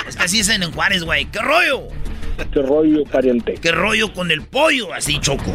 [0.06, 1.24] es que así dicen en Juárez, güey.
[1.26, 1.88] ¿Qué rollo?
[2.52, 3.54] ¿Qué rollo, pariente?
[3.54, 4.92] ¿Qué rollo con el pollo?
[4.92, 5.54] Así, Choco.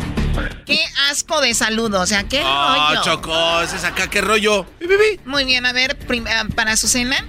[0.66, 0.80] Qué
[1.10, 3.04] asco de saludo, o sea, qué oh, rollo.
[3.04, 4.66] Choco, ese es acá, qué rollo.
[5.26, 5.98] Muy bien, a ver,
[6.28, 7.26] ah, para Azucena.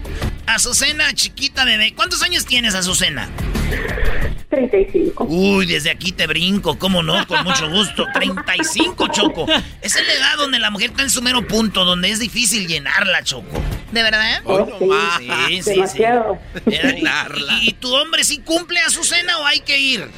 [0.47, 1.95] Azucena, chiquita bebé.
[1.95, 3.29] ¿Cuántos años tienes, Azucena?
[4.51, 5.25] 35.
[5.29, 7.27] Uy, desde aquí te brinco, ¿cómo no?
[7.27, 8.07] Con mucho gusto.
[8.15, 9.47] 35, Choco.
[9.83, 13.23] Es el edad donde la mujer está en su mero punto, donde es difícil llenarla,
[13.25, 13.61] Choco.
[13.93, 14.43] ¿De verdad?
[14.45, 14.89] Oh, sí,
[15.49, 16.39] sí, sí, Demasiado.
[16.67, 20.09] ¿Y, ¿Y, tu hombre sí cumple a su cena o hay que ir?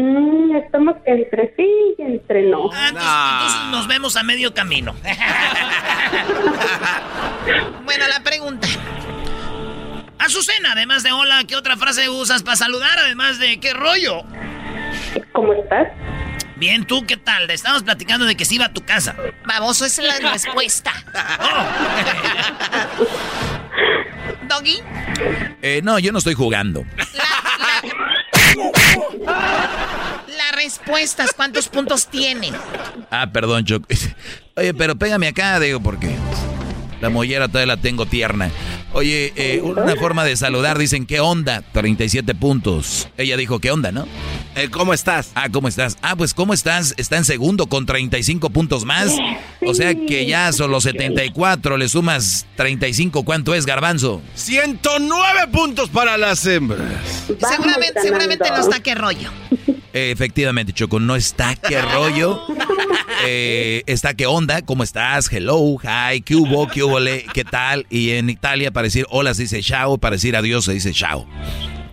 [0.00, 2.70] Mm, estamos entre sí y entre no.
[2.72, 4.96] Ah, entonces, entonces nos vemos a medio camino.
[7.84, 8.66] bueno, la pregunta.
[10.18, 12.98] Azucena, además de hola, ¿qué otra frase usas para saludar?
[12.98, 14.22] Además de qué rollo.
[15.32, 15.88] ¿Cómo estás?
[16.56, 17.50] Bien, ¿tú qué tal?
[17.50, 19.16] Estamos platicando de que se iba a tu casa.
[19.46, 20.92] Baboso, esa es la respuesta.
[24.48, 24.80] ¿Doggy?
[25.62, 26.84] Eh, no, yo no estoy jugando.
[27.14, 27.26] Las
[30.62, 32.54] respuestas, ¿cuántos puntos tienen?
[33.10, 33.86] Ah, perdón, Choco.
[34.56, 36.10] Oye, pero pégame acá, digo, porque
[37.00, 38.50] la mollera todavía la tengo tierna.
[38.92, 41.62] Oye, eh, una forma de saludar, dicen, ¿qué onda?
[41.72, 43.08] 37 puntos.
[43.16, 44.06] Ella dijo, ¿qué onda, no?
[44.56, 45.30] Eh, ¿Cómo estás?
[45.34, 45.96] Ah, ¿cómo estás?
[46.02, 46.94] Ah, pues, ¿cómo estás?
[46.98, 49.16] Está en segundo con 35 puntos más.
[49.64, 54.20] O sea que ya son los 74, le sumas 35, ¿cuánto es, Garbanzo?
[54.34, 56.90] 109 puntos para las hembras.
[57.26, 59.30] Seguramente, seguramente no está qué rollo.
[59.92, 62.40] Eh, efectivamente, Choco, no está qué rollo.
[63.26, 65.30] Eh, está qué onda, ¿cómo estás?
[65.30, 66.96] Hello, hi, qué hubo, qué hubo,
[67.34, 67.84] qué tal.
[67.90, 71.26] Y en Italia para decir hola se dice chao, para decir adiós se dice chao.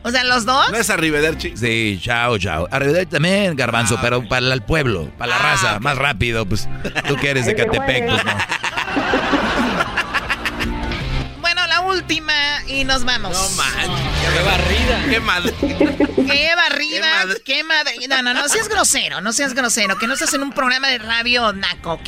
[0.03, 0.71] O sea, ¿los dos?
[0.71, 1.51] ¿No es arrivederci?
[1.57, 2.69] Sí, chao, chao.
[2.71, 6.69] Arrivederci también, garbanzo, Ah, pero para el pueblo, para la Ah, raza, más rápido, pues.
[7.09, 8.31] Tú que eres de Catepec, pues no.
[11.41, 12.33] Bueno, la última
[12.69, 13.33] y nos vamos.
[13.33, 14.16] No manches.
[14.37, 15.03] Qué barrida.
[15.09, 15.53] Qué madre.
[15.59, 17.93] Qué barrida, qué madre.
[18.07, 20.99] No, no, no seas grosero, no seas grosero, que no estás en un programa de
[20.99, 22.03] radio naco, ¿ok?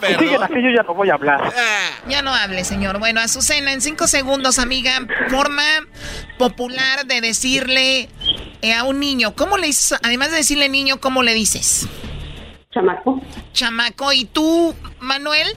[0.00, 1.52] Si siguen así, yo ya no voy a hablar.
[2.08, 2.98] Ya no hable, señor.
[2.98, 4.92] Bueno, Azucena, en cinco segundos, amiga,
[5.28, 5.62] forma
[6.38, 8.08] popular de decirle
[8.62, 9.98] eh, a un niño, ¿cómo le dices?
[10.02, 11.86] Además de decirle niño, ¿cómo le dices?
[12.72, 13.20] Chamaco.
[13.52, 14.12] Chamaco.
[14.12, 15.48] ¿Y tú, Manuel?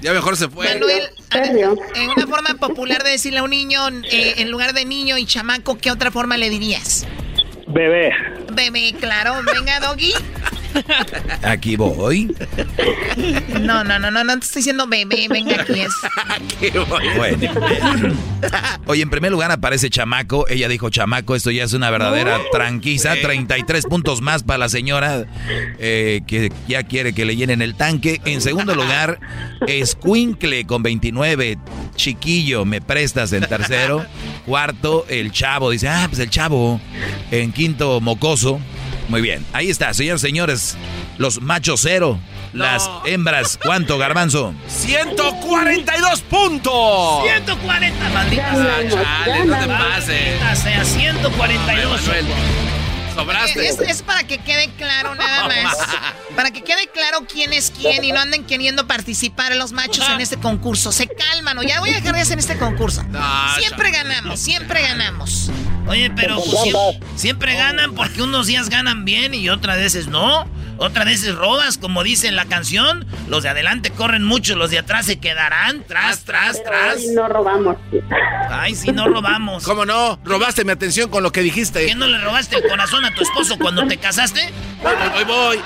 [0.00, 0.66] Ya mejor se fue.
[0.66, 5.18] Manuel, en una forma popular de decirle a un niño, eh, en lugar de niño
[5.18, 7.06] y chamaco, ¿qué otra forma le dirías?
[7.66, 8.12] Bebé.
[8.52, 9.34] Bebé, claro.
[9.54, 10.12] Venga, Doggy.
[11.42, 12.34] Aquí voy.
[13.60, 16.72] No, no, no, no, no te estoy diciendo bebé, venga aquí es.
[17.16, 18.14] bueno.
[18.86, 20.46] Oye, en primer lugar aparece chamaco.
[20.48, 23.14] Ella dijo chamaco, esto ya es una verdadera tranquisa.
[23.20, 25.26] 33 puntos más para la señora
[25.78, 28.20] eh, que ya quiere que le llenen el tanque.
[28.24, 29.20] En segundo lugar,
[29.66, 31.58] Escuincle con 29.
[31.96, 34.04] Chiquillo, me prestas en tercero.
[34.46, 35.70] Cuarto, el chavo.
[35.70, 36.80] Dice, ah, pues el chavo.
[37.30, 38.60] En quinto, mocoso.
[39.10, 40.76] Muy bien, ahí está, señores, señores.
[41.18, 42.20] Los machos cero.
[42.52, 44.54] Las hembras, ¿cuánto, garbanzo?
[44.68, 47.22] 142 puntos.
[47.24, 48.88] 140, maldita sea.
[48.88, 50.40] Chale, no te pases.
[50.40, 52.00] Maldita sea, 142.
[53.14, 53.68] Sobraste.
[53.68, 55.76] Es, es para que quede claro nada más.
[56.36, 60.20] Para que quede claro quién es quién y no anden queriendo participar los machos en
[60.20, 60.92] este concurso.
[60.92, 63.04] Se calman o ya voy a dejar de hacer este concurso.
[63.58, 65.50] Siempre ganamos, siempre ganamos.
[65.90, 70.48] Oye, pero pues, siempre, siempre ganan porque unos días ganan bien y otras veces no.
[70.78, 73.04] Otras veces robas, como dice en la canción.
[73.28, 76.96] Los de adelante corren mucho, los de atrás se quedarán tras, tras, tras.
[76.96, 77.76] Ay, no robamos.
[78.48, 79.64] Ay, sí, no robamos.
[79.64, 80.20] ¿Cómo no?
[80.24, 81.84] Robaste mi atención con lo que dijiste.
[81.86, 84.48] ¿Qué no le robaste el corazón a tu esposo cuando te casaste?
[84.82, 85.60] Voy, voy, voy.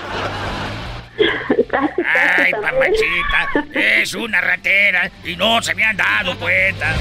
[2.38, 6.94] Ay, papachita, es una ratera y no se me han dado cuenta.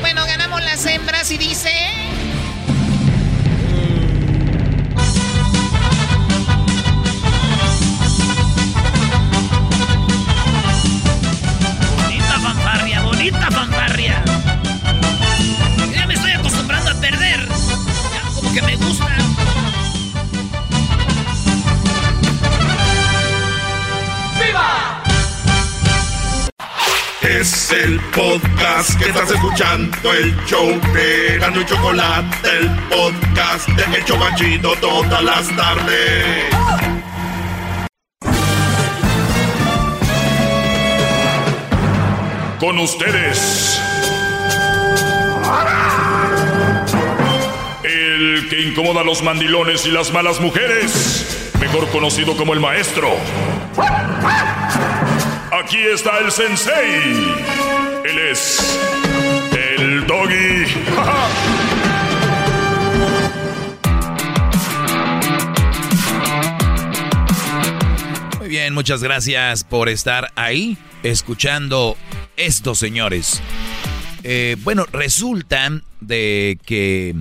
[0.00, 1.70] Bueno, ganamos las hembras y dice...
[13.22, 14.24] bonita fanfarria.
[15.94, 17.46] Ya me estoy acostumbrando a perder.
[17.46, 19.16] Ya como que me gusta.
[24.44, 25.02] ¡Viva!
[27.20, 33.98] Es el podcast que estás escuchando, el show de Gano y Chocolate, el podcast de
[33.98, 37.01] El Chobachito todas las tardes.
[42.62, 43.82] Con ustedes.
[47.82, 51.50] El que incomoda a los mandilones y las malas mujeres.
[51.60, 53.08] Mejor conocido como el maestro.
[55.50, 57.34] Aquí está el sensei.
[58.04, 58.80] Él es
[59.50, 60.64] el doggy.
[68.38, 71.96] Muy bien, muchas gracias por estar ahí escuchando
[72.36, 73.40] esto, señores.
[74.24, 77.14] Eh, bueno, resulta de que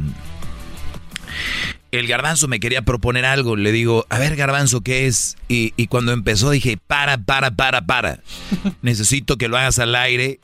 [1.91, 3.55] el garbanzo me quería proponer algo.
[3.55, 5.37] Le digo, a ver, garbanzo, ¿qué es?
[5.47, 8.19] Y, y cuando empezó dije, para, para, para, para.
[8.81, 10.39] Necesito que lo hagas al aire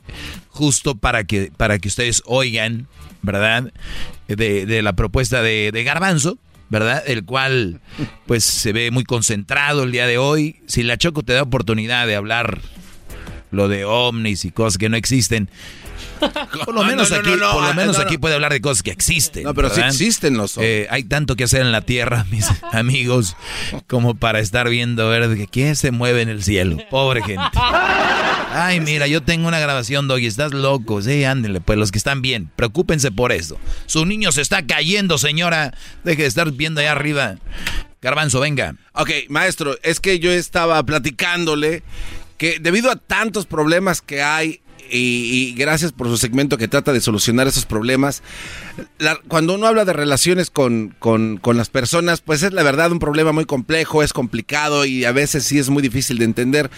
[0.48, 2.88] justo para que, para que ustedes oigan,
[3.22, 3.72] ¿verdad?
[4.26, 6.38] De, de la propuesta de, de garbanzo.
[6.70, 7.02] ¿Verdad?
[7.06, 7.80] El cual,
[8.26, 10.56] pues, se ve muy concentrado el día de hoy.
[10.66, 12.60] Si la Choco te da oportunidad de hablar
[13.50, 15.48] lo de ovnis y cosas que no existen,
[16.64, 18.08] por lo menos No, no, aquí, no, no, por lo ah, menos no, no.
[18.08, 19.44] aquí puede hablar de cosas que existen.
[19.44, 19.90] No, pero sí ¿verdad?
[19.90, 23.36] existen los Eh, hay tanto que hacer en la tierra, mis amigos,
[23.86, 26.78] como para estar viendo ver de que quién se mueve en el cielo.
[26.90, 27.42] Pobre gente.
[28.52, 31.02] Ay, mira, yo tengo una grabación, Doggy, estás loco.
[31.02, 33.58] Sí, ándenle, pues los que están bien, preocúpense por eso.
[33.86, 35.74] Su niño se está cayendo, señora.
[36.04, 37.36] Deje de estar viendo allá arriba.
[38.00, 38.76] Garbanzo, venga.
[38.92, 41.82] Ok, maestro, es que yo estaba platicándole
[42.38, 44.60] que debido a tantos problemas que hay
[44.90, 48.22] y, y gracias por su segmento que trata de solucionar esos problemas,
[48.98, 52.90] la- cuando uno habla de relaciones con, con- con las personas, pues es la verdad
[52.90, 56.70] un problema muy complejo, es complicado y a veces sí es muy difícil de entender,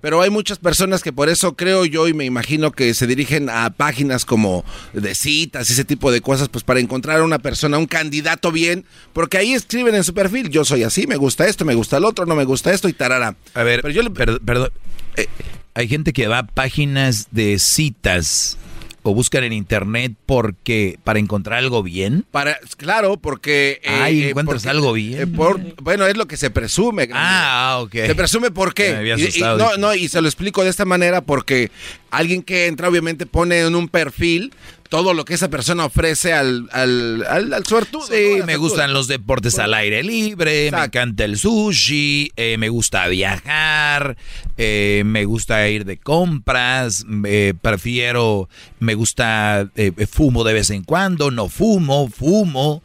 [0.00, 3.50] pero hay muchas personas que por eso creo yo y me imagino que se dirigen
[3.50, 7.40] a páginas como de citas y ese tipo de cosas, pues para encontrar a una
[7.40, 11.48] persona, un candidato bien, porque ahí escriben en su perfil, yo soy así, me gusta
[11.48, 13.34] esto, me gusta el otro, no me gusta esto y tarara.
[13.54, 14.70] A ver, Pero yo le- per- perdón.
[15.16, 15.26] Eh,
[15.74, 18.56] hay gente que va a páginas de citas
[19.02, 22.24] o buscan en internet porque para encontrar algo bien.
[22.32, 23.80] Para, claro, porque...
[23.84, 25.20] eh, Ay, eh, encuentras porque- algo bien.
[25.20, 27.08] eh, por- bueno, es lo que se presume.
[27.12, 27.92] Ah, ok.
[27.92, 29.14] Se presume por qué.
[29.16, 31.70] Y- y, no, no, y se lo explico de esta manera porque
[32.10, 34.52] alguien que entra obviamente pone en un perfil
[34.88, 38.06] todo lo que esa persona ofrece al, al, al, al suertudo.
[38.06, 43.06] Sí, me gustan los deportes al aire libre, me encanta el sushi, eh, me gusta
[43.08, 44.16] viajar,
[44.56, 48.48] eh, me gusta ir de compras, eh, prefiero,
[48.78, 49.70] me gusta,
[50.10, 52.82] fumo de vez en cuando, no fumo, fumo,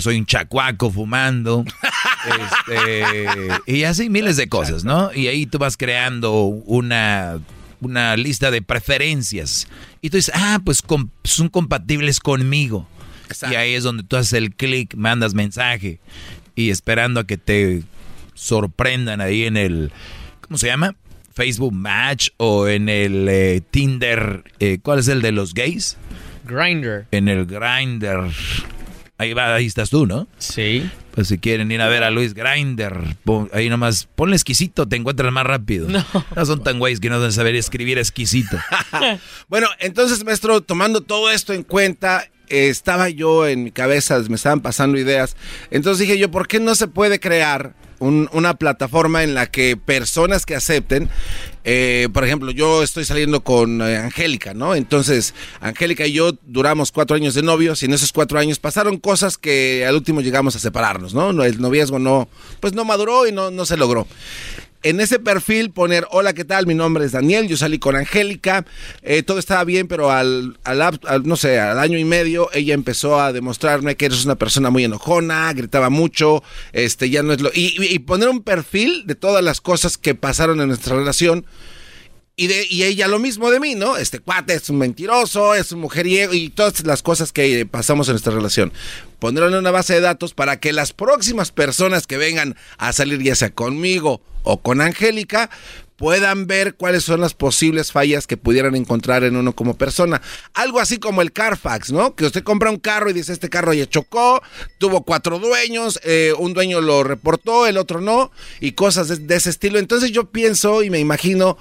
[0.00, 1.64] soy un chacuaco fumando,
[2.68, 3.14] este,
[3.66, 5.12] y así miles de cosas, ¿no?
[5.14, 7.38] Y ahí tú vas creando una,
[7.80, 9.68] una lista de preferencias.
[10.00, 10.82] Y tú dices, ah, pues
[11.24, 12.88] son compatibles conmigo.
[13.50, 16.00] Y ahí es donde tú haces el clic, mandas mensaje
[16.56, 17.82] y esperando a que te
[18.34, 19.92] sorprendan ahí en el,
[20.40, 20.96] ¿cómo se llama?
[21.32, 25.96] Facebook Match o en el eh, Tinder, eh, ¿cuál es el de los gays?
[26.44, 27.06] Grinder.
[27.12, 28.30] En el Grinder.
[29.20, 30.26] Ahí va, ahí estás tú, ¿no?
[30.38, 30.90] Sí.
[31.10, 32.96] Pues si quieren ir a ver a Luis Grinder,
[33.52, 35.88] ahí nomás, ponle exquisito, te encuentras más rápido.
[35.90, 36.02] No.
[36.34, 38.56] No son tan güeyes que no deben saber escribir exquisito.
[39.48, 44.60] bueno, entonces, maestro, tomando todo esto en cuenta, estaba yo en mi cabeza, me estaban
[44.60, 45.36] pasando ideas.
[45.70, 50.46] Entonces dije yo, ¿por qué no se puede crear una plataforma en la que personas
[50.46, 51.10] que acepten,
[51.64, 54.74] eh, por ejemplo, yo estoy saliendo con eh, Angélica, ¿no?
[54.74, 58.98] Entonces, Angélica y yo duramos cuatro años de novios y en esos cuatro años pasaron
[58.98, 61.30] cosas que al último llegamos a separarnos, ¿no?
[61.44, 62.28] El noviazgo no,
[62.60, 64.06] pues no maduró y no, no se logró
[64.82, 66.66] en ese perfil poner, hola, ¿qué tal?
[66.66, 68.64] Mi nombre es Daniel, yo salí con Angélica,
[69.02, 73.20] eh, todo estaba bien, pero al, al, no sé, al año y medio ella empezó
[73.20, 76.42] a demostrarme que eres una persona muy enojona, gritaba mucho,
[76.72, 77.50] este, ya no es lo...
[77.54, 81.44] Y poner un perfil de todas las cosas que pasaron en nuestra relación
[82.40, 83.98] y, de, y ella lo mismo de mí, ¿no?
[83.98, 88.14] Este cuate es un mentiroso, es un mujeriego y todas las cosas que pasamos en
[88.14, 88.72] nuestra relación.
[89.18, 93.22] Ponerlo en una base de datos para que las próximas personas que vengan a salir,
[93.22, 95.50] ya sea conmigo o con Angélica,
[96.00, 100.22] puedan ver cuáles son las posibles fallas que pudieran encontrar en uno como persona.
[100.54, 102.14] Algo así como el Carfax, ¿no?
[102.14, 104.42] Que usted compra un carro y dice, este carro ya chocó,
[104.78, 109.50] tuvo cuatro dueños, eh, un dueño lo reportó, el otro no, y cosas de, ese
[109.50, 109.78] estilo.
[109.78, 111.58] Entonces yo pienso y me imagino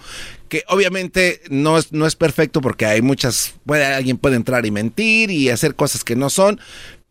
[0.49, 4.71] que obviamente no es, no es perfecto porque hay muchas, puede, alguien puede entrar y
[4.71, 6.59] mentir y hacer cosas que no son,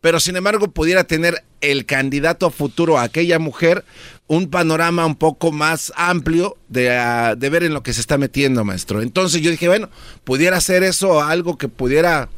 [0.01, 3.83] pero sin embargo pudiera tener el candidato a futuro a aquella mujer
[4.27, 8.17] un panorama un poco más amplio de, ah, de, ver en lo que se está
[8.17, 9.01] metiendo, maestro.
[9.01, 9.89] Entonces yo dije, bueno,
[10.23, 12.29] pudiera ser eso algo que pudiera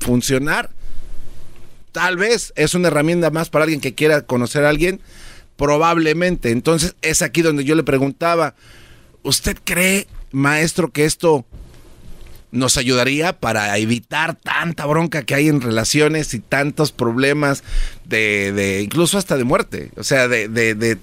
[0.00, 0.70] funcionar.
[1.92, 5.00] Tal vez es una herramienta más para alguien que quiera conocer a alguien,
[5.56, 6.50] probablemente.
[6.50, 8.54] Entonces es aquí donde yo le preguntaba,
[9.22, 11.44] ¿usted cree maestro, que esto
[12.52, 17.62] nos ayudaría para evitar tanta bronca que hay en relaciones y tantos problemas
[18.04, 20.98] de, de incluso hasta de muerte, o sea, de, de, de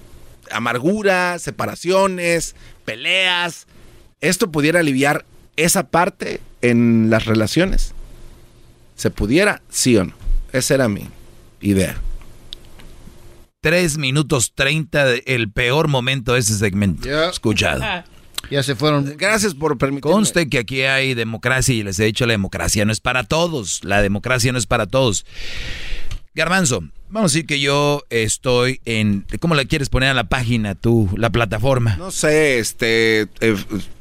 [0.50, 3.66] amargura, separaciones, peleas.
[4.20, 5.24] ¿Esto pudiera aliviar
[5.56, 7.94] esa parte en las relaciones?
[8.96, 9.62] ¿Se pudiera?
[9.70, 10.14] Sí o no.
[10.52, 11.08] Esa era mi
[11.60, 11.96] idea.
[13.60, 17.08] Tres minutos treinta, el peor momento de ese segmento.
[17.28, 18.04] Escuchado.
[18.50, 19.16] Ya se fueron.
[19.16, 20.12] Gracias por permitirme.
[20.12, 23.84] Conste que aquí hay democracia y les he dicho la democracia no es para todos.
[23.84, 25.26] La democracia no es para todos.
[26.34, 29.26] Garbanzo, vamos a decir que yo estoy en...
[29.40, 31.96] ¿Cómo le quieres poner a la página tú, la plataforma?
[31.96, 33.22] No sé, este...
[33.40, 33.56] Eh,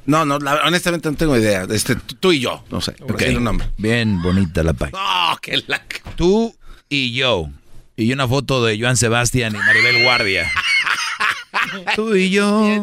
[0.05, 1.65] no, no, honestamente no tengo idea.
[1.69, 2.95] Este, tú y yo, no sé.
[3.01, 3.35] Okay.
[3.35, 3.67] Un nombre.
[3.77, 4.99] Bien bonita la página.
[5.01, 5.81] Oh, qué la...
[6.15, 6.55] Tú
[6.89, 7.49] y yo.
[7.95, 10.47] Y una foto de Joan Sebastián y Maribel Guardia.
[11.95, 12.81] Tú y yo.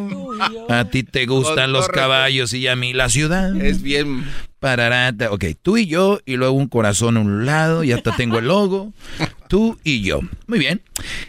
[0.69, 3.55] A ti te gustan los caballos y a mí la ciudad.
[3.61, 4.25] Es bien.
[4.59, 5.31] Pararata.
[5.31, 8.47] Ok, tú y yo, y luego un corazón a un lado, y hasta tengo el
[8.47, 8.95] logo.
[9.49, 10.21] Tú y yo.
[10.47, 10.81] Muy bien.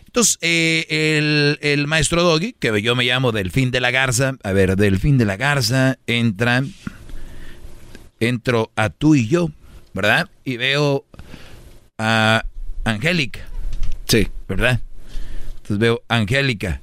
[0.05, 4.37] Entonces, eh, el, el, maestro Doggy, que yo me llamo Delfín de la Garza.
[4.41, 6.63] A ver, Delfín de la Garza, entra.
[8.21, 9.49] Entro a tú y yo,
[9.93, 10.29] ¿verdad?
[10.45, 11.03] Y veo
[11.97, 12.45] a
[12.85, 13.41] Angélica.
[14.07, 14.29] Sí.
[14.47, 14.79] ¿Verdad?
[15.57, 16.79] Entonces veo Angélica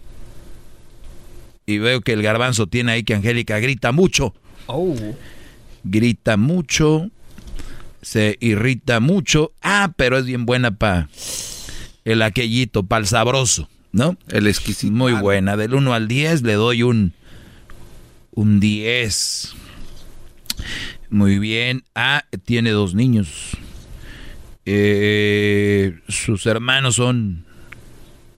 [1.67, 4.35] y veo que el garbanzo tiene ahí que Angélica grita mucho.
[4.67, 4.97] Oh.
[5.85, 7.11] Grita mucho,
[8.01, 9.53] se irrita mucho.
[9.63, 11.09] Ah, pero es bien buena para
[12.05, 14.17] el aquellito, para el sabroso, ¿no?
[14.29, 14.93] El exquisito.
[14.93, 15.57] Muy buena.
[15.57, 17.13] Del 1 al 10 le doy un,
[18.33, 19.55] un 10.
[21.11, 21.85] Muy bien.
[21.95, 23.57] Ah, tiene dos niños.
[24.65, 27.45] Eh, sus hermanos son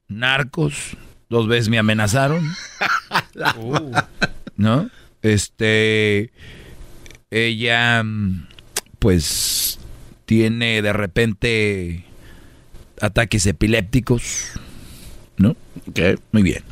[0.09, 0.97] narcos.
[1.29, 2.51] Dos veces me amenazaron.
[4.57, 4.91] ¿No?
[5.23, 6.31] Este.
[7.31, 8.05] Ella,
[8.99, 9.79] pues,
[10.27, 12.05] tiene de repente
[13.01, 14.53] ataques epilépticos.
[15.37, 15.57] ¿No?
[15.89, 16.21] Ok.
[16.33, 16.63] Muy bien.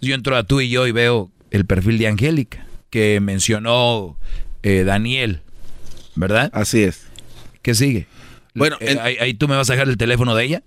[0.00, 4.18] Yo entro a tú y yo y veo el perfil de Angélica, que mencionó
[4.62, 5.40] eh, Daniel,
[6.14, 6.50] ¿verdad?
[6.52, 7.06] Así es.
[7.62, 8.06] ¿Qué sigue?
[8.54, 10.62] Bueno, eh, ahí, ahí, tú me vas a dejar el teléfono de ella.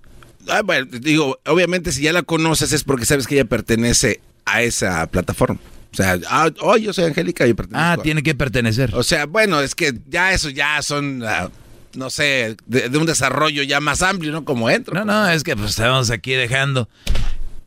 [0.50, 4.62] Ah, bueno, digo, obviamente si ya la conoces es porque sabes que ella pertenece a
[4.62, 5.60] esa plataforma.
[5.94, 7.86] O sea, ah, oh, yo soy Angélica y pertenezco.
[7.86, 8.94] Ah, tiene que pertenecer.
[8.94, 11.50] O sea, bueno, es que ya eso ya son uh,
[11.98, 14.46] no sé, de, de un desarrollo ya más amplio, ¿no?
[14.46, 14.94] Como entro.
[14.94, 16.88] No, no, es que pues estamos aquí dejando.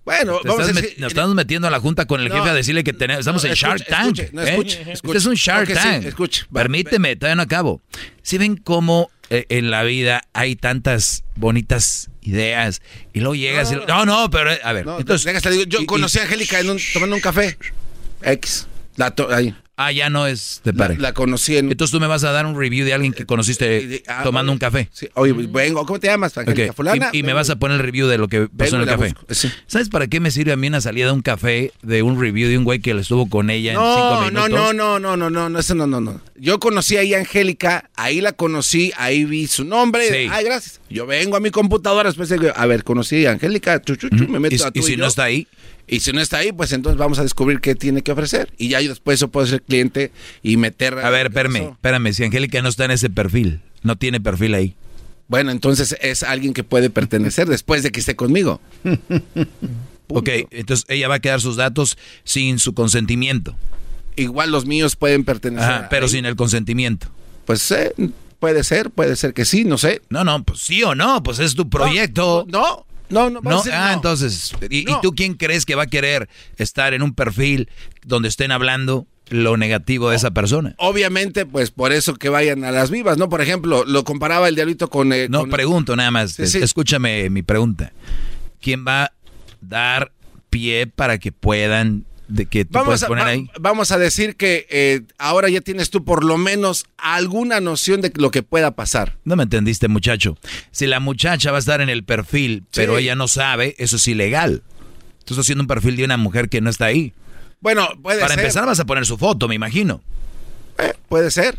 [0.05, 2.37] Bueno, vamos a decir- nos estamos metiendo a la junta con el No.
[2.37, 4.19] jefe a decirle que tenemos, estamos No, en escuche, Shark Tank.
[4.19, 4.49] escuche, no, ¿eh?
[4.51, 5.19] escuche, Este escuche.
[5.19, 6.05] es un Shark sí, Tank.
[6.07, 6.43] escuche.
[6.53, 7.81] Permíteme, todavía no acabo.
[8.23, 12.83] Si ven cómo eh, en la vida hay tantas bonitas ideas
[13.13, 13.77] y luego llegas y...
[13.87, 14.85] No, no, pero eh, a ver.
[14.85, 17.57] No, entonces, déjate, digo, yo y- conocí a Angélica en un- tomando un café.
[18.23, 18.67] X.
[18.97, 19.55] La to- ahí.
[19.83, 21.01] Ah, ya no es de pareja.
[21.01, 21.71] la conocí en.
[21.71, 24.59] Entonces tú me vas a dar un review de alguien que conociste ah, tomando un
[24.59, 24.91] café.
[24.93, 26.37] Sí, oye, vengo, ¿cómo te llamas?
[26.37, 27.09] Angélica Ok, Fulana.
[27.15, 29.15] Y, y me vas a poner el review de lo que pasó en el café.
[29.31, 29.51] sí.
[29.67, 32.49] ¿Sabes para qué me sirve a mí una salida de un café de un review
[32.51, 34.51] de un güey que le estuvo con ella en cinco No, no, minutos?
[34.51, 36.21] no, no, no, no, no, no, eso no, no, no.
[36.43, 40.09] Yo conocí ahí a Angélica, ahí la conocí, ahí vi su nombre.
[40.09, 40.29] Sí.
[40.31, 40.81] Ay, gracias.
[40.89, 44.27] Yo vengo a mi computadora, después digo, a ver, conocí a Angélica, chu, chu, chu,
[44.27, 45.47] me meto ¿Y, a tú y si no está ahí?
[45.87, 48.49] Y si no está ahí, pues entonces vamos a descubrir qué tiene que ofrecer.
[48.57, 50.13] Y ya yo después yo puedo ser cliente
[50.43, 50.99] y meter...
[50.99, 52.15] A ver, espérame, espérame.
[52.15, 54.75] Si Angélica no está en ese perfil, no tiene perfil ahí.
[55.29, 58.63] Bueno, entonces es alguien que puede pertenecer después de que esté conmigo.
[60.13, 63.55] Ok, entonces ella va a quedar sus datos sin su consentimiento.
[64.17, 65.71] Igual los míos pueden pertenecer.
[65.71, 67.09] Ajá, pero sin el consentimiento.
[67.45, 67.93] Pues eh,
[68.39, 70.03] puede ser, puede ser que sí, no sé.
[70.11, 72.45] No, no, pues sí o no, pues es tu proyecto.
[72.49, 73.41] No, no, no.
[73.43, 73.95] No, decir ah, no.
[73.95, 75.01] entonces, ¿y, y No.
[75.01, 76.29] tú quién crees que va a querer
[76.59, 77.69] estar en un perfil
[78.05, 80.75] donde estén hablando lo negativo de esa persona?
[80.79, 83.29] Obviamente, pues por eso que vayan a las vivas, ¿no?
[83.29, 85.13] Por ejemplo, lo comparaba el diablito con...
[85.13, 86.33] eh, No, con- pregunto nada más.
[86.33, 86.59] Sí, sí.
[86.59, 87.93] Escúchame mi pregunta.
[88.61, 89.13] ¿Quién va a
[89.61, 90.13] dar
[90.51, 93.51] pie para que puedan, de que tú Vamos puedes a, poner va- ahí?
[93.61, 98.13] vamos a decir que eh, ahora ya tienes tú por lo menos alguna noción de
[98.17, 99.17] lo que pueda pasar.
[99.25, 100.37] No me entendiste, muchacho.
[100.71, 104.09] Si la muchacha va a estar en el perfil, pero ella no sabe, eso es
[104.09, 104.63] ilegal.
[105.25, 107.13] Tú estás haciendo un perfil de una mujer que no está ahí.
[107.61, 108.41] Bueno, puede Para ser.
[108.41, 110.01] empezar vas a poner su foto, me imagino.
[110.79, 111.59] Eh, puede ser.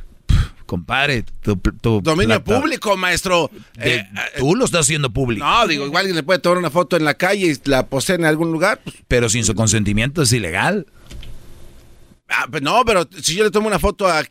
[0.72, 3.52] Compadre, tu, tu Dominio plata- público, maestro.
[3.76, 4.07] de- Eh,
[4.38, 5.45] tú lo estás haciendo público.
[5.45, 8.15] no, digo, igual alguien le puede tomar una foto en la calle y la posee
[8.15, 8.80] en algún lugar.
[8.81, 10.85] pues, Pero sin su consentimiento es ilegal.
[12.30, 14.23] ah, pues no, pero si yo le tomo una foto a-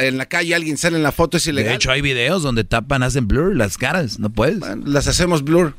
[0.00, 1.70] en la calle, alguien sale en la foto, es ilegal.
[1.70, 4.18] De hecho, hay videos donde tapan, hacen blur las caras.
[4.18, 4.58] No puedes.
[4.84, 5.76] Las hacemos blur.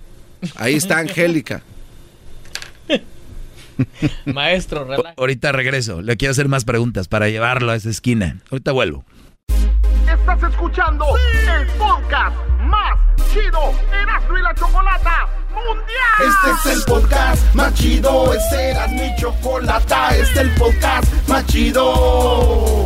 [0.56, 1.64] Ahí está Angélica.
[4.26, 5.14] Maestro, relaja.
[5.18, 6.02] Ahorita regreso.
[6.02, 8.40] Le quiero hacer más preguntas para llevarlo a esa esquina.
[8.50, 9.04] Ahorita vuelvo.
[10.28, 12.98] Estás escuchando el podcast más
[13.32, 16.54] chido Erasmo y la Chocolata Mundial.
[16.54, 21.46] Este es el podcast más chido, este era mi chocolata, este es el podcast más
[21.48, 22.86] chido.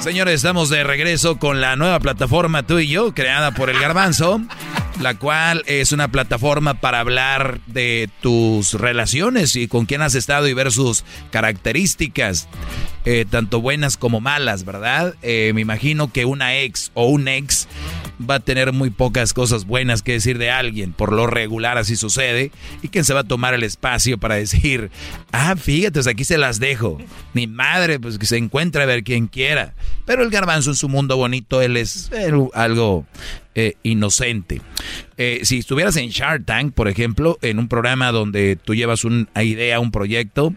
[0.00, 4.40] Señores, estamos de regreso con la nueva plataforma Tú y Yo, creada por el Garbanzo,
[5.00, 10.46] la cual es una plataforma para hablar de tus relaciones y con quién has estado
[10.46, 12.48] y ver sus características,
[13.04, 15.14] eh, tanto buenas como malas, ¿verdad?
[15.22, 17.68] Eh, me imagino que una ex o un ex
[18.28, 21.96] va a tener muy pocas cosas buenas que decir de alguien, por lo regular así
[21.96, 22.50] sucede,
[22.82, 24.90] y quién se va a tomar el espacio para decir,
[25.32, 26.98] ah, fíjate, aquí se las dejo,
[27.32, 30.88] mi madre, pues que se encuentre a ver quien quiera, pero el garbanzo en su
[30.88, 33.06] mundo bonito, él es eh, algo
[33.82, 34.60] inocente.
[35.20, 39.26] Eh, si estuvieras en Shark Tank, por ejemplo, en un programa donde tú llevas una
[39.42, 40.54] idea, un proyecto,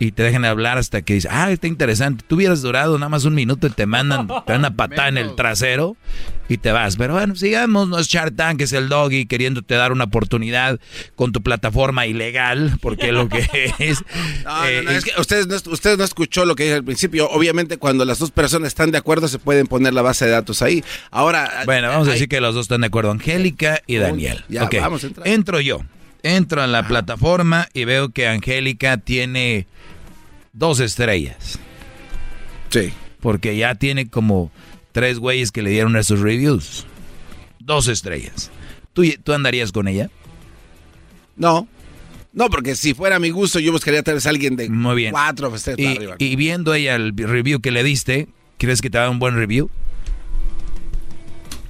[0.00, 2.24] y te dejan hablar hasta que dices, ah, está interesante.
[2.26, 5.18] Tú hubieras durado nada más un minuto y te mandan, te dan una patada en
[5.18, 5.96] el trasero
[6.50, 6.96] y te vas.
[6.96, 10.80] Pero bueno, sigamos, no es Shark Tank, es el doggy queriéndote dar una oportunidad
[11.14, 13.48] con tu plataforma ilegal, porque lo que
[13.78, 14.02] es...
[14.44, 17.30] No, no, no, es que ustedes no, ustedes no escuchó lo que dije al principio.
[17.30, 20.60] Obviamente, cuando las dos personas están de acuerdo, se pueden poner la base de datos
[20.60, 20.82] ahí.
[21.12, 21.62] Ahora.
[21.66, 24.44] Bueno, vamos a decir que los dos están de acuerdo, Angélica y Daniel.
[24.48, 25.28] ya, vamos a entrar.
[25.28, 25.80] Entro yo.
[26.24, 29.66] Entro a la plataforma y veo que Angélica tiene
[30.52, 31.60] dos estrellas.
[32.70, 32.92] Sí.
[33.20, 34.50] Porque ya tiene como
[34.92, 36.86] tres güeyes que le dieron esos reviews.
[37.58, 38.50] Dos estrellas.
[38.92, 40.10] ¿Tú, tú andarías con ella?
[41.36, 41.68] No.
[42.32, 44.94] No, porque si fuera a mi gusto, yo buscaría tal vez a alguien de Muy
[44.94, 45.10] bien.
[45.12, 46.14] cuatro Y, arriba.
[46.18, 49.68] y viendo ella el review que le diste, ¿crees que te da un buen review?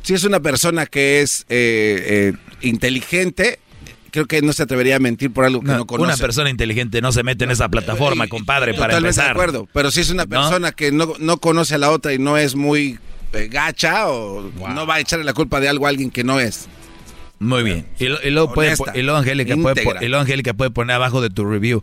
[0.02, 3.58] Si es una persona que es eh, eh, inteligente,
[4.10, 6.04] creo que no se atrevería a mentir por algo que no, conoce.
[6.12, 9.24] Una persona inteligente no se mete en esa plataforma, compadre, para Totalmente empezar.
[9.26, 9.68] de acuerdo.
[9.72, 12.54] Pero si es una persona que no, no conoce a la otra y no es
[12.54, 12.98] muy
[13.32, 16.68] gacha o no va a echarle la culpa de algo a alguien que no es.
[17.38, 17.86] Muy bien.
[17.98, 21.20] Y, lo- y luego, puede, y luego Angélica puede, y luego Angélica puede poner abajo
[21.22, 21.82] de tu review.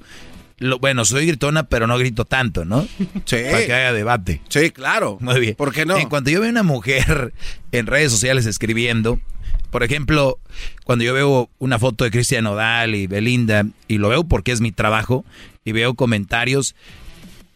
[0.59, 2.81] Lo- bueno, soy gritona, pero no grito tanto, ¿no?
[3.25, 3.37] Sí.
[3.51, 4.41] Para que haya debate.
[4.49, 5.17] Sí, claro.
[5.19, 5.55] Muy bien.
[5.55, 5.97] ¿Por qué no?
[5.97, 7.33] En cuanto yo veo una mujer
[7.71, 9.19] en redes sociales escribiendo,
[9.71, 10.37] por ejemplo,
[10.83, 14.61] cuando yo veo una foto de Cristian Nodal y Belinda, y lo veo porque es
[14.61, 15.25] mi trabajo,
[15.65, 16.75] y veo comentarios,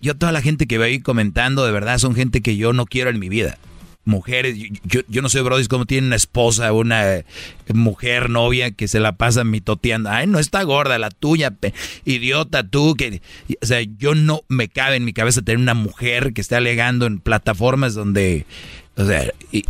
[0.02, 2.86] yo toda la gente que veo ahí comentando, de verdad, son gente que yo no
[2.88, 3.58] quiero en mi vida.
[4.04, 7.24] Mujeres, yo, yo, yo no sé, Brody, cómo tiene una esposa, una
[7.74, 10.10] mujer, novia, que se la pasa mitoteando.
[10.10, 11.74] Ay, no está gorda, la tuya, pe-
[12.06, 12.96] idiota tú.
[12.96, 13.22] que
[13.62, 17.06] O sea, yo no me cabe en mi cabeza tener una mujer que esté alegando
[17.06, 18.46] en plataformas donde,
[18.98, 19.66] o sea, y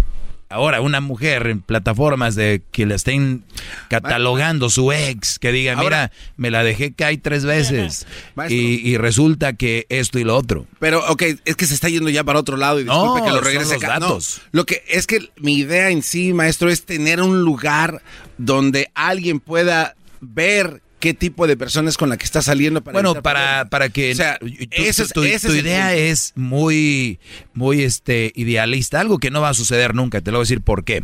[0.52, 3.44] ahora una mujer en plataformas de que le estén
[3.88, 8.06] catalogando su ex, que diga, mira, me la dejé caer tres veces
[8.50, 10.66] y, y resulta que esto y lo otro.
[10.80, 13.32] Pero, ok, es que se está yendo ya para otro lado y disculpe No, que
[13.32, 14.00] lo regrese acá.
[14.00, 14.42] No, datos.
[14.52, 18.02] lo que es que mi idea en sí, maestro, es tener un lugar
[18.38, 22.94] donde alguien pueda ver qué tipo de persona es con la que está saliendo para
[22.94, 25.94] Bueno, para, para que O sea, tu, ese es- tu- ese tu es el idea
[25.94, 27.20] es muy,
[27.54, 30.62] muy este, idealista, algo que no va a suceder nunca, te lo voy a decir
[30.62, 31.04] por qué.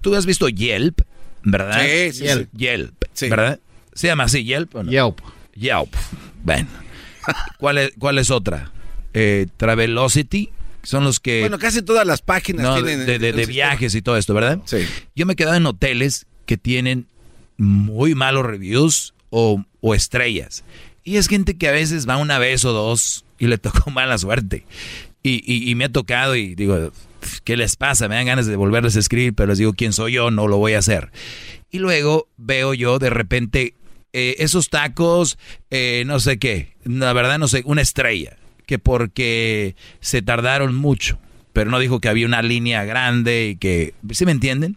[0.00, 1.00] Tú has visto Yelp,
[1.42, 1.82] ¿verdad?
[1.82, 2.58] Sí, sí, Yelp, sí.
[2.58, 3.28] Yelp, Sí.
[3.28, 3.60] ¿verdad?
[3.92, 4.90] ¿Se llama así Yelp o no?
[4.90, 5.20] Yelp.
[5.54, 5.94] Yelp.
[6.42, 6.68] Bueno.
[7.58, 8.70] ¿Cuál es, cuál es otra?
[9.14, 10.50] Eh, Travelocity,
[10.82, 11.40] son los que...
[11.40, 13.06] Bueno, casi todas las páginas No, tienen...
[13.06, 14.58] de, viajes y todo esto, ¿verdad?
[14.66, 14.78] Sí.
[15.14, 17.06] Yo me he quedado en hoteles que tienen
[17.56, 20.64] muy malos reviews o, estrellas.
[21.02, 24.18] Y es gente que a veces va una vez o dos y le tocó mala
[24.18, 24.64] suerte.
[25.22, 26.92] Y me ha tocado y digo,
[27.44, 28.08] ¿qué les pasa?
[28.08, 30.30] Me dan ganas de volverles a escribir, pero les digo, ¿quién soy yo?
[30.30, 31.10] No lo voy a hacer.
[31.70, 33.74] Y luego veo yo de repente
[34.12, 35.38] eh, esos tacos,
[35.70, 38.36] eh, no sé qué, la verdad no sé, una estrella,
[38.66, 41.18] que porque se tardaron mucho,
[41.52, 44.76] pero no dijo que había una línea grande y que, ¿sí me entienden?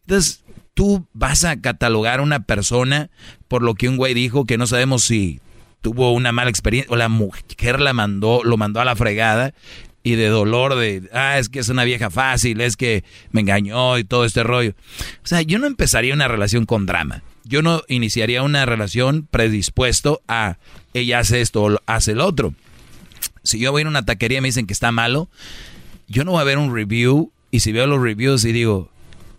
[0.00, 0.43] Entonces,
[0.74, 3.10] tú vas a catalogar a una persona
[3.48, 5.40] por lo que un güey dijo que no sabemos si
[5.80, 9.54] tuvo una mala experiencia o la mujer la mandó, lo mandó a la fregada
[10.02, 13.96] y de dolor de, ah, es que es una vieja fácil, es que me engañó
[13.98, 14.74] y todo este rollo.
[15.22, 17.22] O sea, yo no empezaría una relación con drama.
[17.44, 20.58] Yo no iniciaría una relación predispuesto a
[20.92, 22.54] ella hace esto o hace el otro.
[23.42, 25.28] Si yo voy a una taquería y me dicen que está malo,
[26.06, 28.90] yo no voy a ver un review y si veo los reviews y digo,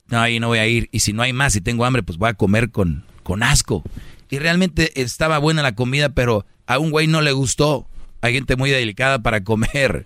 [0.07, 0.89] no, ahí no voy a ir.
[0.91, 3.83] Y si no hay más y tengo hambre, pues voy a comer con, con asco.
[4.29, 7.87] Y realmente estaba buena la comida, pero a un güey no le gustó.
[8.21, 10.05] Hay gente muy delicada para comer.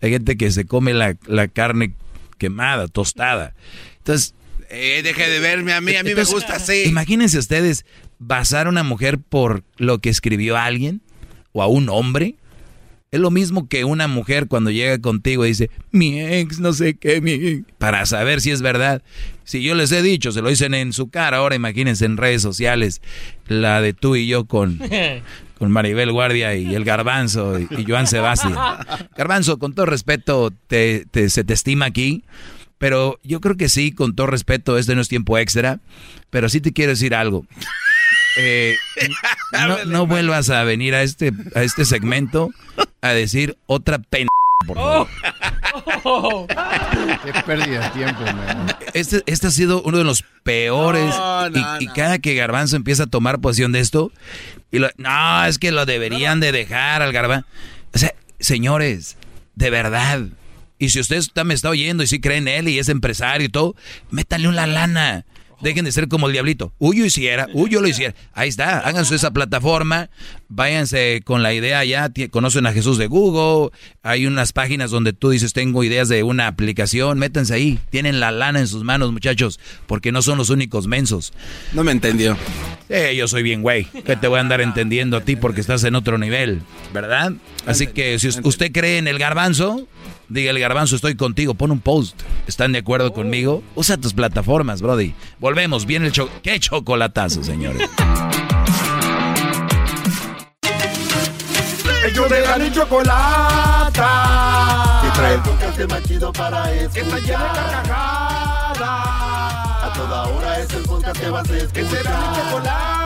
[0.00, 1.92] Hay gente que se come la, la carne
[2.38, 3.54] quemada, tostada.
[3.98, 4.34] Entonces,
[4.70, 6.84] Eh, deje de verme a mí, a mí entonces, me gusta así.
[6.84, 7.86] Imagínense ustedes
[8.18, 11.00] basar a una mujer por lo que escribió a alguien
[11.52, 12.34] o a un hombre.
[13.10, 16.94] Es lo mismo que una mujer cuando llega contigo y dice, mi ex, no sé
[16.94, 17.62] qué, mi...
[17.78, 19.02] Para saber si es verdad.
[19.44, 22.42] Si yo les he dicho, se lo dicen en su cara, ahora imagínense en redes
[22.42, 23.00] sociales,
[23.46, 24.78] la de tú y yo con,
[25.58, 28.54] con Maribel Guardia y el Garbanzo y, y Joan Sebastián.
[29.16, 32.24] Garbanzo, con todo respeto, te, te- se te estima aquí,
[32.76, 35.80] pero yo creo que sí, con todo respeto, este no es tiempo extra,
[36.28, 37.46] pero sí te quiero decir algo.
[38.36, 38.76] Eh,
[39.66, 42.50] no, no vuelvas a venir a este, a este segmento
[43.00, 44.28] a decir otra pena.
[44.66, 45.08] Por favor.
[47.24, 48.66] Qué pérdida de tiempo, man.
[48.94, 51.14] Este, este ha sido uno de los peores.
[51.16, 54.10] No, no, y, y cada que Garbanzo empieza a tomar posición de esto,
[54.70, 57.46] y lo- no, es que lo deberían de dejar al Garbanzo.
[57.94, 59.16] O sea, señores,
[59.54, 60.20] de verdad.
[60.78, 63.46] Y si usted está, me está oyendo y si cree en él y es empresario
[63.46, 63.74] y todo,
[64.10, 65.24] métale una lana.
[65.60, 66.72] Dejen de ser como el diablito.
[66.78, 68.14] Uy, yo hiciera, uy, yo lo hiciera.
[68.32, 70.10] Ahí está, háganse esa plataforma,
[70.48, 73.70] váyanse con la idea ya, conocen a Jesús de Google,
[74.02, 78.30] hay unas páginas donde tú dices, tengo ideas de una aplicación, métanse ahí, tienen la
[78.30, 81.32] lana en sus manos, muchachos, porque no son los únicos mensos.
[81.72, 82.36] No me entendió.
[82.88, 85.84] Eh, yo soy bien güey, que te voy a andar entendiendo a ti porque estás
[85.84, 86.62] en otro nivel,
[86.92, 87.32] ¿verdad?
[87.66, 89.86] Así que si usted cree en el garbanzo,
[90.28, 92.20] diga el garbanzo, estoy contigo, pon un post.
[92.46, 93.62] ¿Están de acuerdo conmigo?
[93.74, 95.14] Usa tus plataformas, Brody.
[95.38, 97.88] Volvemos, viene el cho ¿Qué chocolatazo, señores?
[102.06, 104.02] Ellos de la chocolata.
[105.02, 106.92] Que trae el podcast más chido para escuchar.
[106.92, 108.80] Que está llena de carcajadas.
[109.82, 111.72] A toda hora es el podcast que vas a escuchar.
[111.72, 112.97] Que será mi chocolata.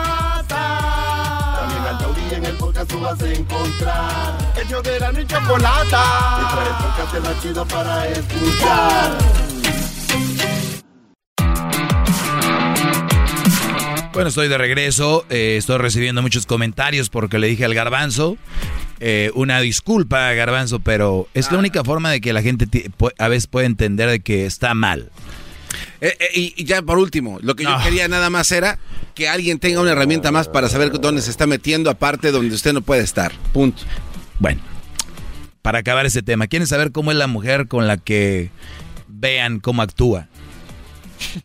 [2.43, 4.53] En el podcast tú vas a encontrar.
[4.61, 6.03] Ellos de la ni chocolata.
[6.61, 9.17] El podcast más chido para escuchar.
[14.11, 15.25] Bueno, estoy de regreso.
[15.29, 18.35] eh, estoy recibiendo muchos comentarios porque le dije al garbanzo.
[18.99, 22.67] eh, una disculpa, garbanzo, pero es la única forma de que la gente
[23.19, 25.11] a veces puede entender de que está mal.
[26.03, 28.77] Eh, eh, y, ya por último, lo que yo quería nada más era
[29.15, 32.73] que alguien tenga una herramienta más para saber dónde se está metiendo, aparte donde usted
[32.73, 33.31] no puede estar.
[33.53, 33.83] Punto.
[34.37, 34.61] Bueno,
[35.61, 38.51] para acabar ese tema, ¿quieren saber cómo es la mujer con la que
[39.07, 40.27] vean cómo actúa?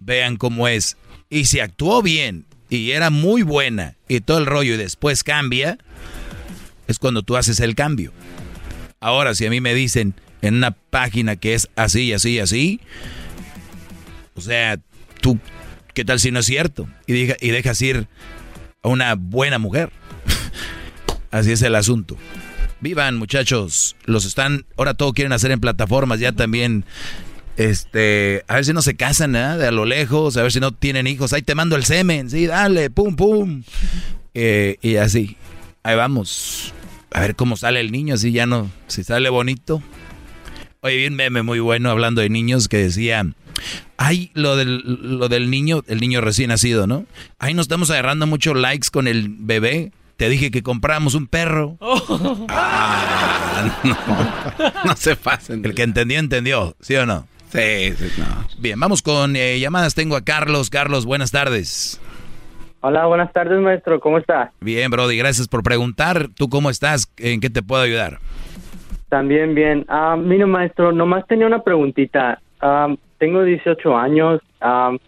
[0.01, 0.97] Vean cómo es.
[1.31, 5.79] Y si actuó bien y era muy buena y todo el rollo y después cambia,
[6.89, 8.13] es cuando tú haces el cambio.
[8.99, 12.81] Ahora, si a mí me dicen en una página que es así, así, así,
[14.39, 14.79] o sea,
[15.21, 15.39] tú,
[15.95, 16.89] ¿qué tal si no es cierto?
[17.07, 18.07] Y, deja- y dejas ir
[18.83, 19.91] a una buena mujer.
[21.31, 22.17] Así es el asunto.
[22.81, 23.97] Vivan, muchachos.
[24.05, 26.85] Los están, ahora todo quieren hacer en plataformas, ya también.
[27.57, 29.57] Este, a ver si no se casan, ¿eh?
[29.57, 31.33] De a lo lejos, a ver si no tienen hijos.
[31.33, 33.65] Ahí te mando el semen, sí, dale, pum, pum.
[34.35, 35.37] Eh, y así,
[35.83, 36.73] ahí vamos.
[37.11, 39.83] A ver cómo sale el niño, así ya no, si sale bonito.
[40.83, 43.27] Oye, vi un meme muy bueno hablando de niños que decía,
[43.97, 47.05] ay, lo del, lo del niño, el niño recién nacido, ¿no?
[47.39, 49.93] Ay, nos estamos agarrando muchos likes con el bebé.
[50.17, 51.77] Te dije que compramos un perro.
[52.51, 53.97] Ah, no.
[54.85, 55.65] No se pasen.
[55.65, 57.27] El que entendió, entendió, ¿sí o no?
[57.51, 58.27] Sí, sí, no.
[58.59, 59.95] Bien, vamos con eh, llamadas.
[59.95, 60.71] Tengo a Carlos.
[60.71, 62.01] Carlos, buenas tardes.
[62.81, 63.99] Hola, buenas tardes, maestro.
[64.01, 64.53] ¿Cómo está?
[64.61, 66.29] Bien, Brody, gracias por preguntar.
[66.37, 67.13] ¿Tú cómo estás?
[67.17, 68.19] ¿En qué te puedo ayudar?
[69.09, 69.85] También bien.
[69.89, 72.41] Ah, mire, maestro, nomás tenía una preguntita.
[72.61, 74.41] Ah, tengo 18 años.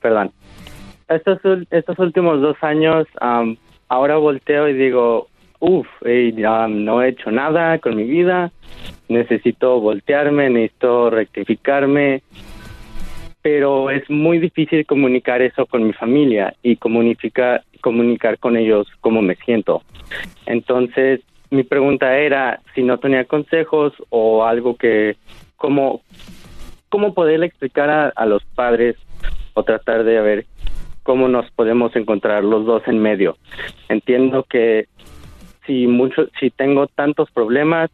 [0.00, 0.32] Perdón.
[1.08, 3.44] Estos, últimos dos años, ah,
[3.88, 5.26] ahora volteo y digo,
[5.58, 8.52] uff, no he hecho nada con mi vida.
[9.08, 12.22] Necesito voltearme, necesito rectificarme.
[13.42, 19.22] Pero es muy difícil comunicar eso con mi familia y comunicar, comunicar con ellos cómo
[19.22, 19.82] me siento.
[20.46, 25.16] Entonces, mi pregunta era si no tenía consejos o algo que,
[25.60, 26.00] cómo,
[26.88, 28.96] cómo poderle explicar a, a los padres
[29.52, 30.46] o tratar de ver
[31.02, 33.36] cómo nos podemos encontrar los dos en medio.
[33.90, 34.88] Entiendo que
[35.66, 37.90] si mucho, si tengo tantos problemas,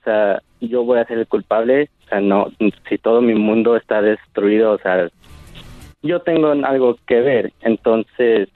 [0.00, 2.50] o sea, yo voy a ser el culpable, o sea, no,
[2.88, 5.10] si todo mi mundo está destruido, o sea,
[6.04, 8.48] yo tengo algo que ver, entonces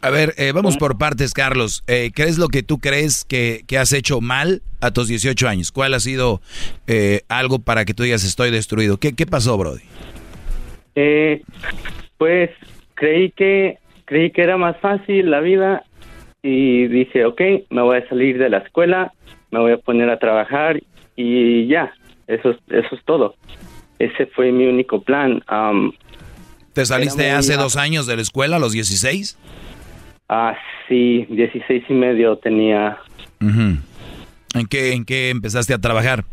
[0.00, 1.82] A ver, eh, vamos por partes, Carlos.
[1.88, 5.48] Eh, ¿Qué es lo que tú crees que, que has hecho mal a tus 18
[5.48, 5.72] años?
[5.72, 6.40] ¿Cuál ha sido
[6.86, 8.96] eh, algo para que tú digas estoy destruido?
[8.98, 9.82] ¿Qué, qué pasó, Brody?
[10.94, 11.42] Eh,
[12.16, 12.50] pues
[12.94, 15.82] creí que creí que era más fácil la vida
[16.42, 17.40] y dije, ok,
[17.70, 19.12] me voy a salir de la escuela,
[19.50, 20.80] me voy a poner a trabajar
[21.16, 21.92] y ya,
[22.28, 23.34] eso es, eso es todo.
[23.98, 25.42] Ese fue mi único plan.
[26.74, 29.38] ¿Te saliste hace dos años de la escuela, a los 16?
[30.28, 30.56] ah,
[30.88, 32.98] sí, 16 y medio tenía.
[33.40, 36.24] ¿En, qué, ¿En qué empezaste a trabajar?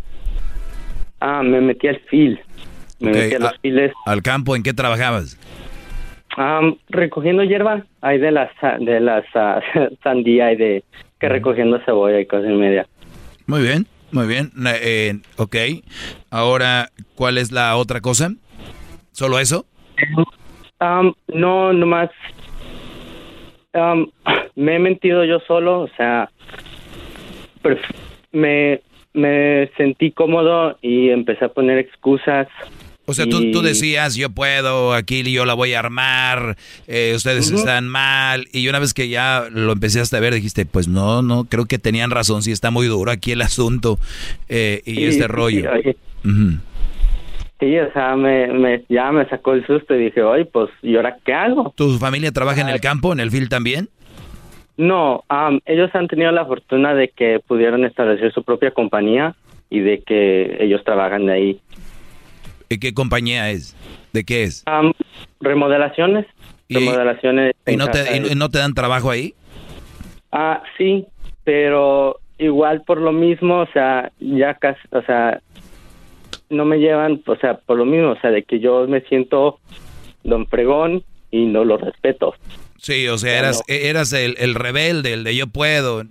[1.20, 2.40] Ah, me metí al fil.
[3.00, 3.94] Me metí a los files.
[4.06, 5.38] ¿Al campo en qué trabajabas?
[6.90, 8.50] Recogiendo hierba, hay de las
[8.80, 9.60] de las ah,
[10.04, 10.84] sandía y de
[11.20, 12.88] que recogiendo cebolla y cosas y media.
[13.46, 14.52] Muy bien, muy bien.
[14.82, 15.56] Eh, ok.
[16.32, 18.32] Ahora, ¿cuál es la otra cosa?
[19.12, 19.66] ¿Solo eso?
[20.80, 22.10] Am, no, nomás
[23.74, 24.08] am,
[24.56, 26.30] me he mentido yo solo, o sea,
[28.32, 28.82] me,
[29.14, 32.48] me sentí cómodo y empecé a poner excusas.
[33.06, 36.56] O sea, tú, y- tú decías, yo puedo, aquí yo la voy a armar,
[36.88, 38.48] eh, ustedes están mal.
[38.54, 41.78] Y una vez que ya lo empezaste a ver, dijiste, pues no, no, creo que
[41.80, 44.00] tenían razón, sí está muy duro aquí el asunto
[44.48, 45.70] eh, y Sí, este rollo.
[45.84, 45.96] sí.
[47.62, 50.96] Sí, o sea, me, me, ya me sacó el susto y dije, oye, pues, ¿y
[50.96, 51.72] ahora qué hago?
[51.78, 53.88] ¿Tu familia trabaja en el campo, en el field también?
[54.78, 59.36] No, am, ellos han tenido la fortuna de que pudieron establecer su propia compañía
[59.70, 61.62] y de que ellos trabajan de ahí.
[62.68, 63.76] ¿Y qué compañía es?
[64.12, 64.64] ¿De qué es?
[64.66, 64.94] Am,
[65.40, 66.26] remodelaciones.
[66.68, 67.54] remodelaciones.
[67.68, 69.36] ¿Y no, te, y no te dan trabajo ahí?
[70.32, 71.06] Ah, sí,
[71.44, 75.42] pero igual por lo mismo, o sea, ya casi, o sea,
[76.50, 79.60] no me llevan, o sea, por lo mismo, o sea, de que yo me siento
[80.24, 82.36] don fregón y no lo respeto.
[82.78, 86.04] Sí, o sea, eras, eras el, el rebelde, el de yo puedo.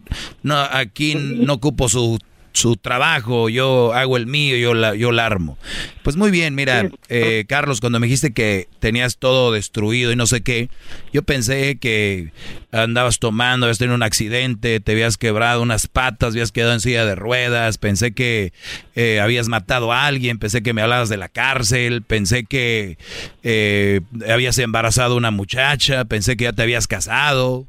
[0.43, 2.19] No, aquí no ocupo su,
[2.53, 5.57] su trabajo, yo hago el mío, yo la, yo la armo.
[6.03, 10.27] Pues muy bien, mira, eh, Carlos, cuando me dijiste que tenías todo destruido y no
[10.27, 10.69] sé qué,
[11.13, 12.33] yo pensé que
[12.73, 17.05] andabas tomando, habías tenido un accidente, te habías quebrado unas patas, habías quedado en silla
[17.05, 18.53] de ruedas, pensé que
[18.95, 22.99] eh, habías matado a alguien, pensé que me hablabas de la cárcel, pensé que
[23.43, 27.67] eh, habías embarazado a una muchacha, pensé que ya te habías casado.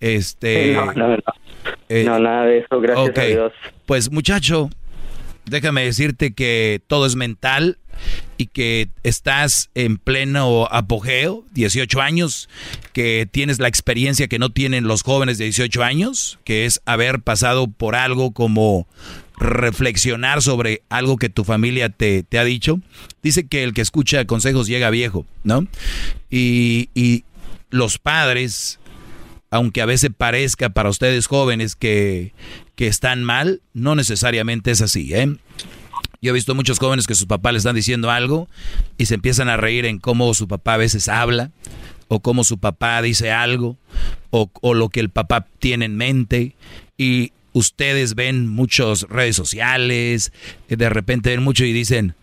[0.00, 1.16] Este, no.
[1.90, 3.52] Eh, no, nada de eso, gracias a Dios.
[3.84, 4.70] Pues muchacho,
[5.44, 7.78] déjame decirte que todo es mental
[8.38, 12.48] y que estás en pleno apogeo, 18 años,
[12.92, 17.22] que tienes la experiencia que no tienen los jóvenes de 18 años, que es haber
[17.22, 18.86] pasado por algo como
[19.36, 22.78] reflexionar sobre algo que tu familia te, te ha dicho.
[23.20, 25.66] Dice que el que escucha consejos llega viejo, ¿no?
[26.30, 27.24] Y, y
[27.70, 28.78] los padres
[29.50, 32.32] aunque a veces parezca para ustedes jóvenes que,
[32.76, 35.36] que están mal, no necesariamente es así, ¿eh?
[36.22, 38.48] Yo he visto muchos jóvenes que sus papás les están diciendo algo
[38.98, 41.50] y se empiezan a reír en cómo su papá a veces habla,
[42.08, 43.76] o cómo su papá dice algo,
[44.30, 46.56] o, o lo que el papá tiene en mente,
[46.98, 50.32] y ustedes ven muchas redes sociales,
[50.68, 52.14] y de repente ven mucho y dicen,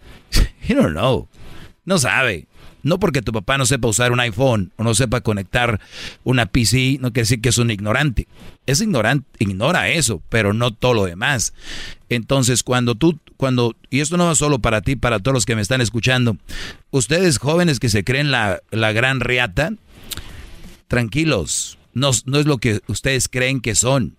[0.67, 1.27] you don't know,
[1.85, 2.47] no sabe.
[2.87, 5.81] No porque tu papá no sepa usar un iPhone o no sepa conectar
[6.23, 8.29] una PC, no quiere decir que es un ignorante.
[8.65, 11.53] Es ignorante, ignora eso, pero no todo lo demás.
[12.07, 15.57] Entonces, cuando tú, cuando, y esto no va solo para ti, para todos los que
[15.57, 16.37] me están escuchando,
[16.89, 19.73] ustedes jóvenes que se creen la, la gran riata,
[20.87, 24.15] tranquilos, no, no es lo que ustedes creen que son.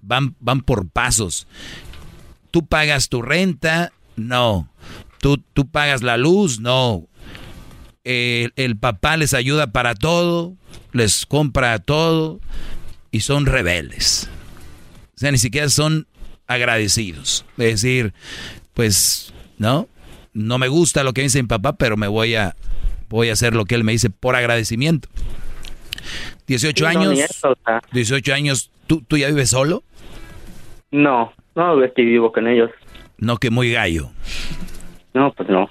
[0.00, 1.48] Van, van por pasos.
[2.52, 4.70] Tú pagas tu renta, no.
[5.20, 7.08] Tú, tú pagas la luz, no
[8.04, 10.54] el, el, papá les ayuda para todo,
[10.92, 12.40] les compra todo
[13.10, 14.28] y son rebeldes.
[15.14, 16.06] O sea, ni siquiera son
[16.46, 17.44] agradecidos.
[17.58, 18.12] Es decir,
[18.74, 19.88] pues, ¿no?
[20.32, 22.56] No me gusta lo que dice mi papá, pero me voy a,
[23.08, 25.08] voy a hacer lo que él me dice por agradecimiento.
[26.46, 27.14] 18 Sí, no, años.
[27.14, 27.80] ni eso, o sea.
[27.92, 28.70] 18 años.
[28.86, 29.84] ¿Tú, ¿Tú ya vives solo?
[30.90, 32.70] No, no, es que vivo con ellos.
[33.18, 34.10] No, que muy gallo.
[35.14, 35.68] No, pues no.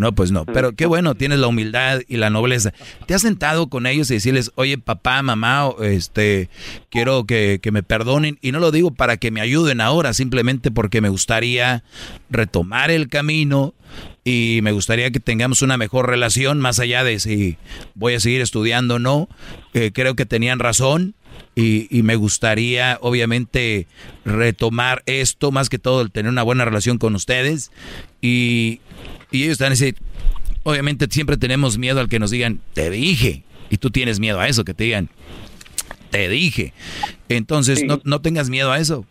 [0.00, 0.46] No, pues no.
[0.46, 2.72] Pero qué bueno, tienes la humildad y la nobleza.
[3.06, 6.48] ¿Te has sentado con ellos y decirles, oye, papá, mamá, este,
[6.88, 8.38] quiero que, que me perdonen?
[8.40, 11.84] Y no lo digo para que me ayuden ahora, simplemente porque me gustaría
[12.30, 13.74] retomar el camino
[14.24, 17.58] y me gustaría que tengamos una mejor relación, más allá de si
[17.94, 19.28] voy a seguir estudiando o no.
[19.74, 21.14] Eh, creo que tenían razón.
[21.54, 23.86] Y, y, me gustaría, obviamente,
[24.24, 27.70] retomar esto, más que todo, el tener una buena relación con ustedes.
[28.22, 28.80] Y,
[29.30, 29.96] y ellos están a decir,
[30.62, 33.44] obviamente siempre tenemos miedo al que nos digan, te dije.
[33.70, 35.08] Y tú tienes miedo a eso, que te digan,
[36.10, 36.72] te dije.
[37.28, 37.86] Entonces, sí.
[37.86, 39.06] no, no, tengas miedo a eso.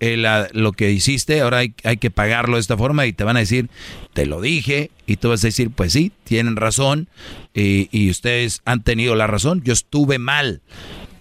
[0.00, 3.24] Eh, la, lo que hiciste, ahora hay, hay, que pagarlo de esta forma y te
[3.24, 3.68] van a decir,
[4.14, 4.90] te lo dije.
[5.06, 7.08] Y tú vas a decir, pues sí, tienen razón.
[7.54, 9.62] Y, y ustedes han tenido la razón.
[9.62, 10.62] Yo estuve mal.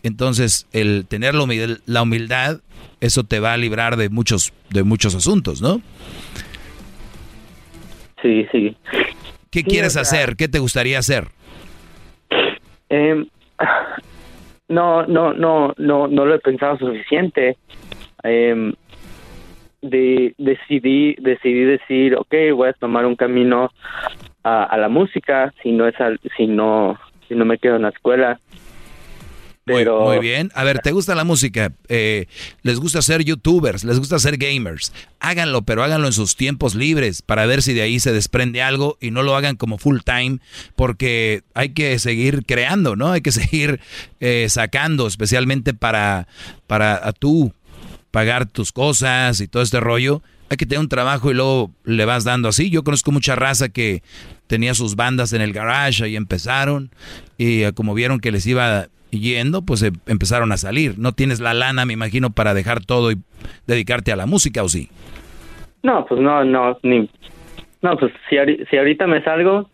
[0.03, 2.61] Entonces, el tener la humildad, la humildad,
[3.01, 5.81] eso te va a librar de muchos, de muchos asuntos, ¿no?
[8.25, 8.75] Sí, sí.
[9.51, 10.35] ¿Qué sí, quieres o sea, hacer?
[10.35, 11.25] ¿Qué te gustaría hacer?
[12.89, 13.23] Eh,
[14.67, 17.55] no, no, no, no, no lo he pensado suficiente.
[18.23, 18.73] Eh,
[19.83, 23.69] de, decidí, decidí decir, ok, voy a tomar un camino
[24.43, 26.97] a, a la música, si no es, al, si no,
[27.27, 28.39] si no me quedo en la escuela.
[29.65, 30.01] Pero...
[30.01, 30.51] Muy, muy, bien.
[30.53, 31.73] A ver, ¿te gusta la música?
[31.87, 32.27] Eh,
[32.61, 33.83] ¿Les gusta ser youtubers?
[33.83, 34.93] ¿Les gusta ser gamers?
[35.19, 38.97] Háganlo, pero háganlo en sus tiempos libres para ver si de ahí se desprende algo
[39.01, 40.37] y no lo hagan como full time
[40.75, 43.11] porque hay que seguir creando, ¿no?
[43.11, 43.79] Hay que seguir
[44.19, 46.27] eh, sacando, especialmente para,
[46.67, 47.51] para a tú
[48.11, 50.21] pagar tus cosas y todo este rollo.
[50.49, 52.69] Hay que tener un trabajo y luego le vas dando así.
[52.69, 54.03] Yo conozco mucha raza que
[54.45, 56.91] tenía sus bandas en el garage y empezaron
[57.39, 60.97] y eh, como vieron que les iba yendo, pues eh, empezaron a salir.
[60.97, 63.17] No tienes la lana, me imagino, para dejar todo y
[63.67, 64.89] dedicarte a la música, ¿o sí?
[65.83, 67.09] No, pues no, no, ni,
[67.81, 68.37] No, pues si,
[68.69, 69.69] si ahorita me salgo,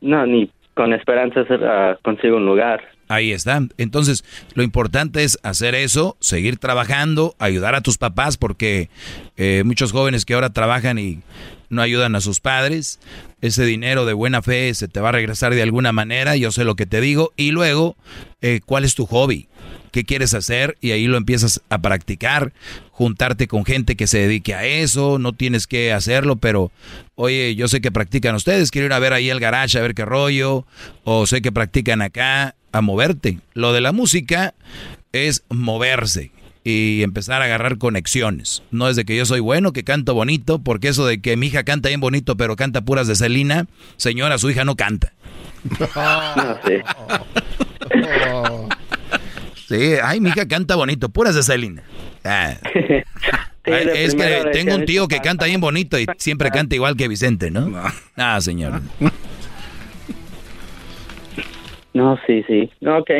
[0.00, 2.82] no, ni con esperanzas ah, consigo un lugar.
[3.08, 3.60] Ahí está.
[3.76, 4.24] Entonces,
[4.54, 8.88] lo importante es hacer eso, seguir trabajando, ayudar a tus papás, porque
[9.36, 11.20] eh, muchos jóvenes que ahora trabajan y
[11.68, 13.00] no ayudan a sus padres,
[13.46, 16.64] ese dinero de buena fe se te va a regresar de alguna manera, yo sé
[16.64, 17.94] lo que te digo, y luego,
[18.40, 19.48] eh, ¿cuál es tu hobby?
[19.90, 20.78] ¿Qué quieres hacer?
[20.80, 22.54] Y ahí lo empiezas a practicar,
[22.90, 26.72] juntarte con gente que se dedique a eso, no tienes que hacerlo, pero
[27.16, 29.94] oye, yo sé que practican ustedes, quiero ir a ver ahí el garage, a ver
[29.94, 30.64] qué rollo,
[31.04, 33.40] o sé que practican acá, a moverte.
[33.52, 34.54] Lo de la música
[35.12, 36.32] es moverse
[36.64, 38.62] y empezar a agarrar conexiones.
[38.70, 41.48] No es de que yo soy bueno, que canto bonito, porque eso de que mi
[41.48, 43.66] hija canta bien bonito, pero canta puras de Celina,
[43.96, 45.12] señora, su hija no canta.
[45.94, 46.82] No sé.
[49.66, 51.82] Sí, ay, mi hija canta bonito, puras de Celina.
[52.22, 52.54] Ah.
[53.64, 57.08] De es que tengo un tío que canta bien bonito y siempre canta igual que
[57.08, 57.72] Vicente, ¿no?
[58.14, 58.82] Ah, señor.
[61.94, 62.70] No, sí, sí.
[62.82, 63.10] No, ok.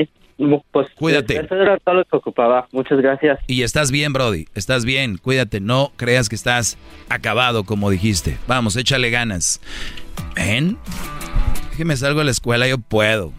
[0.73, 1.39] Pues, Cuídate.
[1.39, 2.67] Eso era todo lo que ocupaba.
[2.73, 3.39] Muchas gracias.
[3.47, 4.47] Y estás bien, Brody.
[4.55, 5.17] Estás bien.
[5.19, 5.61] Cuídate.
[5.61, 6.77] No creas que estás
[7.09, 8.37] acabado, como dijiste.
[8.49, 9.61] Vamos, échale ganas.
[10.35, 10.77] ¿Ven?
[11.71, 13.33] Déjeme salgo de la escuela, yo puedo.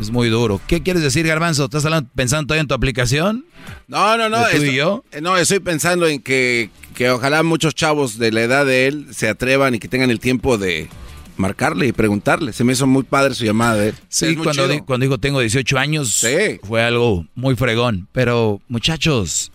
[0.00, 0.60] Es muy duro.
[0.66, 1.64] ¿Qué quieres decir, Garbanzo?
[1.64, 3.46] ¿Estás hablando- pensando todavía en tu aplicación?
[3.88, 4.46] No, no, no.
[4.46, 5.04] ¿De tú y yo?
[5.12, 9.06] eh, No, estoy pensando en que, que ojalá muchos chavos de la edad de él
[9.12, 10.88] se atrevan y que tengan el tiempo de
[11.36, 12.52] marcarle y preguntarle.
[12.52, 13.94] Se me hizo muy padre su llamada de él.
[14.08, 16.24] Sí, cuando, di- cuando dijo tengo 18 años,
[16.64, 18.08] fue algo muy fregón.
[18.12, 19.52] Pero, muchachos,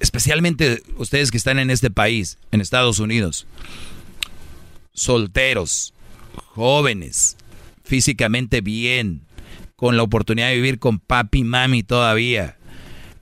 [0.00, 3.46] especialmente ustedes que están en este país, en Estados Unidos,
[4.92, 5.94] solteros,
[6.54, 7.36] jóvenes,
[7.84, 9.22] físicamente bien,
[9.76, 12.56] con la oportunidad de vivir con papi y mami todavía.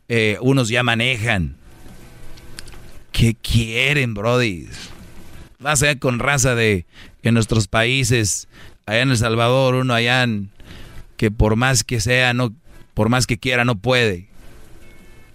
[0.09, 1.57] Eh, unos ya manejan.
[3.13, 4.67] ¿Qué quieren, Brody?
[5.59, 6.87] Vas a ver con raza de
[7.23, 8.49] que nuestros países,
[8.85, 10.27] allá en El Salvador, uno allá
[11.17, 12.55] que por más que sea, no,
[12.95, 14.29] por más que quiera, no puede.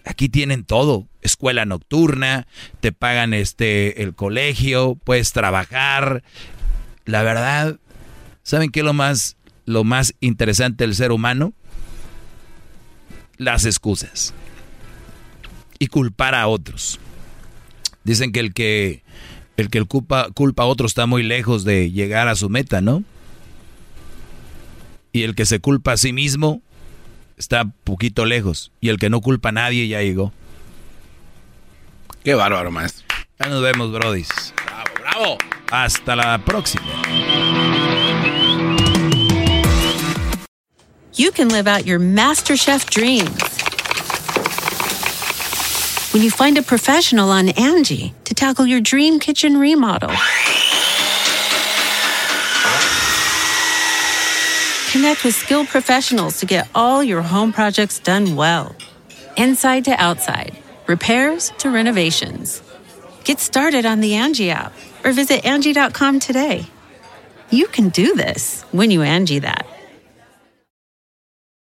[0.05, 2.47] Aquí tienen todo, escuela nocturna,
[2.79, 6.23] te pagan este el colegio, puedes trabajar.
[7.05, 7.79] La verdad,
[8.43, 11.53] ¿saben qué es lo más lo más interesante del ser humano?
[13.37, 14.33] Las excusas.
[15.79, 16.99] Y culpar a otros.
[18.03, 19.03] Dicen que el que
[19.57, 22.81] el que el culpa, culpa a otro está muy lejos de llegar a su meta,
[22.81, 23.03] ¿no?
[25.13, 26.61] Y el que se culpa a sí mismo
[27.37, 28.71] está poquito lejos.
[28.79, 30.31] Y el que no culpa a nadie ya llegó.
[32.23, 33.05] Qué bárbaro, maestro.
[33.39, 34.29] Ya nos vemos, brodis.
[34.65, 35.37] Bravo, bravo.
[35.71, 36.85] Hasta la próxima.
[41.21, 43.50] you can live out your MasterChef dreams
[46.11, 50.09] when you find a professional on Angie to tackle your dream kitchen remodel.
[54.91, 58.75] Connect with skilled professionals to get all your home projects done well.
[59.37, 62.61] Inside to outside, repairs to renovations.
[63.23, 64.73] Get started on the Angie app
[65.05, 66.65] or visit Angie.com today.
[67.49, 69.65] You can do this when you Angie that.